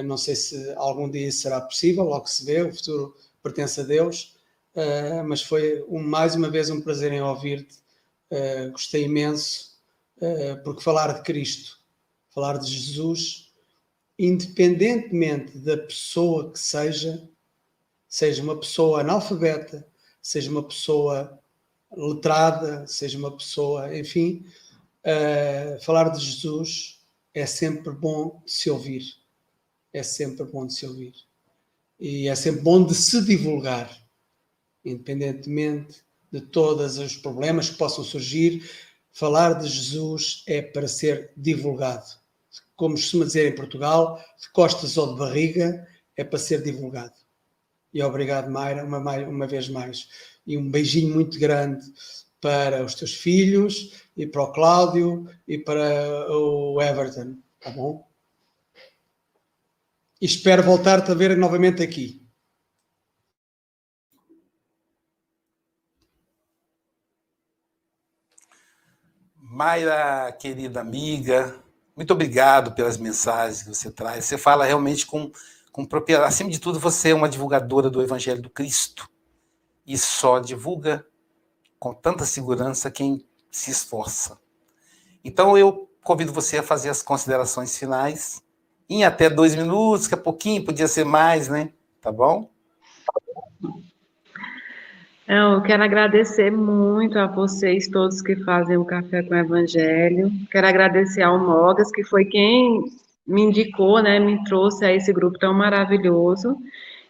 não 0.04 0.16
sei 0.16 0.36
se 0.36 0.72
algum 0.76 1.10
dia 1.10 1.32
será 1.32 1.60
possível, 1.60 2.04
logo 2.04 2.26
se 2.26 2.44
vê, 2.44 2.62
o 2.62 2.74
futuro 2.74 3.16
pertence 3.42 3.80
a 3.80 3.84
Deus, 3.84 4.36
uh, 4.74 5.24
mas 5.26 5.42
foi 5.42 5.82
um, 5.88 6.02
mais 6.02 6.34
uma 6.34 6.50
vez 6.50 6.70
um 6.70 6.80
prazer 6.80 7.12
em 7.12 7.22
ouvir-te. 7.22 7.78
Uh, 8.30 8.70
gostei 8.70 9.04
imenso, 9.04 9.70
porque 10.64 10.82
falar 10.82 11.14
de 11.14 11.22
Cristo, 11.22 11.80
falar 12.28 12.58
de 12.58 12.70
Jesus, 12.70 13.50
independentemente 14.18 15.56
da 15.56 15.78
pessoa 15.78 16.52
que 16.52 16.58
seja, 16.58 17.26
seja 18.06 18.42
uma 18.42 18.60
pessoa 18.60 19.00
analfabeta, 19.00 19.88
seja 20.20 20.50
uma 20.50 20.62
pessoa 20.62 21.40
letrada, 21.90 22.86
seja 22.86 23.16
uma 23.16 23.34
pessoa, 23.34 23.96
enfim, 23.96 24.44
falar 25.80 26.10
de 26.10 26.22
Jesus 26.22 27.00
é 27.32 27.46
sempre 27.46 27.90
bom 27.90 28.42
de 28.44 28.52
se 28.52 28.68
ouvir. 28.68 29.19
É 29.92 30.02
sempre 30.02 30.44
bom 30.44 30.66
de 30.66 30.74
se 30.74 30.86
ouvir. 30.86 31.14
E 31.98 32.28
é 32.28 32.34
sempre 32.34 32.62
bom 32.62 32.84
de 32.84 32.94
se 32.94 33.24
divulgar, 33.24 33.90
independentemente 34.84 36.02
de 36.32 36.40
todos 36.40 36.98
os 36.98 37.16
problemas 37.16 37.70
que 37.70 37.76
possam 37.76 38.04
surgir. 38.04 38.68
Falar 39.12 39.54
de 39.54 39.68
Jesus 39.68 40.44
é 40.46 40.62
para 40.62 40.88
ser 40.88 41.32
divulgado. 41.36 42.06
Como 42.76 42.94
costuma 42.94 43.24
dizer 43.24 43.52
em 43.52 43.54
Portugal, 43.54 44.16
de 44.40 44.48
costas 44.50 44.96
ou 44.96 45.12
de 45.12 45.18
barriga, 45.18 45.86
é 46.16 46.24
para 46.24 46.38
ser 46.38 46.62
divulgado. 46.62 47.14
E 47.92 48.02
obrigado, 48.02 48.50
Mayra, 48.50 48.84
uma, 48.84 48.98
uma 48.98 49.46
vez 49.46 49.68
mais 49.68 50.08
e 50.46 50.56
um 50.56 50.70
beijinho 50.70 51.14
muito 51.14 51.38
grande 51.38 51.84
para 52.40 52.84
os 52.84 52.94
teus 52.94 53.14
filhos 53.14 53.92
e 54.16 54.26
para 54.26 54.42
o 54.42 54.52
Cláudio 54.52 55.28
e 55.46 55.58
para 55.58 56.26
o 56.30 56.80
Everton, 56.80 57.36
tá 57.60 57.70
bom? 57.70 58.09
E 60.20 60.26
espero 60.26 60.62
voltar-te 60.62 61.10
a 61.10 61.14
ver 61.14 61.34
novamente 61.36 61.82
aqui. 61.82 62.20
Mayra, 69.34 70.30
querida 70.38 70.80
amiga, 70.80 71.58
muito 71.96 72.12
obrigado 72.12 72.74
pelas 72.74 72.98
mensagens 72.98 73.62
que 73.62 73.68
você 73.68 73.90
traz. 73.90 74.26
Você 74.26 74.36
fala 74.36 74.64
realmente 74.64 75.06
com, 75.06 75.32
com 75.72 75.86
propriedade. 75.86 76.28
Acima 76.28 76.50
de 76.50 76.60
tudo, 76.60 76.78
você 76.78 77.10
é 77.10 77.14
uma 77.14 77.28
divulgadora 77.28 77.88
do 77.88 78.02
Evangelho 78.02 78.42
do 78.42 78.50
Cristo 78.50 79.08
e 79.86 79.96
só 79.96 80.38
divulga 80.38 81.04
com 81.78 81.94
tanta 81.94 82.26
segurança 82.26 82.90
quem 82.90 83.26
se 83.50 83.70
esforça. 83.70 84.38
Então 85.24 85.56
eu 85.56 85.90
convido 86.02 86.32
você 86.32 86.58
a 86.58 86.62
fazer 86.62 86.90
as 86.90 87.02
considerações 87.02 87.76
finais 87.76 88.42
em 88.90 89.04
até 89.04 89.30
dois 89.30 89.54
minutos, 89.54 90.08
que 90.08 90.14
é 90.14 90.16
pouquinho, 90.16 90.64
podia 90.64 90.88
ser 90.88 91.04
mais, 91.04 91.48
né? 91.48 91.70
Tá 92.02 92.10
bom? 92.10 92.50
Eu 95.28 95.62
quero 95.62 95.84
agradecer 95.84 96.50
muito 96.50 97.16
a 97.16 97.28
vocês 97.28 97.86
todos 97.86 98.20
que 98.20 98.34
fazem 98.34 98.76
o 98.76 98.84
Café 98.84 99.22
com 99.22 99.32
o 99.32 99.38
Evangelho. 99.38 100.28
Quero 100.50 100.66
agradecer 100.66 101.22
ao 101.22 101.38
Mogas, 101.38 101.92
que 101.92 102.02
foi 102.02 102.24
quem 102.24 102.82
me 103.24 103.42
indicou, 103.42 104.02
né, 104.02 104.18
me 104.18 104.42
trouxe 104.42 104.84
a 104.84 104.92
esse 104.92 105.12
grupo 105.12 105.38
tão 105.38 105.54
maravilhoso. 105.54 106.56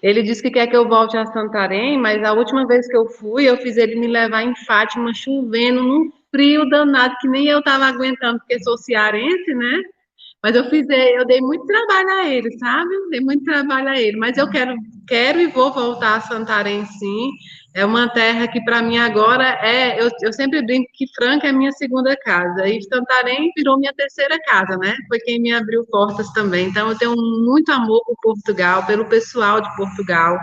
Ele 0.02 0.22
disse 0.22 0.42
que 0.42 0.50
quer 0.50 0.66
que 0.66 0.76
eu 0.76 0.86
volte 0.86 1.16
a 1.16 1.24
Santarém, 1.24 1.96
mas 1.98 2.22
a 2.22 2.34
última 2.34 2.66
vez 2.66 2.86
que 2.86 2.96
eu 2.96 3.06
fui, 3.06 3.44
eu 3.48 3.56
fiz 3.56 3.78
ele 3.78 3.96
me 3.96 4.06
levar 4.06 4.42
em 4.42 4.54
Fátima, 4.66 5.14
chovendo, 5.14 5.82
num 5.82 6.12
frio 6.30 6.68
danado, 6.68 7.16
que 7.22 7.28
nem 7.28 7.46
eu 7.46 7.60
estava 7.60 7.86
aguentando, 7.86 8.38
porque 8.38 8.62
sou 8.62 8.76
cearense, 8.76 9.54
né? 9.54 9.82
Mas 10.42 10.56
eu 10.56 10.64
fiz, 10.70 10.86
eu 10.88 11.26
dei 11.26 11.40
muito 11.40 11.66
trabalho 11.66 12.08
a 12.08 12.28
ele, 12.28 12.50
sabe? 12.58 12.88
Dei 13.10 13.20
muito 13.20 13.44
trabalho 13.44 13.88
a 13.88 14.00
ele. 14.00 14.16
Mas 14.16 14.38
eu 14.38 14.48
quero, 14.48 14.74
quero 15.06 15.38
e 15.38 15.46
vou 15.48 15.70
voltar 15.70 16.16
a 16.16 16.20
Santarém, 16.20 16.84
sim. 16.86 17.30
É 17.74 17.84
uma 17.84 18.08
terra 18.08 18.48
que 18.48 18.60
para 18.64 18.82
mim 18.82 18.98
agora 18.98 19.46
é. 19.62 20.00
Eu, 20.02 20.08
eu 20.22 20.32
sempre 20.32 20.62
brinco 20.62 20.88
que 20.94 21.06
Franca 21.14 21.46
é 21.46 21.52
minha 21.52 21.70
segunda 21.72 22.16
casa. 22.16 22.66
E 22.66 22.82
Santarém 22.82 23.52
virou 23.54 23.78
minha 23.78 23.92
terceira 23.92 24.38
casa, 24.40 24.76
né? 24.78 24.96
Foi 25.08 25.20
quem 25.20 25.40
me 25.40 25.52
abriu 25.52 25.84
portas 25.90 26.32
também. 26.32 26.68
Então 26.68 26.88
eu 26.88 26.98
tenho 26.98 27.14
muito 27.44 27.70
amor 27.70 28.02
por 28.06 28.16
Portugal, 28.22 28.86
pelo 28.86 29.04
pessoal 29.04 29.60
de 29.60 29.76
Portugal, 29.76 30.38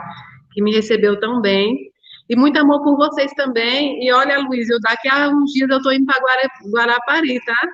que 0.54 0.62
me 0.62 0.72
recebeu 0.72 1.20
tão 1.20 1.41
bem. 1.41 1.91
E 2.30 2.36
muito 2.36 2.59
amor 2.59 2.84
por 2.84 2.97
vocês 2.97 3.32
também. 3.34 4.03
E 4.03 4.11
olha, 4.11 4.39
Luiz, 4.39 4.69
eu 4.69 4.80
daqui 4.82 5.07
a 5.07 5.30
uns 5.30 5.51
dias 5.53 5.69
eu 5.69 5.78
estou 5.78 5.93
indo 5.93 6.05
para 6.05 6.21
Guarapari, 6.69 7.43
tá? 7.45 7.69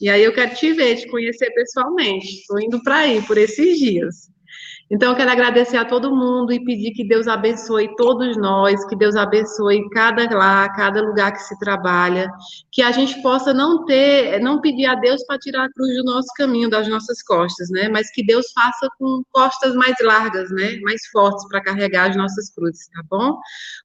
E 0.00 0.08
aí 0.08 0.22
eu 0.22 0.32
quero 0.32 0.54
te 0.54 0.72
ver, 0.72 0.96
te 0.96 1.08
conhecer 1.08 1.50
pessoalmente. 1.52 2.26
Estou 2.26 2.60
indo 2.60 2.82
para 2.82 2.96
aí 2.98 3.22
por 3.22 3.36
esses 3.36 3.78
dias. 3.78 4.30
Então, 4.88 5.10
eu 5.10 5.16
quero 5.16 5.30
agradecer 5.30 5.76
a 5.76 5.84
todo 5.84 6.14
mundo 6.14 6.52
e 6.52 6.62
pedir 6.62 6.92
que 6.92 7.06
Deus 7.06 7.26
abençoe 7.26 7.94
todos 7.96 8.36
nós, 8.36 8.84
que 8.86 8.94
Deus 8.94 9.16
abençoe 9.16 9.88
cada 9.90 10.32
lá, 10.36 10.68
cada 10.68 11.02
lugar 11.02 11.32
que 11.32 11.42
se 11.42 11.58
trabalha, 11.58 12.30
que 12.70 12.82
a 12.82 12.92
gente 12.92 13.20
possa 13.20 13.52
não 13.52 13.84
ter, 13.84 14.40
não 14.40 14.60
pedir 14.60 14.86
a 14.86 14.94
Deus 14.94 15.24
para 15.26 15.38
tirar 15.38 15.64
a 15.64 15.72
cruz 15.72 15.96
do 15.96 16.04
nosso 16.04 16.28
caminho, 16.36 16.70
das 16.70 16.86
nossas 16.86 17.20
costas, 17.22 17.68
né? 17.70 17.88
Mas 17.88 18.12
que 18.12 18.24
Deus 18.24 18.46
faça 18.54 18.88
com 18.96 19.22
costas 19.32 19.74
mais 19.74 19.96
largas, 20.00 20.50
né? 20.52 20.78
Mais 20.82 21.00
fortes 21.10 21.46
para 21.48 21.62
carregar 21.62 22.10
as 22.10 22.16
nossas 22.16 22.48
cruzes, 22.54 22.86
tá 22.94 23.02
bom? 23.10 23.36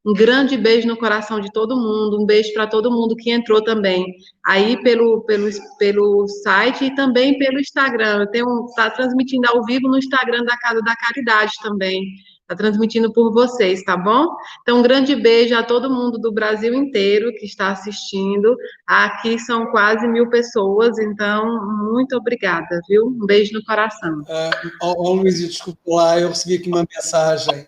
Um 0.05 0.13
grande 0.13 0.55
beijo 0.55 0.87
no 0.87 0.97
coração 0.97 1.39
de 1.39 1.51
todo 1.51 1.75
mundo, 1.75 2.21
um 2.21 2.27
beijo 2.27 2.53
para 2.53 2.67
todo 2.67 2.91
mundo 2.91 3.15
que 3.15 3.31
entrou 3.31 3.63
também 3.63 4.05
aí 4.45 4.81
pelo, 4.81 5.21
pelo, 5.21 5.49
pelo 5.77 6.27
site 6.27 6.85
e 6.85 6.95
também 6.95 7.37
pelo 7.37 7.59
Instagram. 7.59 8.21
Eu 8.21 8.27
tenho 8.27 8.65
tá 8.75 8.89
transmitindo 8.89 9.47
ao 9.49 9.63
vivo 9.63 9.87
no 9.87 9.97
Instagram 9.97 10.43
da 10.43 10.57
Casa 10.57 10.81
da 10.81 10.95
Caridade 10.95 11.51
também. 11.61 12.03
Está 12.51 12.55
transmitindo 12.55 13.13
por 13.13 13.31
vocês, 13.31 13.81
tá 13.83 13.95
bom? 13.95 14.27
Então, 14.61 14.79
um 14.79 14.81
grande 14.81 15.15
beijo 15.15 15.55
a 15.55 15.63
todo 15.63 15.89
mundo 15.89 16.17
do 16.19 16.33
Brasil 16.33 16.73
inteiro 16.73 17.31
que 17.37 17.45
está 17.45 17.71
assistindo. 17.71 18.57
Aqui 18.85 19.39
são 19.39 19.67
quase 19.67 20.05
mil 20.05 20.29
pessoas, 20.29 20.99
então, 20.99 21.45
muito 21.93 22.13
obrigada, 22.17 22.81
viu? 22.89 23.05
Um 23.05 23.25
beijo 23.25 23.53
no 23.53 23.63
coração. 23.63 24.19
Uh, 24.21 24.71
oh, 24.81 25.13
Luís, 25.13 25.39
desculpa 25.39 25.79
lá, 25.87 26.19
eu 26.19 26.27
recebi 26.27 26.55
aqui 26.55 26.67
uma 26.67 26.85
mensagem 26.93 27.67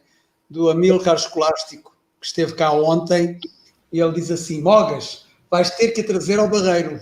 do 0.49 0.69
Amilcar 0.69 1.15
Escolástico, 1.15 1.95
que 2.19 2.27
esteve 2.27 2.53
cá 2.53 2.73
ontem, 2.73 3.39
e 3.89 4.01
ele 4.01 4.11
diz 4.11 4.29
assim: 4.31 4.61
Mogas, 4.61 5.22
vais 5.53 5.69
ter 5.69 5.89
que 5.89 6.01
trazer 6.01 6.39
ao 6.39 6.49
Barreiro. 6.49 6.99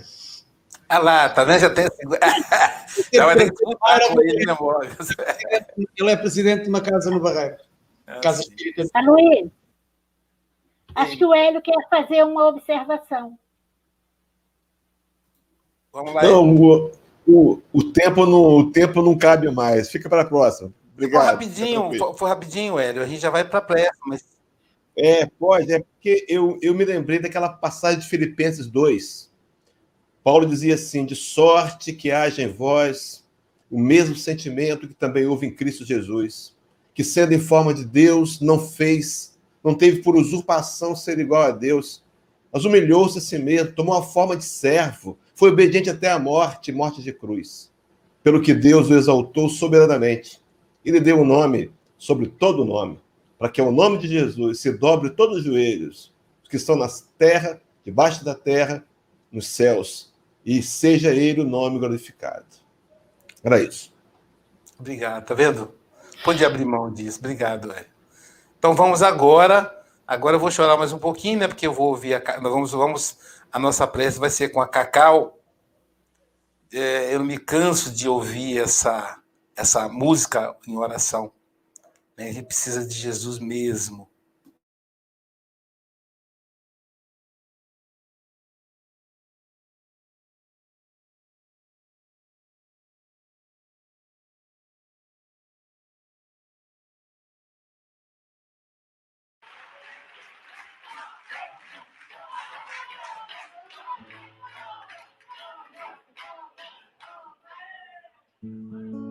Ah 0.86 0.98
lá, 0.98 1.26
tá 1.30 1.42
vendo? 1.42 1.60
Já 1.60 1.70
tem. 1.70 1.86
Já 3.10 3.24
vai 3.24 3.34
ter 3.34 3.50
que 3.50 3.64
com 3.64 4.20
ele, 4.20 4.44
né, 4.44 4.56
Ele 5.96 6.10
é 6.10 6.16
presidente 6.16 6.64
de 6.64 6.68
uma 6.68 6.82
casa 6.82 7.10
no 7.10 7.18
Barreiro. 7.18 7.56
Ah, 8.06 8.20
casa 8.20 8.42
espírita. 8.42 8.84
Luiz, 9.06 9.50
acho 10.94 11.16
que 11.16 11.24
o 11.24 11.32
Hélio 11.32 11.62
quer 11.62 11.88
fazer 11.88 12.22
uma 12.24 12.46
observação. 12.48 13.38
Vamos 15.90 16.12
lá. 16.12 16.22
Não, 16.22 16.54
o, 16.54 16.92
o, 17.26 17.62
o, 17.72 17.84
tempo 17.84 18.26
não, 18.26 18.58
o 18.58 18.70
tempo 18.70 19.00
não 19.00 19.16
cabe 19.16 19.50
mais. 19.50 19.90
Fica 19.90 20.10
para 20.10 20.22
a 20.22 20.26
próxima. 20.26 20.70
Obrigado. 20.92 21.22
Foi 21.22 21.32
rapidinho, 21.32 21.98
foi, 21.98 22.14
foi 22.18 22.28
rapidinho, 22.28 22.78
Hélio. 22.78 23.02
A 23.02 23.06
gente 23.06 23.20
já 23.20 23.30
vai 23.30 23.44
para 23.44 23.60
a 23.60 23.62
pressa, 23.62 23.98
mas 24.06 24.22
é, 24.96 25.26
pode, 25.26 25.72
é 25.72 25.80
porque 25.80 26.24
eu, 26.28 26.58
eu 26.60 26.74
me 26.74 26.84
lembrei 26.84 27.18
daquela 27.18 27.48
passagem 27.48 28.00
de 28.00 28.08
Filipenses 28.08 28.66
2. 28.66 29.30
Paulo 30.22 30.46
dizia 30.46 30.74
assim: 30.74 31.04
de 31.04 31.16
sorte 31.16 31.92
que 31.92 32.10
haja 32.10 32.42
em 32.42 32.48
vós 32.48 33.24
o 33.70 33.78
mesmo 33.78 34.14
sentimento 34.14 34.86
que 34.86 34.94
também 34.94 35.26
houve 35.26 35.46
em 35.46 35.54
Cristo 35.54 35.84
Jesus, 35.84 36.54
que 36.94 37.02
sendo 37.02 37.32
em 37.32 37.38
forma 37.38 37.72
de 37.72 37.86
Deus, 37.86 38.38
não 38.40 38.58
fez, 38.58 39.38
não 39.64 39.74
teve 39.74 40.02
por 40.02 40.14
usurpação 40.14 40.94
ser 40.94 41.18
igual 41.18 41.42
a 41.42 41.50
Deus, 41.50 42.04
mas 42.52 42.66
humilhou-se 42.66 43.16
a 43.16 43.20
si 43.20 43.38
mesmo, 43.38 43.72
tomou 43.72 43.96
a 43.96 44.02
forma 44.02 44.36
de 44.36 44.44
servo, 44.44 45.18
foi 45.34 45.50
obediente 45.50 45.88
até 45.88 46.10
a 46.10 46.18
morte, 46.18 46.70
morte 46.70 47.02
de 47.02 47.14
cruz. 47.14 47.72
Pelo 48.22 48.42
que 48.42 48.52
Deus 48.52 48.90
o 48.90 48.94
exaltou 48.94 49.48
soberanamente 49.48 50.38
e 50.84 50.90
lhe 50.90 51.00
deu 51.00 51.18
um 51.18 51.24
nome 51.24 51.72
sobre 51.96 52.26
todo 52.28 52.64
nome 52.64 53.00
para 53.42 53.50
que 53.50 53.60
ao 53.60 53.72
nome 53.72 53.98
de 53.98 54.06
Jesus 54.06 54.60
se 54.60 54.70
dobre 54.70 55.10
todos 55.10 55.38
os 55.38 55.44
joelhos, 55.44 56.14
os 56.44 56.48
que 56.48 56.54
estão 56.54 56.76
na 56.76 56.86
terra, 57.18 57.60
debaixo 57.84 58.24
da 58.24 58.36
terra, 58.36 58.84
nos 59.32 59.48
céus, 59.48 60.14
e 60.46 60.62
seja 60.62 61.10
ele 61.12 61.40
o 61.40 61.44
nome 61.44 61.80
glorificado. 61.80 62.46
Era 63.42 63.60
isso. 63.60 63.92
Obrigado, 64.78 65.26
tá 65.26 65.34
vendo? 65.34 65.74
Pode 66.22 66.44
abrir 66.44 66.64
mão 66.64 66.92
disso. 66.92 67.18
Obrigado, 67.18 67.72
Hélio. 67.72 67.90
Então 68.56 68.76
vamos 68.76 69.02
agora. 69.02 69.76
Agora 70.06 70.36
eu 70.36 70.40
vou 70.40 70.48
chorar 70.48 70.76
mais 70.76 70.92
um 70.92 70.98
pouquinho, 70.98 71.40
né? 71.40 71.48
Porque 71.48 71.66
eu 71.66 71.72
vou 71.72 71.88
ouvir 71.88 72.14
a. 72.14 72.40
Nós 72.40 72.52
vamos, 72.52 72.70
vamos, 72.70 73.18
a 73.50 73.58
nossa 73.58 73.88
prece 73.88 74.20
vai 74.20 74.30
ser 74.30 74.50
com 74.50 74.60
a 74.60 74.68
Cacau. 74.68 75.36
É, 76.72 77.12
eu 77.12 77.24
me 77.24 77.38
canso 77.38 77.90
de 77.90 78.08
ouvir 78.08 78.60
essa, 78.60 79.18
essa 79.56 79.88
música 79.88 80.54
em 80.64 80.76
oração. 80.76 81.32
É, 82.22 82.28
ele 82.28 82.42
precisa 82.44 82.86
de 82.86 82.94
Jesus 82.94 83.40
mesmo. 83.40 84.08
Thank 108.42 108.52
mm 108.54 108.72
-hmm. 108.72 108.92
you. 108.96 109.01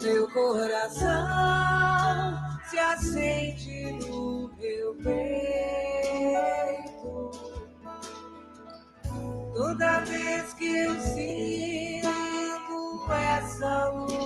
Meu 0.00 0.30
coração 0.32 1.08
se 2.70 2.78
acende 2.78 3.92
no 4.06 4.48
meu 4.56 4.94
peito. 5.02 5.98
Toda 9.52 10.00
vez 10.00 10.54
que 10.54 10.76
eu 10.76 10.94
sinto 11.00 12.08
essa 13.10 13.88
luz 13.88 14.17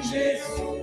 Jesus. 0.00 0.81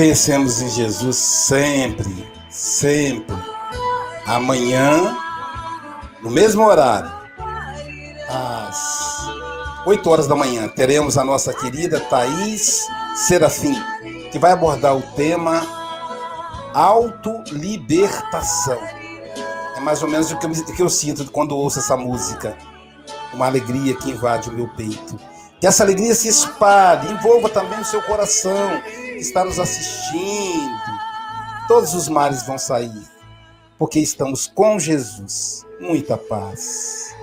Pensemos 0.00 0.62
em 0.62 0.70
Jesus 0.70 1.14
sempre, 1.14 2.26
sempre. 2.48 3.36
Amanhã, 4.24 5.14
no 6.22 6.30
mesmo 6.30 6.64
horário, 6.64 7.12
às 8.26 9.28
8 9.84 10.08
horas 10.08 10.26
da 10.26 10.34
manhã, 10.34 10.68
teremos 10.68 11.18
a 11.18 11.22
nossa 11.22 11.52
querida 11.52 12.00
Thaís 12.00 12.88
Serafim, 13.14 13.76
que 14.32 14.38
vai 14.38 14.52
abordar 14.52 14.96
o 14.96 15.02
tema 15.02 15.60
autolibertação. 16.72 18.80
É 19.76 19.80
mais 19.80 20.02
ou 20.02 20.08
menos 20.08 20.30
o 20.30 20.38
que 20.38 20.46
eu, 20.46 20.50
que 20.76 20.82
eu 20.82 20.88
sinto 20.88 21.30
quando 21.30 21.54
ouço 21.54 21.78
essa 21.78 21.94
música. 21.94 22.56
Uma 23.34 23.48
alegria 23.48 23.94
que 23.94 24.12
invade 24.12 24.48
o 24.48 24.52
meu 24.54 24.68
peito. 24.68 25.20
Que 25.60 25.66
essa 25.66 25.82
alegria 25.82 26.14
se 26.14 26.26
espalhe, 26.26 27.12
envolva 27.12 27.50
também 27.50 27.78
o 27.78 27.84
seu 27.84 28.00
coração, 28.00 28.80
que 29.20 29.26
está 29.26 29.44
nos 29.44 29.58
assistindo, 29.60 30.80
todos 31.68 31.92
os 31.92 32.08
males 32.08 32.46
vão 32.46 32.56
sair, 32.56 33.06
porque 33.78 34.00
estamos 34.00 34.46
com 34.46 34.78
Jesus. 34.78 35.66
Muita 35.78 36.16
paz. 36.16 37.14